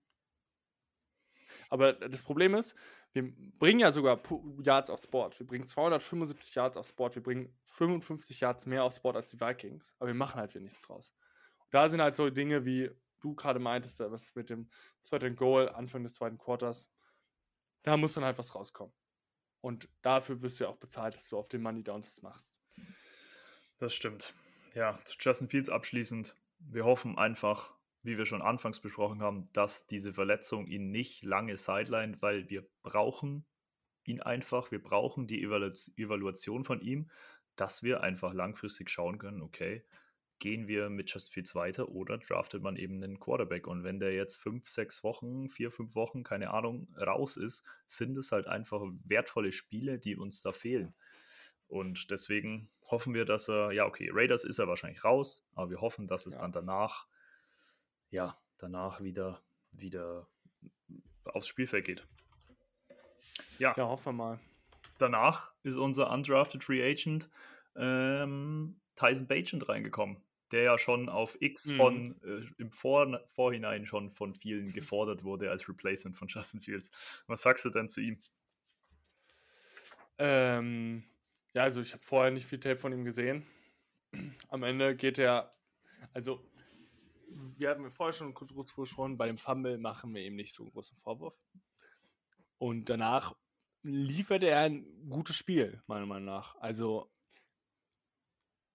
Aber 1.69 1.93
das 1.93 2.23
Problem 2.23 2.55
ist, 2.55 2.75
wir 3.13 3.31
bringen 3.59 3.79
ja 3.79 3.91
sogar 3.91 4.21
Yards 4.63 4.89
aufs 4.89 5.07
Board. 5.07 5.39
Wir 5.39 5.47
bringen 5.47 5.65
275 5.65 6.55
Yards 6.55 6.77
aufs 6.77 6.91
Board. 6.91 7.15
Wir 7.15 7.23
bringen 7.23 7.55
55 7.65 8.39
Yards 8.39 8.65
mehr 8.65 8.83
aufs 8.83 8.99
Board 8.99 9.15
als 9.15 9.31
die 9.31 9.39
Vikings. 9.39 9.95
Aber 9.99 10.07
wir 10.07 10.15
machen 10.15 10.39
halt 10.39 10.53
wieder 10.53 10.63
nichts 10.63 10.81
draus. 10.81 11.13
Und 11.59 11.73
da 11.73 11.89
sind 11.89 12.01
halt 12.01 12.15
so 12.15 12.29
Dinge, 12.29 12.65
wie 12.65 12.91
du 13.19 13.35
gerade 13.35 13.59
meintest, 13.59 13.99
was 13.99 14.33
mit 14.35 14.49
dem 14.49 14.69
and 15.11 15.37
Goal 15.37 15.69
Anfang 15.69 16.03
des 16.03 16.15
zweiten 16.15 16.37
Quarters. 16.37 16.91
Da 17.83 17.97
muss 17.97 18.13
dann 18.13 18.25
halt 18.25 18.37
was 18.37 18.55
rauskommen. 18.55 18.93
Und 19.61 19.89
dafür 20.01 20.41
wirst 20.41 20.59
du 20.59 20.65
ja 20.65 20.69
auch 20.69 20.77
bezahlt, 20.77 21.15
dass 21.15 21.29
du 21.29 21.37
auf 21.37 21.49
den 21.49 21.61
Money 21.61 21.83
Downs 21.83 22.07
was 22.07 22.21
machst. 22.21 22.61
Das 23.77 23.93
stimmt. 23.93 24.33
Ja, 24.73 24.99
zu 25.05 25.15
Justin 25.19 25.49
Fields 25.49 25.69
abschließend. 25.69 26.35
Wir 26.59 26.85
hoffen 26.85 27.17
einfach, 27.17 27.73
wie 28.01 28.17
wir 28.17 28.25
schon 28.25 28.41
anfangs 28.41 28.79
besprochen 28.79 29.21
haben, 29.21 29.49
dass 29.53 29.87
diese 29.87 30.13
Verletzung 30.13 30.67
ihn 30.67 30.91
nicht 30.91 31.23
lange 31.25 31.57
sideline, 31.57 32.21
weil 32.21 32.49
wir 32.49 32.67
brauchen 32.81 33.45
ihn 34.05 34.21
einfach, 34.21 34.71
wir 34.71 34.81
brauchen 34.81 35.27
die 35.27 35.43
Evalu 35.43 35.73
Evaluation 35.97 36.63
von 36.63 36.81
ihm, 36.81 37.09
dass 37.55 37.83
wir 37.83 38.01
einfach 38.01 38.33
langfristig 38.33 38.89
schauen 38.89 39.19
können, 39.19 39.41
okay, 39.41 39.83
gehen 40.39 40.67
wir 40.67 40.89
mit 40.89 41.11
Just 41.11 41.31
Fields 41.31 41.53
weiter 41.53 41.89
oder 41.89 42.17
draftet 42.17 42.63
man 42.63 42.77
eben 42.77 43.03
einen 43.03 43.19
Quarterback? 43.19 43.67
Und 43.67 43.83
wenn 43.83 43.99
der 43.99 44.13
jetzt 44.13 44.37
fünf, 44.37 44.69
sechs 44.69 45.03
Wochen, 45.03 45.49
vier, 45.49 45.69
fünf 45.69 45.95
Wochen, 45.95 46.23
keine 46.23 46.51
Ahnung, 46.51 46.87
raus 46.95 47.35
ist, 47.37 47.65
sind 47.85 48.17
es 48.17 48.31
halt 48.31 48.47
einfach 48.47 48.81
wertvolle 49.03 49.51
Spiele, 49.51 49.99
die 49.99 50.15
uns 50.15 50.41
da 50.41 50.53
fehlen. 50.53 50.93
Und 51.67 52.09
deswegen 52.09 52.71
hoffen 52.89 53.13
wir, 53.13 53.25
dass 53.25 53.49
er, 53.49 53.71
ja, 53.71 53.85
okay, 53.85 54.09
Raiders 54.11 54.43
ist 54.43 54.57
er 54.57 54.67
wahrscheinlich 54.67 55.03
raus, 55.03 55.45
aber 55.53 55.69
wir 55.69 55.81
hoffen, 55.81 56.07
dass 56.07 56.25
es 56.25 56.35
ja. 56.35 56.41
dann 56.41 56.51
danach 56.51 57.05
ja, 58.09 58.37
danach 58.57 59.01
wieder, 59.01 59.41
wieder 59.71 60.27
aufs 61.25 61.47
Spielfeld 61.47 61.85
geht. 61.85 62.07
Ja, 63.57 63.73
ja 63.77 63.87
hoffen 63.87 64.07
wir 64.07 64.13
mal. 64.13 64.39
Danach 64.97 65.53
ist 65.63 65.77
unser 65.77 66.11
undrafted 66.11 66.63
Free 66.63 66.83
Agent 66.83 67.29
ähm, 67.75 68.79
Tyson 68.95 69.27
Bagent 69.27 69.69
reingekommen, 69.69 70.21
der 70.51 70.63
ja 70.63 70.77
schon 70.77 71.07
auf 71.07 71.37
X 71.39 71.67
mhm. 71.67 71.75
von 71.75 72.21
äh, 72.23 72.61
im 72.61 72.71
Vor 72.71 73.19
Vorhinein 73.27 73.85
schon 73.85 74.11
von 74.11 74.33
vielen 74.33 74.73
gefordert 74.73 75.23
wurde 75.23 75.49
als 75.49 75.67
Replacement 75.69 76.17
von 76.17 76.27
Justin 76.27 76.59
Fields. 76.59 77.23
Was 77.27 77.41
sagst 77.41 77.65
du 77.65 77.69
denn 77.69 77.89
zu 77.89 78.01
ihm? 78.01 78.19
Ähm, 80.17 81.03
ja, 81.53 81.63
also 81.63 81.81
ich 81.81 81.93
habe 81.93 82.03
vorher 82.03 82.31
nicht 82.31 82.45
viel 82.45 82.59
Tape 82.59 82.77
von 82.77 82.91
ihm 82.91 83.05
gesehen. 83.05 83.45
Am 84.49 84.63
Ende 84.63 84.95
geht 84.95 85.17
er, 85.17 85.55
also 86.13 86.43
wir 87.29 87.69
hatten 87.69 87.89
vorher 87.91 88.13
schon 88.13 88.33
kurz 88.33 88.73
besprochen, 88.73 89.17
bei 89.17 89.27
dem 89.27 89.37
Fumble 89.37 89.77
machen 89.77 90.13
wir 90.13 90.23
ihm 90.23 90.35
nicht 90.35 90.53
so 90.53 90.63
einen 90.63 90.71
großen 90.71 90.97
Vorwurf. 90.97 91.37
Und 92.57 92.89
danach 92.89 93.35
lieferte 93.83 94.47
er 94.47 94.61
ein 94.61 95.09
gutes 95.09 95.35
Spiel, 95.35 95.81
meiner 95.87 96.05
Meinung 96.05 96.25
nach. 96.25 96.55
Also 96.57 97.11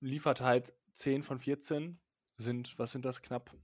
liefert 0.01 0.41
halt 0.41 0.73
10 0.93 1.23
von 1.23 1.39
14, 1.39 2.01
sind, 2.37 2.79
was 2.79 2.93
sind 2.93 3.05
das, 3.05 3.23
knapp 3.23 3.55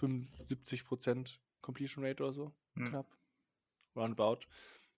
75% 0.00 1.38
Completion 1.60 2.04
Rate 2.04 2.22
oder 2.22 2.32
so, 2.32 2.54
hm. 2.74 2.84
knapp, 2.86 3.18
roundabout, 3.94 4.46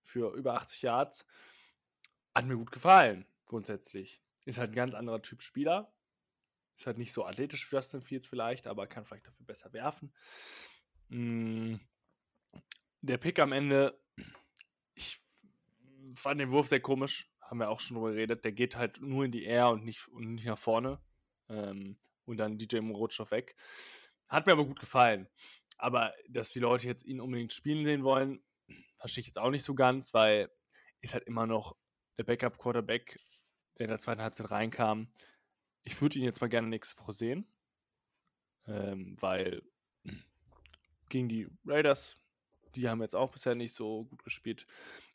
für 0.02 0.34
über 0.34 0.54
80 0.54 0.82
Yards. 0.82 1.26
Hat 2.34 2.46
mir 2.46 2.56
gut 2.56 2.70
gefallen, 2.70 3.26
grundsätzlich. 3.46 4.22
Ist 4.44 4.58
halt 4.58 4.70
ein 4.70 4.76
ganz 4.76 4.94
anderer 4.94 5.22
Typ 5.22 5.42
Spieler. 5.42 5.92
Ist 6.78 6.86
halt 6.86 6.98
nicht 6.98 7.12
so 7.12 7.26
athletisch 7.26 7.72
wie 7.72 7.74
Justin 7.74 8.02
Fields 8.02 8.28
vielleicht, 8.28 8.68
aber 8.68 8.86
kann 8.86 9.04
vielleicht 9.04 9.26
dafür 9.26 9.44
besser 9.44 9.72
werfen. 9.72 10.12
Hm. 11.10 11.80
Der 13.00 13.18
Pick 13.18 13.40
am 13.40 13.50
Ende, 13.50 14.00
ich 14.94 15.20
fand 16.14 16.40
den 16.40 16.52
Wurf 16.52 16.68
sehr 16.68 16.78
komisch, 16.78 17.32
haben 17.40 17.58
wir 17.58 17.68
auch 17.68 17.80
schon 17.80 17.96
drüber 17.96 18.12
geredet. 18.12 18.44
Der 18.44 18.52
geht 18.52 18.76
halt 18.76 19.00
nur 19.00 19.24
in 19.24 19.32
die 19.32 19.42
Air 19.42 19.70
und 19.70 19.84
nicht, 19.84 20.06
und 20.06 20.34
nicht 20.34 20.46
nach 20.46 20.58
vorne. 20.58 21.00
Ähm, 21.48 21.98
und 22.26 22.36
dann 22.36 22.58
DJ 22.58 22.78
Morotschow 22.78 23.28
weg. 23.32 23.56
Hat 24.28 24.46
mir 24.46 24.52
aber 24.52 24.64
gut 24.64 24.78
gefallen. 24.78 25.28
Aber 25.78 26.14
dass 26.28 26.50
die 26.50 26.60
Leute 26.60 26.86
jetzt 26.86 27.04
ihn 27.04 27.20
unbedingt 27.20 27.52
spielen 27.52 27.84
sehen 27.84 28.04
wollen, 28.04 28.40
verstehe 28.98 29.22
ich 29.22 29.26
jetzt 29.26 29.38
auch 29.38 29.50
nicht 29.50 29.64
so 29.64 29.74
ganz, 29.74 30.14
weil 30.14 30.48
ist 31.00 31.14
halt 31.14 31.24
immer 31.24 31.48
noch 31.48 31.76
der 32.18 32.24
Backup-Quarterback, 32.24 33.18
der 33.78 33.86
in 33.86 33.90
der 33.90 33.98
zweiten 33.98 34.22
Halbzeit 34.22 34.50
reinkam. 34.52 35.12
Ich 35.89 36.03
würde 36.03 36.18
ihn 36.18 36.24
jetzt 36.24 36.43
mal 36.43 36.49
gerne 36.49 36.68
nächste 36.68 37.01
Woche 37.01 37.14
sehen, 37.14 37.47
ähm, 38.66 39.14
weil 39.18 39.62
gegen 41.09 41.30
die 41.30 41.49
Raiders, 41.64 42.14
die 42.74 42.91
haben 42.91 43.01
jetzt 43.01 43.14
auch 43.14 43.30
bisher 43.30 43.55
nicht 43.55 43.72
so 43.72 44.05
gut 44.05 44.22
gespielt, 44.22 44.66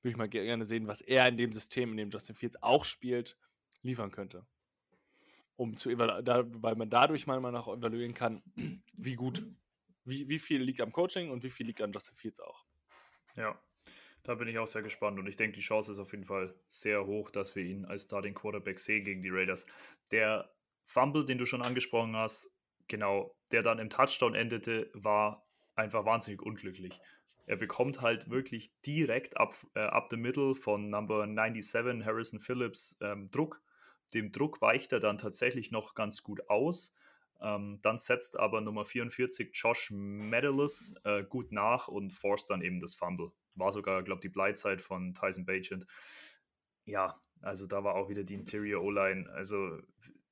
würde 0.02 0.12
ich 0.12 0.18
mal 0.18 0.28
gerne 0.28 0.66
sehen, 0.66 0.88
was 0.88 1.02
er 1.02 1.28
in 1.28 1.38
dem 1.38 1.54
System, 1.54 1.92
in 1.92 1.98
dem 1.98 2.10
Justin 2.10 2.34
Fields 2.34 2.64
auch 2.64 2.86
spielt, 2.86 3.38
liefern 3.84 4.10
könnte 4.10 4.48
um 5.58 5.78
zu 5.78 5.96
weil 5.96 6.76
man 6.76 6.90
dadurch 6.90 7.28
meiner 7.28 7.52
nach 7.52 7.68
evaluieren 7.68 8.16
kann, 8.16 8.42
wie 8.98 9.14
gut, 9.14 9.44
wie, 10.06 10.28
wie 10.28 10.40
viel 10.40 10.64
liegt 10.64 10.82
am 10.82 10.92
Coaching 10.92 11.30
und 11.30 11.44
wie 11.44 11.52
viel 11.52 11.68
liegt 11.68 11.82
an 11.82 11.92
Justin 11.92 12.16
Fields 12.16 12.40
auch. 12.40 12.66
Ja, 13.36 13.62
da 14.24 14.34
bin 14.34 14.48
ich 14.48 14.58
auch 14.58 14.66
sehr 14.66 14.82
gespannt 14.82 15.20
und 15.20 15.28
ich 15.28 15.36
denke, 15.36 15.56
die 15.56 15.62
Chance 15.62 15.92
ist 15.92 16.00
auf 16.00 16.12
jeden 16.14 16.26
Fall 16.26 16.56
sehr 16.68 17.06
hoch, 17.06 17.30
dass 17.30 17.56
wir 17.56 17.64
ihn 17.64 17.86
als 17.86 18.04
Starting 18.06 18.34
Quarterback 18.34 18.80
sehen 18.80 19.06
gegen 19.06 19.22
die 19.22 19.30
Raiders. 19.30 19.68
Der 20.10 20.52
Fumble, 20.86 21.26
den 21.26 21.38
du 21.38 21.46
schon 21.46 21.62
angesprochen 21.62 22.16
hast, 22.16 22.52
genau, 22.88 23.36
der 23.52 23.62
dann 23.62 23.80
im 23.80 23.90
Touchdown 23.90 24.36
endete, 24.36 24.90
war 24.94 25.46
einfach 25.76 26.06
wahnsinnig 26.06 26.42
unglücklich. 26.42 27.00
Er 27.46 27.58
bekommt 27.58 28.02
halt 28.02 28.30
wirklich 28.30 28.72
direkt 28.86 29.38
ab, 29.38 29.56
äh, 29.76 29.82
ab 29.82 30.08
the 30.10 30.18
middle 30.18 30.56
von 30.56 30.90
Number 30.90 31.26
97 31.26 32.06
Harrison 32.06 32.40
Phillips 32.40 32.98
ähm, 33.02 33.30
Druck 33.32 33.62
dem 34.14 34.32
Druck 34.32 34.62
weicht 34.62 34.92
er 34.94 35.00
dann 35.00 35.18
tatsächlich 35.18 35.72
noch 35.72 35.96
ganz 35.96 36.24
gut 36.24 36.50
aus. 36.50 36.94
Ähm, 37.42 37.80
dann 37.82 37.98
setzt 37.98 38.38
aber 38.38 38.62
Nummer 38.62 38.86
44 38.86 39.50
Josh 39.54 39.92
Medalus 39.92 40.94
äh, 41.04 41.24
gut 41.24 41.52
nach 41.52 41.88
und 41.88 42.14
forst 42.14 42.50
dann 42.50 42.62
eben 42.62 42.80
das 42.80 42.96
Fumble. 42.96 43.32
War 43.56 43.72
sogar, 43.72 44.04
glaube 44.04 44.20
ich, 44.20 44.30
die 44.30 44.30
Bleitzeit 44.30 44.82
von 44.82 45.14
Tyson 45.14 45.46
Bagent. 45.46 45.86
Ja, 46.86 47.20
also 47.42 47.66
da 47.66 47.84
war 47.84 47.96
auch 47.96 48.10
wieder 48.10 48.24
die 48.24 48.36
Interior 48.36 48.84
O-Line. 48.84 49.30
Also 49.32 49.80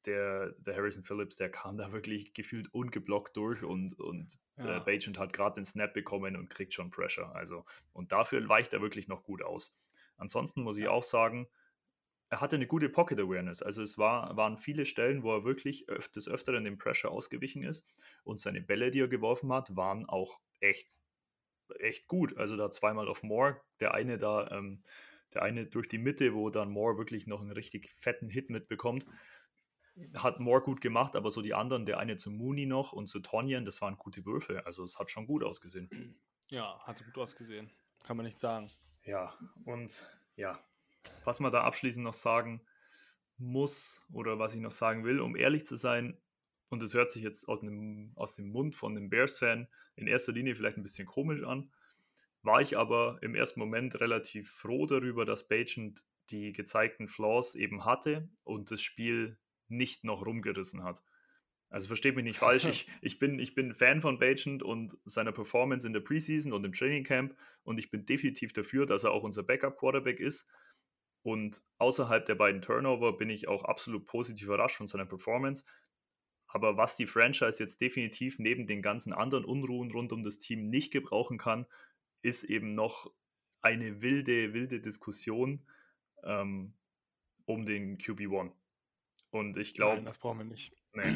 der, 0.06 0.52
der 0.60 0.76
Harrison 0.76 1.04
Phillips, 1.04 1.36
der 1.36 1.50
kam 1.50 1.78
da 1.78 1.92
wirklich 1.92 2.34
gefühlt 2.34 2.74
ungeblockt 2.74 3.36
durch 3.38 3.64
und, 3.64 3.98
und 4.00 4.36
ja. 4.58 4.80
Bagent 4.80 5.18
hat 5.18 5.34
gerade 5.34 5.56
den 5.56 5.66
Snap 5.66 5.94
bekommen 5.94 6.36
und 6.36 6.50
kriegt 6.50 6.74
schon 6.74 6.90
Pressure. 6.90 7.34
Also, 7.36 7.66
und 7.94 8.12
dafür 8.12 8.48
weicht 8.50 8.74
er 8.74 8.82
wirklich 8.82 9.08
noch 9.08 9.24
gut 9.24 9.42
aus. 9.42 9.76
Ansonsten 10.18 10.62
muss 10.62 10.78
ich 10.78 10.88
auch 10.88 11.04
sagen, 11.04 11.48
er 12.32 12.40
hatte 12.40 12.56
eine 12.56 12.68
gute 12.68 12.88
Pocket 12.90 13.20
Awareness. 13.20 13.62
Also 13.62 13.82
es 13.82 13.98
war, 13.98 14.38
waren 14.38 14.58
viele 14.58 14.86
Stellen, 14.86 15.22
wo 15.22 15.36
er 15.36 15.44
wirklich 15.44 15.90
öf 15.90 16.08
des 16.10 16.30
Öfteren 16.30 16.64
dem 16.64 16.78
Pressure 16.78 17.12
ausgewichen 17.12 17.62
ist. 17.64 17.86
Und 18.24 18.40
seine 18.40 18.62
Bälle, 18.62 18.90
die 18.90 19.02
er 19.02 19.10
geworfen 19.10 19.52
hat, 19.52 19.76
waren 19.76 20.08
auch 20.08 20.40
echt, 20.62 21.02
echt 21.80 22.08
gut. 22.08 22.38
Also 22.38 22.56
da 22.56 22.72
zweimal 22.72 23.10
auf 23.10 23.22
Moore, 23.22 23.60
der 23.82 23.94
eine 23.94 24.18
da, 24.18 24.50
ähm, 24.50 24.82
der 25.34 25.42
eine 25.42 25.66
durch 25.66 25.90
die 25.90 25.98
Mitte, 25.98 26.34
wo 26.34 26.50
dann 26.50 26.72
Moore 26.72 26.98
wirklich 26.98 27.28
noch 27.28 27.42
einen 27.42 27.52
richtig 27.52 27.92
fetten 27.92 28.30
Hit 28.30 28.50
mitbekommt. 28.50 29.06
Hat 30.16 30.40
Moore 30.40 30.62
gut 30.62 30.82
gemacht, 30.82 31.16
aber 31.16 31.32
so 31.32 31.42
die 31.42 31.54
anderen, 31.54 31.86
der 31.86 32.00
eine 32.00 32.18
zu 32.18 32.32
Mooney 32.32 32.66
noch 32.66 32.94
und 32.94 33.08
zu 33.08 33.20
Tonyan, 33.20 33.66
das 33.66 33.82
waren 33.82 33.98
gute 33.98 34.26
Würfe. 34.26 34.66
Also 34.66 34.84
es 34.84 34.98
hat 35.00 35.12
schon 35.12 35.28
gut 35.28 35.44
ausgesehen. 35.44 35.90
Ja, 36.50 36.78
hat 36.86 37.02
gut 37.06 37.18
ausgesehen. 37.18 37.72
Kann 38.04 38.18
man 38.18 38.26
nicht 38.26 38.38
sagen. 38.38 38.70
Ja, 39.06 39.34
und 39.64 40.06
ja, 40.36 40.60
was 41.24 41.40
man 41.40 41.50
da 41.50 41.64
abschließend 41.64 42.04
noch 42.04 42.14
sagen 42.14 42.62
muss 43.38 44.06
oder 44.12 44.38
was 44.38 44.54
ich 44.54 44.60
noch 44.60 44.72
sagen 44.72 45.06
will, 45.06 45.22
um 45.22 45.38
ehrlich 45.38 45.66
zu 45.66 45.78
sein, 45.78 46.18
und 46.68 46.84
es 46.84 46.94
hört 46.94 47.12
sich 47.12 47.24
jetzt 47.24 47.48
aus 47.48 47.62
dem, 47.62 48.12
aus 48.16 48.36
dem 48.36 48.50
Mund 48.50 48.76
von 48.76 48.96
einem 48.96 49.10
Bears-Fan 49.10 49.68
in 49.96 50.08
erster 50.08 50.32
Linie 50.32 50.56
vielleicht 50.56 50.78
ein 50.78 50.84
bisschen 50.84 51.06
komisch 51.06 51.44
an, 51.44 51.72
war 52.44 52.62
ich 52.62 52.78
aber 52.78 53.20
im 53.22 53.36
ersten 53.36 53.60
Moment 53.60 54.00
relativ 54.00 54.52
froh 54.52 54.86
darüber, 54.86 55.26
dass 55.26 55.48
Bagent 55.48 56.06
die 56.30 56.54
gezeigten 56.54 57.08
Flaws 57.08 57.56
eben 57.56 57.86
hatte 57.86 58.30
und 58.44 58.72
das 58.72 58.82
Spiel 58.82 59.38
nicht 59.72 60.04
noch 60.04 60.26
rumgerissen 60.26 60.84
hat. 60.84 61.04
Also 61.70 61.88
versteht 61.88 62.16
mich 62.18 62.26
nicht 62.26 62.40
falsch, 62.40 62.66
ich, 62.66 62.88
ich, 63.02 63.18
bin, 63.18 63.40
ich 63.40 63.56
bin 63.56 63.74
Fan 63.74 64.02
von 64.02 64.20
Bagent 64.20 64.62
und 64.62 64.98
seiner 65.06 65.32
Performance 65.32 65.88
in 65.88 65.94
der 65.94 66.02
Preseason 66.02 66.52
und 66.52 66.66
im 66.66 66.74
Training 66.74 67.06
Camp 67.06 67.36
und 67.64 67.78
ich 67.78 67.90
bin 67.90 68.06
definitiv 68.06 68.52
dafür, 68.52 68.86
dass 68.86 69.06
er 69.06 69.12
auch 69.12 69.24
unser 69.24 69.44
Backup-Quarterback 69.44 70.20
ist. 70.20 70.48
Und 71.24 71.64
außerhalb 71.78 72.26
der 72.26 72.36
beiden 72.36 72.62
Turnover 72.62 73.16
bin 73.16 73.30
ich 73.30 73.48
auch 73.48 73.64
absolut 73.64 74.06
positiv 74.06 74.48
überrascht 74.48 74.78
von 74.78 74.88
seiner 74.88 75.06
Performance. 75.06 75.64
Aber 76.48 76.76
was 76.76 76.98
die 76.98 77.08
Franchise 77.08 77.64
jetzt 77.64 77.80
definitiv 77.80 78.38
neben 78.38 78.68
den 78.68 78.82
ganzen 78.82 79.14
anderen 79.14 79.46
Unruhen 79.46 79.92
rund 79.92 80.12
um 80.12 80.24
das 80.24 80.40
Team 80.40 80.70
nicht 80.70 80.92
gebrauchen 80.92 81.38
kann, 81.38 81.66
ist 82.22 82.44
eben 82.44 82.76
noch 82.76 83.10
eine 83.62 84.02
wilde, 84.02 84.54
wilde 84.54 84.82
Diskussion 84.82 85.66
ähm, 86.24 86.74
um 87.46 87.66
den 87.66 87.98
QB1. 87.98 88.52
Und 89.32 89.58
ich 89.58 89.74
glaube. 89.74 90.02
das 90.04 90.18
brauchen 90.18 90.40
wir 90.40 90.46
nicht. 90.46 90.74
Nee. 90.94 91.16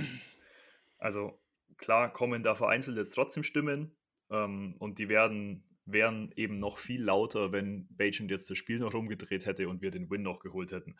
Also 0.98 1.40
klar 1.78 2.12
kommen 2.12 2.42
da 2.42 2.56
vereinzelt 2.56 2.98
jetzt 2.98 3.14
trotzdem 3.14 3.44
Stimmen 3.44 3.96
ähm, 4.30 4.76
und 4.80 4.98
die 4.98 5.10
werden 5.10 5.64
wären 5.86 6.32
eben 6.36 6.56
noch 6.56 6.80
viel 6.80 7.04
lauter, 7.04 7.52
wenn 7.52 7.88
Bajent 7.96 8.32
jetzt 8.32 8.50
das 8.50 8.58
Spiel 8.58 8.80
noch 8.80 8.94
rumgedreht 8.94 9.46
hätte 9.46 9.70
und 9.70 9.82
wir 9.82 9.92
den 9.92 10.10
Win 10.10 10.24
noch 10.24 10.40
geholt 10.40 10.72
hätten. 10.72 10.96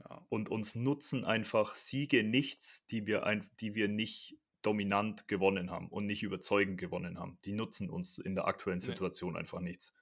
Ja. 0.00 0.24
Und 0.28 0.48
uns 0.48 0.76
nutzen 0.76 1.24
einfach 1.24 1.74
Siege 1.74 2.22
nichts, 2.22 2.86
die 2.86 3.06
wir, 3.06 3.24
ein, 3.24 3.48
die 3.60 3.74
wir 3.74 3.88
nicht 3.88 4.38
dominant 4.62 5.28
gewonnen 5.28 5.70
haben 5.70 5.88
und 5.88 6.06
nicht 6.06 6.22
überzeugend 6.22 6.78
gewonnen 6.78 7.18
haben. 7.18 7.38
Die 7.44 7.52
nutzen 7.52 7.90
uns 7.90 8.18
in 8.18 8.34
der 8.34 8.46
aktuellen 8.46 8.80
Situation 8.80 9.32
nee. 9.32 9.40
einfach 9.40 9.60
nichts. 9.60 9.94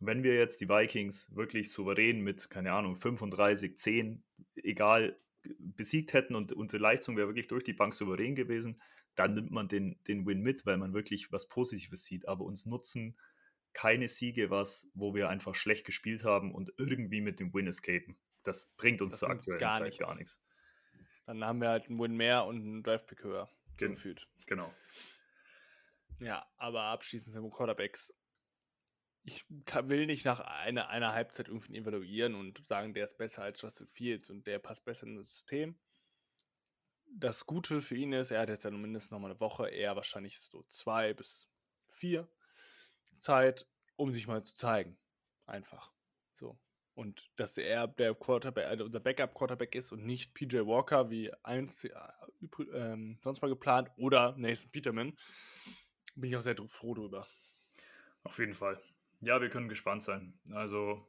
Wenn 0.00 0.22
wir 0.22 0.34
jetzt 0.34 0.60
die 0.60 0.68
Vikings 0.68 1.34
wirklich 1.34 1.70
souverän 1.70 2.20
mit, 2.20 2.50
keine 2.50 2.72
Ahnung, 2.72 2.94
35, 2.94 3.78
10, 3.78 4.22
egal, 4.56 5.18
besiegt 5.58 6.12
hätten 6.12 6.34
und 6.34 6.52
unsere 6.52 6.82
Leistung 6.82 7.16
wäre 7.16 7.28
wirklich 7.28 7.48
durch 7.48 7.64
die 7.64 7.72
Bank 7.72 7.94
souverän 7.94 8.34
gewesen, 8.34 8.80
dann 9.14 9.34
nimmt 9.34 9.50
man 9.50 9.68
den, 9.68 9.98
den 10.08 10.26
Win 10.26 10.40
mit, 10.40 10.66
weil 10.66 10.76
man 10.76 10.94
wirklich 10.94 11.30
was 11.32 11.48
Positives 11.48 12.04
sieht. 12.04 12.26
Aber 12.28 12.44
uns 12.44 12.66
nutzen 12.66 13.16
keine 13.72 14.08
Siege 14.08 14.50
was, 14.50 14.88
wo 14.94 15.14
wir 15.14 15.28
einfach 15.28 15.54
schlecht 15.54 15.84
gespielt 15.84 16.24
haben 16.24 16.54
und 16.54 16.72
irgendwie 16.78 17.20
mit 17.20 17.40
dem 17.40 17.52
Win 17.52 17.66
escapen. 17.66 18.16
Das 18.42 18.72
bringt 18.76 19.02
uns 19.02 19.14
das 19.14 19.20
zur 19.20 19.30
aktuellen 19.30 19.60
gar 19.60 19.72
Zeit 19.72 19.82
nichts. 19.84 19.98
gar 19.98 20.16
nichts. 20.16 20.40
Dann 21.26 21.44
haben 21.44 21.60
wir 21.60 21.68
halt 21.68 21.88
einen 21.88 21.98
Win 21.98 22.16
mehr 22.16 22.44
und 22.44 22.56
einen 22.56 22.82
Drive-Pick 22.82 23.24
höher. 23.24 23.48
Gen 23.76 23.92
gefühlt. 23.92 24.28
Genau. 24.46 24.72
Ja, 26.20 26.46
aber 26.56 26.82
abschließend 26.82 27.32
sind 27.32 27.50
Quarterbacks. 27.50 28.14
Ich 29.24 29.44
will 29.48 30.06
nicht 30.06 30.24
nach 30.24 30.40
einer, 30.40 30.88
einer 30.88 31.12
Halbzeit 31.12 31.48
irgendwie 31.48 31.76
evaluieren 31.76 32.34
und 32.34 32.66
sagen, 32.68 32.92
der 32.94 33.06
ist 33.06 33.16
besser 33.16 33.42
als 33.42 33.62
Justin 33.62 33.88
Fields 33.88 34.30
und 34.30 34.46
der 34.46 34.58
passt 34.58 34.84
besser 34.84 35.06
in 35.06 35.16
das 35.16 35.32
System 35.32 35.78
das 37.16 37.46
Gute 37.46 37.80
für 37.80 37.96
ihn 37.96 38.12
ist, 38.12 38.30
er 38.30 38.40
hat 38.40 38.48
jetzt 38.48 38.64
ja 38.64 38.70
mindestens 38.70 39.12
noch 39.12 39.20
mal 39.20 39.30
eine 39.30 39.40
Woche, 39.40 39.68
eher 39.68 39.96
wahrscheinlich 39.96 40.40
so 40.40 40.64
zwei 40.68 41.14
bis 41.14 41.48
vier 41.88 42.28
Zeit, 43.18 43.66
um 43.96 44.12
sich 44.12 44.26
mal 44.26 44.42
zu 44.42 44.54
zeigen. 44.54 44.98
Einfach. 45.46 45.92
So. 46.32 46.58
Und 46.94 47.30
dass 47.36 47.56
er 47.56 47.88
der 47.88 48.14
Quarterback, 48.14 48.66
also 48.66 48.84
unser 48.84 49.00
Backup-Quarterback 49.00 49.74
ist 49.74 49.92
und 49.92 50.04
nicht 50.04 50.34
PJ 50.34 50.58
Walker 50.58 51.10
wie 51.10 51.32
eins, 51.44 51.84
äh, 51.84 51.90
äh, 51.90 53.16
sonst 53.20 53.42
mal 53.42 53.48
geplant 53.48 53.90
oder 53.96 54.34
Nathan 54.36 54.70
Peterman, 54.70 55.16
bin 56.14 56.30
ich 56.30 56.36
auch 56.36 56.42
sehr 56.42 56.56
froh 56.66 56.94
drüber. 56.94 57.26
Auf 58.22 58.38
jeden 58.38 58.54
Fall. 58.54 58.80
Ja, 59.24 59.40
wir 59.40 59.48
können 59.48 59.68
gespannt 59.68 60.02
sein. 60.02 60.38
Also 60.50 61.06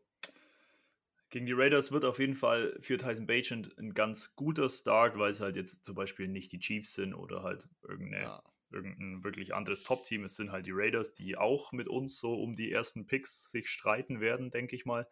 gegen 1.29 1.45
die 1.45 1.53
Raiders 1.53 1.91
wird 1.91 2.05
auf 2.05 2.19
jeden 2.19 2.35
Fall 2.35 2.75
für 2.79 2.97
Tyson 2.97 3.27
Bagent 3.27 3.77
ein 3.77 3.93
ganz 3.93 4.35
guter 4.35 4.69
Start, 4.69 5.17
weil 5.17 5.29
es 5.29 5.41
halt 5.41 5.55
jetzt 5.55 5.83
zum 5.83 5.95
Beispiel 5.95 6.27
nicht 6.27 6.51
die 6.51 6.59
Chiefs 6.59 6.93
sind 6.93 7.13
oder 7.13 7.43
halt 7.43 7.67
irgendeine, 7.83 8.23
ja. 8.23 8.43
irgendein 8.71 9.23
wirklich 9.23 9.53
anderes 9.53 9.83
Top-Team. 9.83 10.23
Es 10.23 10.35
sind 10.35 10.51
halt 10.51 10.65
die 10.65 10.73
Raiders, 10.73 11.13
die 11.13 11.35
auch 11.35 11.71
mit 11.71 11.89
uns 11.89 12.19
so 12.19 12.41
um 12.41 12.55
die 12.55 12.71
ersten 12.71 13.05
Picks 13.05 13.51
sich 13.51 13.69
streiten 13.69 14.21
werden, 14.21 14.49
denke 14.49 14.75
ich 14.75 14.85
mal. 14.85 15.07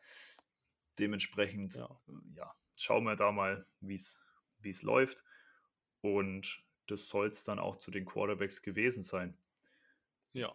Dementsprechend, 0.98 1.76
ja, 1.76 1.90
ja 2.36 2.56
schauen 2.78 3.04
wir 3.04 3.16
da 3.16 3.32
mal, 3.32 3.66
wie 3.82 3.96
es 3.96 4.24
wie 4.60 4.70
es 4.70 4.82
läuft. 4.82 5.24
Und 6.02 6.64
das 6.88 7.08
soll 7.08 7.28
es 7.28 7.44
dann 7.44 7.60
auch 7.60 7.78
zu 7.78 7.92
den 7.92 8.06
Quarterbacks 8.06 8.62
gewesen 8.62 9.04
sein. 9.04 9.38
Ja. 10.34 10.54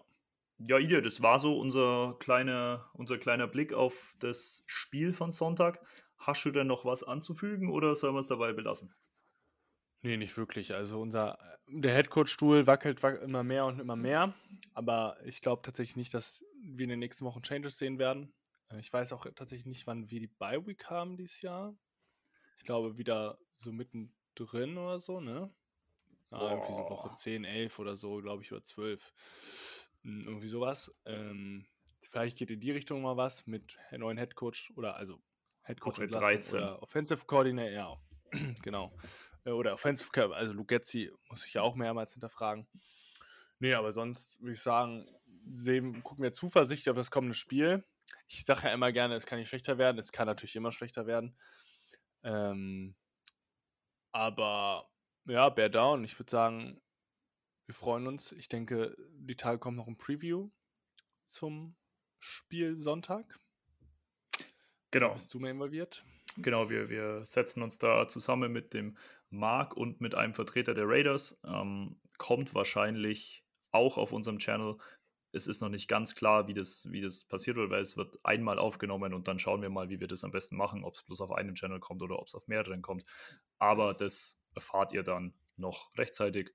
Ja, 0.59 0.79
Ide, 0.79 1.03
das 1.03 1.23
war 1.23 1.39
so 1.39 1.57
unser 1.59 2.17
kleiner, 2.19 2.91
unser 2.95 3.19
kleiner 3.19 3.47
Blick 3.47 3.73
auf 3.73 4.17
das 4.19 4.65
Spiel 4.67 5.13
von 5.13 5.31
Sonntag. 5.31 5.81
Hast 6.19 6.45
du 6.45 6.51
denn 6.51 6.67
noch 6.67 6.85
was 6.85 7.05
anzufügen 7.05 7.71
oder 7.71 7.95
sollen 7.95 8.15
wir 8.15 8.21
es 8.21 8.27
dabei 8.27 8.53
belassen? 8.53 8.93
Nee, 10.03 10.17
nicht 10.17 10.37
wirklich. 10.37 10.75
Also 10.75 11.01
unser 11.01 11.39
der 11.69 11.93
Headcoach-Stuhl 11.93 12.67
wackelt 12.67 13.03
wac 13.03 13.21
immer 13.21 13.43
mehr 13.45 13.67
und 13.67 13.81
immer 13.81 13.97
mehr. 13.97 14.35
Aber 14.75 15.17
ich 15.25 15.41
glaube 15.41 15.63
tatsächlich 15.63 15.97
nicht, 15.97 16.15
dass 16.15 16.45
wir 16.63 16.85
in 16.85 16.91
den 16.91 16.99
nächsten 16.99 17.25
Wochen 17.25 17.43
Changes 17.43 17.79
sehen 17.79 17.99
werden. 17.99 18.33
Äh, 18.71 18.81
ich 18.81 18.93
weiß 18.93 19.13
auch 19.13 19.27
tatsächlich 19.35 19.67
nicht, 19.67 19.87
wann 19.87 20.11
wir 20.11 20.21
die 20.21 20.29
Bye-Week 20.29 20.87
haben 20.87 21.17
dieses 21.17 21.43
Jahr. 21.43 21.77
Ich 22.57 22.65
glaube 22.65 22.99
wieder 22.99 23.39
so 23.57 23.73
mittendrin 23.73 24.77
oder 24.79 24.99
so, 24.99 25.21
ne? 25.21 25.53
Ja, 26.31 26.51
irgendwie 26.51 26.73
so 26.73 26.89
Woche 26.89 27.09
Boah. 27.09 27.15
10, 27.15 27.45
11 27.45 27.79
oder 27.79 27.97
so, 27.97 28.17
glaube 28.17 28.43
ich, 28.43 28.53
oder 28.53 28.63
12. 28.63 29.13
Hm, 30.03 30.27
Irgendwie 30.27 30.49
sowas. 30.49 30.95
Ähm, 31.05 31.67
vielleicht 32.03 32.39
geht 32.39 32.51
in 32.51 32.61
die 32.61 32.71
Richtung 32.71 33.03
mal 33.03 33.17
was 33.17 33.47
mit 33.47 33.79
neuen 33.97 34.19
Headcoach 34.19 34.73
oder 34.77 34.97
also 34.97 35.21
Headcoach 35.63 35.97
Woche 35.97 36.03
Entlassung 36.05 36.31
13. 36.31 36.59
oder 36.59 36.83
Offensive 36.83 37.27
Coordinator, 37.27 37.71
ja, 37.73 37.97
genau. 38.63 38.97
Äh, 39.45 39.51
Oder 39.51 39.75
Offensive 39.75 40.11
Coordinator, 40.11 40.37
also 40.37 40.53
Lugetzi 40.57 41.13
muss 41.29 41.47
ich 41.47 41.55
ja 41.55 41.63
auch 41.63 41.75
mehrmals 41.75 42.13
hinterfragen. 42.13 42.67
Nee, 43.59 43.75
aber 43.75 43.93
sonst 43.93 44.41
würde 44.41 44.53
ich 44.53 44.61
sagen, 44.61 45.07
sehen, 45.51 46.03
gucken 46.03 46.23
wir 46.23 46.33
zuversichtlich 46.33 46.91
auf 46.91 46.97
das 46.97 47.11
kommende 47.11 47.35
Spiel. 47.35 47.85
Ich 48.29 48.45
sage 48.45 48.69
ja 48.69 48.75
immer 48.75 48.93
gerne, 48.93 49.15
es 49.15 49.27
kann 49.27 49.39
nicht 49.39 49.49
schlechter 49.49 49.79
werden. 49.79 49.99
Es 49.99 50.13
kann 50.13 50.27
natürlich 50.27 50.57
immer 50.57 50.73
schlechter 50.73 51.07
werden. 51.07 51.37
Ähm, 52.23 52.95
aber 54.13 54.89
ja, 55.27 55.49
Bear 55.49 55.69
Down. 55.69 56.05
Ich 56.05 56.19
würde 56.19 56.31
sagen, 56.31 56.81
wir 57.69 57.75
freuen 57.75 58.07
uns. 58.07 58.33
Ich 58.33 58.49
denke, 58.49 58.97
die 59.13 59.37
Tage 59.37 59.59
kommt 59.59 59.77
noch 59.77 59.87
ein 59.89 59.99
Preview 59.99 60.49
zum 61.27 61.77
Spiel 62.19 62.81
Sonntag. 62.81 63.39
Da 64.33 64.47
Genau. 64.91 65.13
bist 65.13 65.35
du 65.35 65.39
mehr 65.39 65.51
involviert. 65.51 66.03
Genau, 66.39 66.71
wir, 66.71 66.89
wir 66.89 67.27
setzen 67.27 67.63
uns 67.63 67.79
da 67.79 68.09
zusammen 68.09 68.53
mit 68.53 68.73
dem 68.73 68.97
Marc 69.29 69.77
und 69.77 70.01
mit 70.01 70.15
einem 70.15 70.33
Vertreter 70.33 70.73
der 70.73 70.89
Raiders. 70.89 71.39
Ähm, 71.45 72.01
kommt 72.17 72.55
wahrscheinlich 72.55 73.45
auch 73.71 73.99
auf 73.99 74.13
unserem 74.13 74.39
Channel. 74.39 74.79
Es 75.33 75.47
ist 75.47 75.61
noch 75.61 75.69
nicht 75.69 75.89
ganz 75.89 76.15
klar, 76.15 76.49
wie 76.49 76.55
das, 76.55 76.91
wie 76.91 77.03
das 77.03 77.25
passiert 77.25 77.59
wird, 77.59 77.69
weil 77.69 77.83
es 77.83 77.99
wird 77.99 78.17
einmal 78.25 78.59
aufgenommen 78.59 79.13
und 79.13 79.29
dann 79.29 79.39
schauen 79.39 79.61
wir 79.61 79.69
mal, 79.69 79.91
wie 79.91 80.01
wir 80.01 80.09
das 80.09 80.25
am 80.25 80.31
besten 80.31 80.57
machen, 80.57 80.85
ob 80.85 80.95
es 80.95 81.03
bloß 81.03 81.21
auf 81.21 81.33
einem 81.33 81.55
Channel 81.55 81.81
kommt 81.81 82.01
oder 82.01 82.19
ob 82.19 82.29
es 82.29 82.35
auf 82.35 82.49
mehreren 82.49 82.81
kommt. 82.81 83.05
Aber 83.59 83.93
das 83.93 84.41
erfahrt 84.55 84.95
ihr 84.95 85.03
dann 85.03 85.35
noch 85.57 85.95
rechtzeitig. 85.99 86.55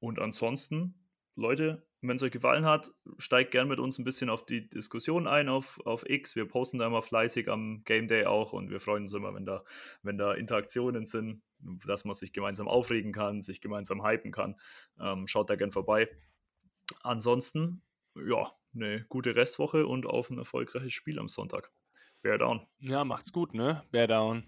Und 0.00 0.18
ansonsten, 0.18 0.94
Leute, 1.36 1.86
wenn 2.00 2.16
es 2.16 2.22
euch 2.22 2.32
gefallen 2.32 2.64
hat, 2.64 2.92
steigt 3.18 3.50
gern 3.50 3.68
mit 3.68 3.78
uns 3.78 3.98
ein 3.98 4.04
bisschen 4.04 4.30
auf 4.30 4.44
die 4.46 4.68
Diskussion 4.68 5.26
ein 5.26 5.48
auf, 5.48 5.80
auf 5.84 6.08
X. 6.08 6.34
Wir 6.34 6.48
posten 6.48 6.78
da 6.78 6.86
immer 6.86 7.02
fleißig 7.02 7.48
am 7.48 7.82
Game 7.84 8.08
Day 8.08 8.24
auch 8.24 8.52
und 8.52 8.70
wir 8.70 8.80
freuen 8.80 9.02
uns 9.02 9.12
immer, 9.12 9.34
wenn 9.34 9.44
da, 9.44 9.64
wenn 10.02 10.16
da 10.16 10.32
Interaktionen 10.32 11.04
sind, 11.04 11.42
dass 11.86 12.04
man 12.04 12.14
sich 12.14 12.32
gemeinsam 12.32 12.68
aufregen 12.68 13.12
kann, 13.12 13.42
sich 13.42 13.60
gemeinsam 13.60 14.04
hypen 14.04 14.32
kann. 14.32 14.56
Ähm, 14.98 15.26
schaut 15.26 15.50
da 15.50 15.56
gern 15.56 15.72
vorbei. 15.72 16.08
Ansonsten, 17.02 17.82
ja, 18.16 18.50
eine 18.74 19.04
gute 19.08 19.36
Restwoche 19.36 19.86
und 19.86 20.06
auf 20.06 20.30
ein 20.30 20.38
erfolgreiches 20.38 20.92
Spiel 20.92 21.18
am 21.18 21.28
Sonntag. 21.28 21.70
Bear 22.22 22.38
down. 22.38 22.66
Ja, 22.78 23.04
macht's 23.04 23.32
gut, 23.32 23.54
ne? 23.54 23.82
Bear 23.90 24.06
Down. 24.06 24.44